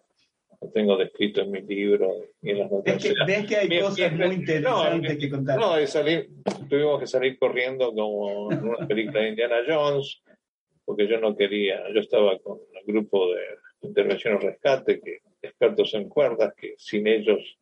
lo 0.62 0.70
tengo 0.70 0.98
descrito 0.98 1.42
en 1.42 1.52
mi 1.52 1.62
libro 1.62 2.14
y 2.42 2.52
en 2.52 2.60
las 2.60 2.72
noticias. 2.72 3.16
¿Ves 3.26 3.46
que, 3.48 3.56
hay 3.56 3.80
cosas 3.80 4.14
muy 4.14 4.36
interesantes 4.36 5.18
que 5.18 5.30
contar? 5.30 5.60
No, 5.60 5.74
tuvimos 6.70 7.00
que 7.00 7.08
salir 7.08 7.38
corriendo 7.38 7.94
como 7.94 8.52
en 8.52 8.68
una 8.68 8.88
película 8.88 9.22
de 9.22 9.30
Indiana 9.30 9.58
Jones, 9.68 10.22
porque 10.84 11.08
yo 11.08 11.20
no 11.20 11.36
quería, 11.36 11.82
yo 11.94 12.00
estaba 12.00 12.38
con 12.40 12.60
el 12.74 12.94
grupo 12.94 13.34
de 13.34 13.42
intervención 13.82 14.36
o 14.36 14.40
rescate, 14.40 15.00
que 15.00 15.20
expertos 15.42 15.94
en 15.94 16.10
cuerdas, 16.10 16.54
que 16.56 16.74
sin 16.78 17.08
ellos 17.08 17.58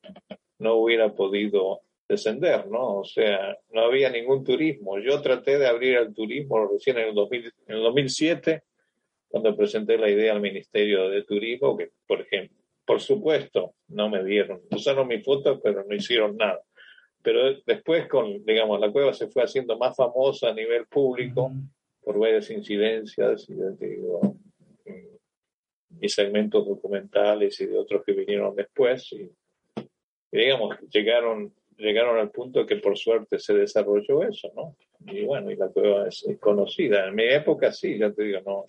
no 0.59 0.75
hubiera 0.75 1.13
podido 1.13 1.81
descender, 2.07 2.67
¿no? 2.67 2.99
O 2.99 3.03
sea, 3.03 3.57
no 3.71 3.81
había 3.81 4.09
ningún 4.09 4.43
turismo. 4.43 4.99
Yo 4.99 5.21
traté 5.21 5.57
de 5.57 5.67
abrir 5.67 5.97
el 5.97 6.13
turismo 6.13 6.67
recién 6.67 6.97
en 6.97 7.09
el, 7.09 7.15
2000, 7.15 7.53
en 7.67 7.75
el 7.75 7.81
2007, 7.81 8.63
cuando 9.27 9.55
presenté 9.55 9.97
la 9.97 10.09
idea 10.09 10.33
al 10.33 10.41
Ministerio 10.41 11.09
de 11.09 11.23
Turismo, 11.23 11.75
que, 11.75 11.91
por 12.05 12.21
ejemplo, 12.21 12.62
por 12.85 12.99
supuesto, 12.99 13.75
no 13.87 14.09
me 14.09 14.23
dieron, 14.23 14.61
usaron 14.71 15.07
mi 15.07 15.21
foto, 15.21 15.59
pero 15.61 15.83
no 15.83 15.95
hicieron 15.95 16.35
nada. 16.37 16.61
Pero 17.21 17.55
después, 17.65 18.07
con, 18.07 18.43
digamos, 18.43 18.79
la 18.79 18.91
cueva 18.91 19.13
se 19.13 19.27
fue 19.29 19.43
haciendo 19.43 19.77
más 19.77 19.95
famosa 19.95 20.49
a 20.49 20.53
nivel 20.53 20.85
público 20.87 21.51
por 22.01 22.19
varias 22.19 22.49
incidencias 22.49 23.49
y, 23.49 23.53
digo, 23.79 24.35
y 26.01 26.09
segmentos 26.09 26.67
documentales 26.67 27.59
y 27.61 27.65
de 27.67 27.77
otros 27.77 28.03
que 28.03 28.11
vinieron 28.11 28.53
después. 28.55 29.09
Y, 29.13 29.31
digamos, 30.31 30.77
llegaron, 30.89 31.53
llegaron 31.77 32.17
al 32.17 32.29
punto 32.29 32.65
que 32.65 32.75
por 32.75 32.97
suerte 32.97 33.39
se 33.39 33.53
desarrolló 33.53 34.23
eso, 34.23 34.51
¿no? 34.53 34.75
Y 35.05 35.23
bueno, 35.23 35.49
y 35.49 35.55
la 35.55 35.69
cueva 35.69 36.07
es, 36.07 36.25
conocida. 36.41 37.07
En 37.07 37.15
mi 37.15 37.23
época 37.23 37.71
sí, 37.71 37.97
ya 37.97 38.11
te 38.11 38.23
digo, 38.23 38.41
no, 38.45 38.65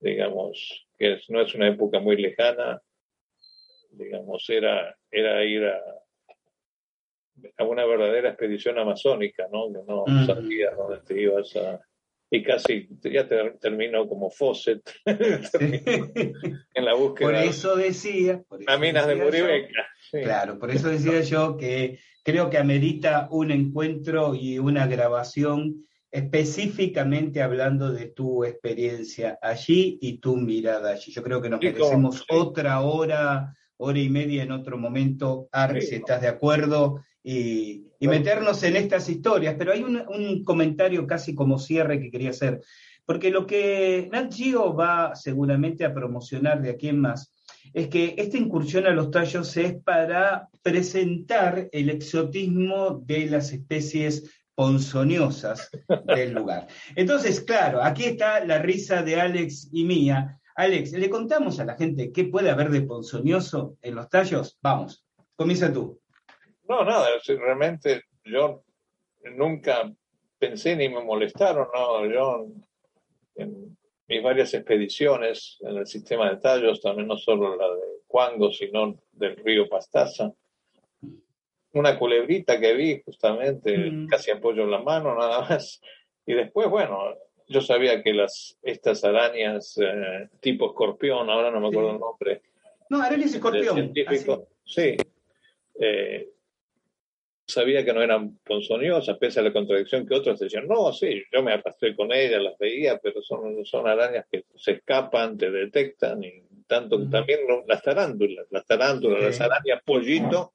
digamos, 0.00 0.86
que 0.96 1.18
no 1.28 1.40
es 1.40 1.54
una 1.56 1.68
época 1.68 1.98
muy 1.98 2.16
lejana, 2.16 2.80
digamos, 3.98 4.44
era, 4.48 4.96
era 5.10 5.44
ir 5.44 5.66
a, 5.66 5.80
a 7.56 7.64
una 7.64 7.84
verdadera 7.84 8.30
expedición 8.30 8.78
amazónica, 8.78 9.46
¿no? 9.52 9.72
Que 9.72 9.80
no 9.86 10.04
sabías 10.26 10.76
dónde 10.76 11.00
te 11.00 11.20
ibas 11.20 11.54
a, 11.56 11.80
y 12.30 12.42
casi 12.42 12.88
ya 13.02 13.26
terminó 13.58 14.06
como 14.06 14.30
Fawcett 14.30 14.82
en 15.06 16.84
la 16.84 16.94
búsqueda. 16.94 17.28
Por 17.28 17.34
eso 17.34 17.76
decía. 17.76 18.42
Por 18.46 18.60
minas 18.78 19.06
de 19.06 19.16
Muribeca. 19.16 19.86
Claro, 20.10 20.58
por 20.58 20.70
eso 20.70 20.88
decía 20.88 21.22
yo 21.22 21.56
que 21.56 21.98
creo 22.22 22.50
que 22.50 22.58
amerita 22.58 23.28
un 23.30 23.50
encuentro 23.50 24.34
y 24.34 24.58
una 24.58 24.86
grabación 24.86 25.86
específicamente 26.10 27.42
hablando 27.42 27.92
de 27.92 28.06
tu 28.06 28.44
experiencia 28.44 29.38
allí 29.40 29.98
y 30.00 30.18
tu 30.18 30.36
mirada 30.36 30.92
allí. 30.92 31.12
Yo 31.12 31.22
creo 31.22 31.40
que 31.40 31.50
nos 31.50 31.60
merecemos 31.60 32.24
otra 32.30 32.80
hora, 32.80 33.54
hora 33.78 33.98
y 33.98 34.08
media 34.08 34.42
en 34.42 34.52
otro 34.52 34.78
momento, 34.78 35.48
Ar, 35.50 35.80
si 35.80 35.96
estás 35.96 36.20
de 36.20 36.28
acuerdo, 36.28 37.00
y, 37.22 37.84
meternos 38.00 38.62
en 38.62 38.76
estas 38.76 39.08
historias. 39.08 39.56
Pero 39.58 39.72
hay 39.72 39.82
un, 39.82 40.44
comentario 40.44 41.06
casi 41.06 41.34
como 41.34 41.58
cierre 41.58 42.00
que 42.00 42.10
quería 42.10 42.30
hacer, 42.30 42.60
porque 43.04 43.30
lo 43.30 43.46
que 43.46 44.08
Nat 44.12 44.32
Geo 44.32 44.74
va 44.74 45.14
seguramente 45.14 45.84
a 45.84 45.94
promocionar 45.94 46.60
de 46.60 46.70
aquí 46.70 46.88
en 46.88 47.00
más 47.00 47.32
es 47.74 47.88
que 47.88 48.14
esta 48.16 48.36
incursión 48.36 48.86
a 48.86 48.90
los 48.90 49.10
tallos 49.10 49.56
es 49.56 49.74
para 49.82 50.48
presentar 50.62 51.68
el 51.72 51.90
exotismo 51.90 53.02
de 53.04 53.26
las 53.26 53.52
especies 53.52 54.24
ponzoñosas 54.54 55.70
del 56.16 56.32
lugar. 56.32 56.66
Entonces, 56.96 57.40
claro, 57.40 57.82
aquí 57.82 58.04
está 58.04 58.44
la 58.44 58.58
risa 58.58 59.02
de 59.02 59.20
Alex 59.20 59.68
y 59.72 59.84
mía. 59.84 60.40
Alex, 60.58 60.90
¿le 60.90 61.08
contamos 61.08 61.60
a 61.60 61.64
la 61.64 61.76
gente 61.76 62.10
qué 62.10 62.24
puede 62.24 62.50
haber 62.50 62.70
de 62.70 62.80
ponzoñoso 62.80 63.76
en 63.80 63.94
los 63.94 64.08
tallos? 64.08 64.58
Vamos, 64.60 65.06
comienza 65.36 65.72
tú. 65.72 66.00
No, 66.68 66.84
nada, 66.84 67.06
realmente 67.24 68.02
yo 68.24 68.64
nunca 69.36 69.88
pensé 70.36 70.74
ni 70.74 70.88
me 70.88 71.04
molestaron, 71.04 71.68
no, 71.72 72.04
yo 72.06 72.48
en 73.36 73.78
mis 74.08 74.20
varias 74.20 74.52
expediciones 74.52 75.58
en 75.60 75.76
el 75.76 75.86
sistema 75.86 76.28
de 76.28 76.38
tallos, 76.38 76.80
también 76.80 77.06
no 77.06 77.16
solo 77.16 77.54
la 77.54 77.68
de 77.68 78.00
Cuango, 78.08 78.50
sino 78.50 78.98
del 79.12 79.36
río 79.36 79.68
Pastaza, 79.68 80.32
una 81.72 81.96
culebrita 81.96 82.58
que 82.58 82.74
vi 82.74 83.00
justamente, 83.04 83.78
mm. 83.78 84.08
casi 84.08 84.32
apoyo 84.32 84.64
en 84.64 84.72
la 84.72 84.82
mano 84.82 85.14
nada 85.14 85.42
más, 85.42 85.80
y 86.26 86.34
después, 86.34 86.68
bueno, 86.68 87.14
yo 87.48 87.60
sabía 87.60 88.02
que 88.02 88.12
las 88.12 88.58
estas 88.62 89.04
arañas 89.04 89.78
eh, 89.78 90.28
tipo 90.40 90.66
escorpión, 90.66 91.28
ahora 91.30 91.50
no 91.50 91.60
me 91.60 91.68
acuerdo 91.68 91.92
el 91.92 91.98
nombre. 91.98 92.42
No, 92.90 93.00
arañas 93.02 93.34
escorpión. 93.34 93.92
sí. 94.64 94.96
Eh, 95.80 96.28
sabía 97.48 97.82
que 97.82 97.94
no 97.94 98.02
eran 98.02 98.38
ponzoñosas, 98.44 99.16
pese 99.16 99.40
a 99.40 99.42
la 99.42 99.52
contradicción 99.52 100.06
que 100.06 100.14
otros 100.14 100.38
decían, 100.38 100.68
no, 100.68 100.92
sí, 100.92 101.22
yo 101.32 101.42
me 101.42 101.52
arrastré 101.52 101.96
con 101.96 102.12
ellas, 102.12 102.42
las 102.42 102.58
veía, 102.58 102.98
pero 102.98 103.22
son, 103.22 103.64
son 103.64 103.88
arañas 103.88 104.26
que 104.30 104.44
se 104.54 104.72
escapan, 104.72 105.38
te 105.38 105.50
detectan, 105.50 106.22
y 106.22 106.42
tanto 106.66 107.08
también 107.08 107.40
las 107.66 107.82
tarántulas, 107.82 108.46
las 108.50 108.66
tarántulas, 108.66 109.22
las 109.22 109.40
arañas 109.40 109.82
pollito, 109.82 110.52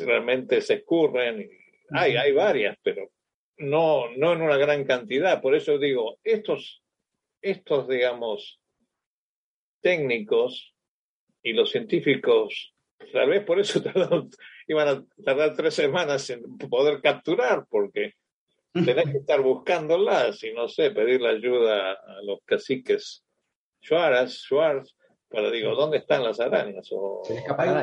realmente 0.00 0.62
se 0.62 0.74
escurren, 0.74 1.50
hay, 1.90 2.16
hay 2.16 2.32
varias, 2.32 2.78
pero 2.82 3.10
no, 3.58 4.10
no 4.16 4.32
en 4.32 4.42
una 4.42 4.56
gran 4.56 4.84
cantidad, 4.84 5.40
por 5.40 5.54
eso 5.54 5.78
digo, 5.78 6.18
estos, 6.24 6.82
estos, 7.40 7.88
digamos, 7.88 8.60
técnicos 9.80 10.74
y 11.42 11.52
los 11.52 11.70
científicos, 11.70 12.74
tal 13.12 13.28
vez 13.28 13.44
por 13.44 13.60
eso 13.60 13.82
iban 14.66 14.88
a 14.88 15.04
tardar 15.24 15.54
tres 15.54 15.74
semanas 15.74 16.28
en 16.30 16.56
poder 16.58 17.00
capturar, 17.00 17.66
porque 17.68 18.14
tenés 18.72 19.04
que 19.04 19.18
estar 19.18 19.40
buscándolas 19.40 20.42
y 20.42 20.52
no 20.52 20.68
sé, 20.68 20.90
pedir 20.90 21.20
la 21.20 21.30
ayuda 21.30 21.92
a 21.92 22.22
los 22.22 22.40
caciques 22.44 23.24
Schwarz 23.84 24.93
para 25.34 25.50
digo, 25.50 25.74
¿dónde 25.74 25.98
están 25.98 26.22
las 26.22 26.40
arañas? 26.40 26.88
O, 26.92 27.22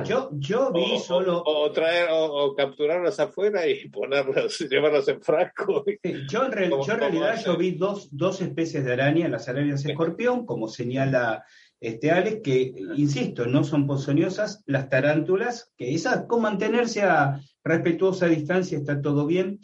yo, 0.03 0.29
yo 0.33 0.71
vi 0.71 0.97
solo. 0.99 1.43
O, 1.45 1.71
traer, 1.71 2.07
o, 2.11 2.55
capturarlas 2.55 3.19
afuera 3.19 3.67
y 3.67 3.89
ponerlas, 3.89 4.57
llevarlas 4.59 5.07
en 5.07 5.21
frasco. 5.21 5.83
yo 6.29 6.45
en, 6.45 6.51
realidad 6.51 7.43
yo 7.45 7.57
vi 7.57 7.71
dos, 7.71 8.09
dos 8.11 8.41
especies 8.41 8.85
de 8.85 8.93
araña, 8.93 9.27
las 9.27 9.47
arañas 9.49 9.85
escorpión, 9.85 10.45
como 10.45 10.67
señala 10.67 11.45
este, 11.81 12.11
Alex, 12.11 12.41
que, 12.43 12.73
insisto, 12.95 13.47
no 13.47 13.63
son 13.63 13.87
ponzoñosas, 13.87 14.63
las 14.67 14.87
tarántulas, 14.87 15.71
que 15.75 15.95
esas 15.95 16.25
con 16.27 16.43
mantenerse 16.43 17.01
a 17.01 17.41
respetuosa 17.63 18.27
distancia 18.27 18.77
está 18.77 19.01
todo 19.01 19.25
bien. 19.25 19.59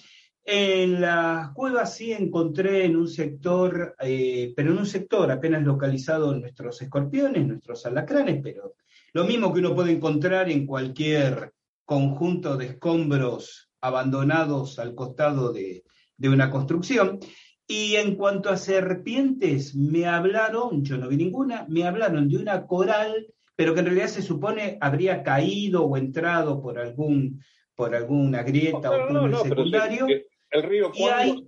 En 0.49 1.01
las 1.01 1.51
cuevas 1.51 1.93
sí 1.93 2.13
encontré 2.13 2.85
en 2.85 2.95
un 2.95 3.09
sector, 3.09 3.97
eh, 3.99 4.53
pero 4.55 4.71
en 4.71 4.77
un 4.77 4.85
sector 4.85 5.29
apenas 5.29 5.63
localizado 5.63 6.33
nuestros 6.33 6.81
escorpiones, 6.81 7.45
nuestros 7.45 7.85
alacranes, 7.85 8.39
pero 8.41 8.75
lo 9.11 9.25
mismo 9.25 9.53
que 9.53 9.59
uno 9.59 9.75
puede 9.75 9.91
encontrar 9.91 10.49
en 10.49 10.65
cualquier 10.65 11.51
conjunto 11.83 12.55
de 12.55 12.67
escombros 12.67 13.69
abandonados 13.81 14.79
al 14.79 14.95
costado 14.95 15.51
de, 15.51 15.83
de 16.15 16.29
una 16.29 16.49
construcción. 16.49 17.19
Y 17.67 17.95
en 17.95 18.15
cuanto 18.15 18.49
a 18.49 18.55
serpientes, 18.55 19.75
me 19.75 20.05
hablaron, 20.05 20.81
yo 20.81 20.97
no 20.97 21.09
vi 21.09 21.17
ninguna, 21.17 21.65
me 21.67 21.83
hablaron 21.83 22.29
de 22.29 22.37
una 22.37 22.65
coral, 22.65 23.27
pero 23.57 23.73
que 23.73 23.81
en 23.81 23.87
realidad 23.87 24.07
se 24.07 24.21
supone 24.21 24.77
habría 24.79 25.23
caído 25.23 25.83
o 25.83 25.97
entrado 25.97 26.61
por 26.61 26.79
algún 26.79 27.43
por 27.77 27.93
alguna 27.93 28.41
grieta 28.41 28.89
o 28.89 29.07
túnel 29.07 29.37
secundario. 29.37 30.07
El 30.51 30.63
río 30.63 30.91
y 30.93 31.03
hay, 31.03 31.47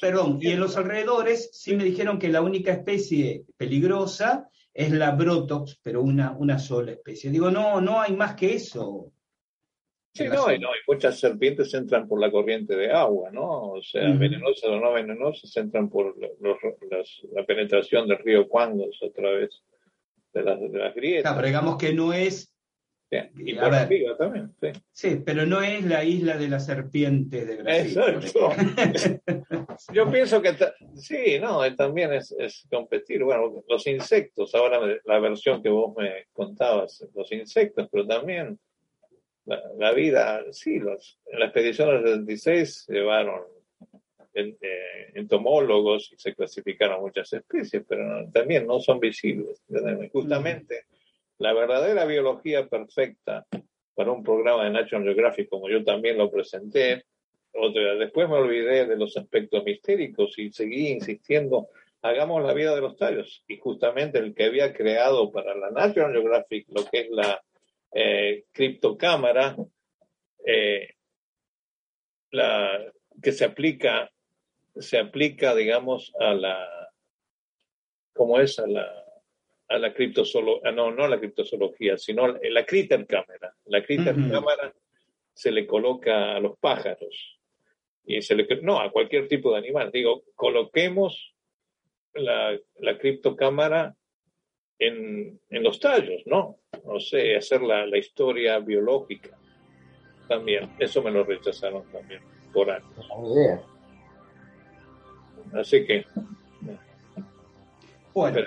perdón, 0.00 0.38
y 0.40 0.50
en 0.50 0.60
los 0.60 0.76
alrededores 0.76 1.50
sí 1.52 1.76
me 1.76 1.84
dijeron 1.84 2.18
que 2.18 2.28
la 2.28 2.42
única 2.42 2.72
especie 2.72 3.44
peligrosa 3.56 4.48
es 4.72 4.92
la 4.92 5.12
Brotox, 5.12 5.78
pero 5.82 6.02
una, 6.02 6.32
una 6.32 6.58
sola 6.58 6.92
especie. 6.92 7.30
Digo, 7.30 7.50
no, 7.50 7.80
no 7.80 8.00
hay 8.00 8.12
más 8.14 8.34
que 8.34 8.54
eso. 8.54 9.12
Sí, 10.12 10.24
no, 10.24 10.52
y 10.52 10.58
no, 10.58 10.68
y 10.68 10.92
muchas 10.92 11.20
serpientes 11.20 11.72
entran 11.72 12.08
por 12.08 12.20
la 12.20 12.32
corriente 12.32 12.74
de 12.74 12.90
agua, 12.90 13.30
¿no? 13.30 13.72
O 13.72 13.82
sea, 13.82 14.10
venenosas 14.12 14.64
o 14.64 14.80
no 14.80 14.92
venenosas 14.92 15.56
entran 15.56 15.88
por 15.88 16.16
la 16.18 17.46
penetración 17.46 18.08
del 18.08 18.18
río 18.18 18.48
Cuangos 18.48 18.98
a 19.02 19.12
través 19.12 19.62
de 20.32 20.42
las, 20.42 20.60
de 20.60 20.78
las 20.78 20.94
grietas. 20.94 21.32
pero 21.32 21.46
digamos 21.46 21.76
que 21.76 21.92
no 21.92 22.12
es. 22.12 22.52
Y 23.10 23.54
por 23.54 23.74
arriba 23.74 24.16
también, 24.16 24.52
sí. 24.60 24.68
Sí, 24.92 25.22
pero 25.24 25.44
no 25.44 25.60
es 25.62 25.84
la 25.84 26.04
isla 26.04 26.36
de 26.36 26.48
las 26.48 26.66
serpientes 26.66 27.46
de 27.46 27.56
Brasil. 27.56 27.98
Exacto. 27.98 28.50
Yo 29.92 30.10
pienso 30.10 30.40
que 30.40 30.54
sí, 30.94 31.38
no, 31.40 31.74
también 31.74 32.12
es, 32.12 32.32
es 32.38 32.66
competir. 32.70 33.24
Bueno, 33.24 33.64
los 33.68 33.86
insectos, 33.88 34.54
ahora 34.54 34.80
la 35.04 35.18
versión 35.18 35.62
que 35.62 35.70
vos 35.70 35.94
me 35.96 36.26
contabas, 36.32 37.04
los 37.14 37.32
insectos, 37.32 37.88
pero 37.90 38.06
también 38.06 38.58
la, 39.44 39.92
vida, 39.92 40.44
sí, 40.52 40.78
los, 40.78 41.18
en 41.26 41.40
la 41.40 41.46
expedición 41.46 41.88
del 41.88 42.26
76 42.26 42.86
llevaron 42.88 43.42
eh, 44.34 44.56
entomólogos 45.14 46.12
y 46.12 46.16
se 46.16 46.34
clasificaron 46.34 47.00
muchas 47.00 47.32
especies, 47.32 47.82
pero 47.88 48.30
también 48.30 48.66
no 48.68 48.78
son 48.78 49.00
visibles. 49.00 49.64
Justamente 50.12 50.84
la 51.40 51.54
verdadera 51.54 52.04
biología 52.04 52.68
perfecta 52.68 53.46
para 53.94 54.12
un 54.12 54.22
programa 54.22 54.64
de 54.64 54.70
National 54.70 55.06
Geographic, 55.06 55.48
como 55.48 55.70
yo 55.70 55.82
también 55.82 56.18
lo 56.18 56.30
presenté. 56.30 57.06
Después 57.98 58.28
me 58.28 58.36
olvidé 58.36 58.86
de 58.86 58.96
los 58.96 59.16
aspectos 59.16 59.64
mistéricos 59.64 60.38
y 60.38 60.52
seguí 60.52 60.88
insistiendo, 60.88 61.68
hagamos 62.02 62.44
la 62.44 62.52
vida 62.52 62.74
de 62.74 62.82
los 62.82 62.96
tallos. 62.98 63.42
Y 63.48 63.56
justamente 63.56 64.18
el 64.18 64.34
que 64.34 64.44
había 64.44 64.74
creado 64.74 65.32
para 65.32 65.54
la 65.54 65.70
National 65.70 66.12
Geographic 66.12 66.66
lo 66.68 66.84
que 66.84 67.00
es 67.00 67.10
la 67.10 67.42
eh, 67.92 68.44
criptocámara, 68.52 69.56
eh, 70.44 70.90
la, 72.32 72.92
que 73.22 73.32
se 73.32 73.46
aplica, 73.46 74.10
se 74.76 74.98
aplica, 74.98 75.54
digamos, 75.54 76.12
a 76.20 76.34
la, 76.34 76.92
¿cómo 78.12 78.38
es? 78.38 78.58
A 78.58 78.66
la, 78.66 79.09
a 79.70 79.78
la 79.78 79.94
criptozoología, 79.94 80.68
ah, 80.68 80.72
no, 80.72 80.90
no 80.90 81.06
la 81.06 81.18
criptozoología, 81.18 81.96
sino 81.96 82.26
la 82.26 82.66
critter 82.66 83.06
cámara. 83.06 83.54
La 83.66 83.82
critter 83.84 84.16
cámara 84.30 84.74
se 85.32 85.52
le 85.52 85.64
coloca 85.64 86.34
a 86.34 86.40
los 86.40 86.58
pájaros 86.58 87.38
y 88.04 88.20
se 88.20 88.34
le, 88.34 88.48
no, 88.62 88.80
a 88.80 88.90
cualquier 88.90 89.28
tipo 89.28 89.52
de 89.52 89.58
animal. 89.58 89.92
Digo, 89.92 90.24
coloquemos 90.34 91.34
la, 92.14 92.58
la 92.80 92.98
criptocámara 92.98 93.94
en, 94.76 95.40
en 95.48 95.62
los 95.62 95.78
tallos, 95.78 96.22
¿no? 96.26 96.58
No 96.84 96.98
sé, 96.98 97.36
hacer 97.36 97.62
la, 97.62 97.86
la 97.86 97.98
historia 97.98 98.58
biológica 98.58 99.38
también. 100.26 100.68
Eso 100.80 101.00
me 101.00 101.12
lo 101.12 101.22
rechazaron 101.22 101.84
también 101.92 102.22
por 102.52 102.72
años. 102.72 103.08
Así 105.52 105.86
que. 105.86 106.04
Bueno. 108.12 108.40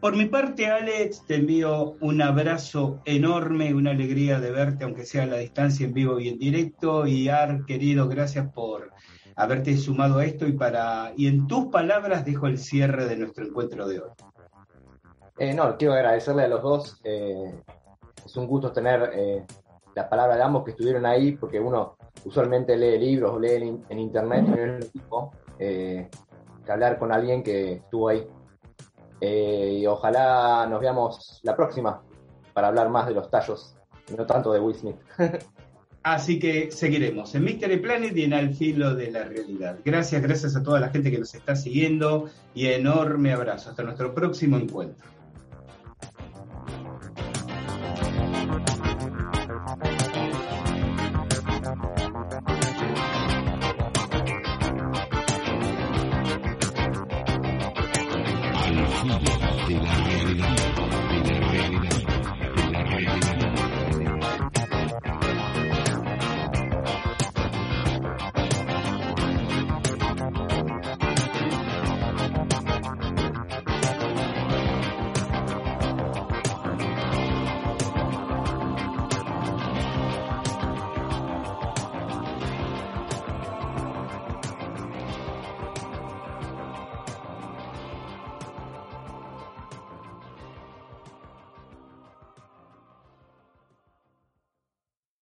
Por 0.00 0.14
mi 0.14 0.26
parte, 0.26 0.66
Alex, 0.66 1.24
te 1.26 1.36
envío 1.36 1.94
un 2.00 2.20
abrazo 2.20 3.00
enorme, 3.06 3.74
una 3.74 3.92
alegría 3.92 4.38
de 4.40 4.50
verte, 4.50 4.84
aunque 4.84 5.06
sea 5.06 5.22
a 5.22 5.26
la 5.26 5.38
distancia, 5.38 5.86
en 5.86 5.94
vivo 5.94 6.20
y 6.20 6.28
en 6.28 6.38
directo. 6.38 7.06
Y 7.06 7.28
Ar, 7.28 7.64
querido, 7.64 8.06
gracias 8.06 8.52
por 8.52 8.92
haberte 9.36 9.76
sumado 9.76 10.18
a 10.18 10.24
esto 10.24 10.46
y 10.46 10.52
para 10.52 11.12
y 11.16 11.26
en 11.26 11.46
tus 11.46 11.66
palabras 11.66 12.24
dejo 12.24 12.46
el 12.46 12.58
cierre 12.58 13.06
de 13.06 13.16
nuestro 13.16 13.46
encuentro 13.46 13.86
de 13.86 14.00
hoy. 14.00 14.10
Eh, 15.38 15.54
no, 15.54 15.76
quiero 15.76 15.94
agradecerle 15.94 16.44
a 16.44 16.48
los 16.48 16.62
dos. 16.62 17.00
Eh, 17.04 17.54
es 18.24 18.36
un 18.36 18.46
gusto 18.46 18.72
tener 18.72 19.10
eh, 19.14 19.44
la 19.94 20.08
palabra 20.08 20.36
de 20.36 20.42
ambos 20.42 20.64
que 20.64 20.70
estuvieron 20.70 21.04
ahí, 21.06 21.32
porque 21.32 21.60
uno 21.60 21.96
usualmente 22.24 22.76
lee 22.76 22.98
libros 22.98 23.32
o 23.34 23.38
lee 23.38 23.80
en, 23.88 23.98
internet 23.98 24.44
y 24.46 24.50
no 24.50 24.56
es 24.56 24.68
lo 24.68 24.90
mismo 24.92 25.30
que 25.58 26.72
hablar 26.72 26.98
con 26.98 27.12
alguien 27.12 27.42
que 27.42 27.74
estuvo 27.74 28.08
ahí. 28.08 28.26
Eh, 29.20 29.78
y 29.80 29.86
ojalá 29.86 30.66
nos 30.68 30.80
veamos 30.80 31.40
la 31.42 31.56
próxima 31.56 32.02
para 32.52 32.68
hablar 32.68 32.88
más 32.90 33.06
de 33.06 33.14
los 33.14 33.30
tallos, 33.30 33.74
no 34.16 34.26
tanto 34.26 34.52
de 34.52 34.60
Will 34.60 34.76
Smith. 34.76 34.96
Así 36.02 36.38
que 36.38 36.70
seguiremos 36.70 37.34
en 37.34 37.42
Mystery 37.42 37.78
Planet 37.78 38.16
y 38.16 38.22
en 38.22 38.32
Al 38.32 38.54
Filo 38.54 38.94
de 38.94 39.10
la 39.10 39.24
Realidad. 39.24 39.78
Gracias, 39.84 40.22
gracias 40.22 40.54
a 40.54 40.62
toda 40.62 40.78
la 40.78 40.90
gente 40.90 41.10
que 41.10 41.18
nos 41.18 41.34
está 41.34 41.56
siguiendo 41.56 42.30
y 42.54 42.68
enorme 42.68 43.32
abrazo. 43.32 43.70
Hasta 43.70 43.82
nuestro 43.82 44.14
próximo 44.14 44.56
encuentro. 44.56 45.15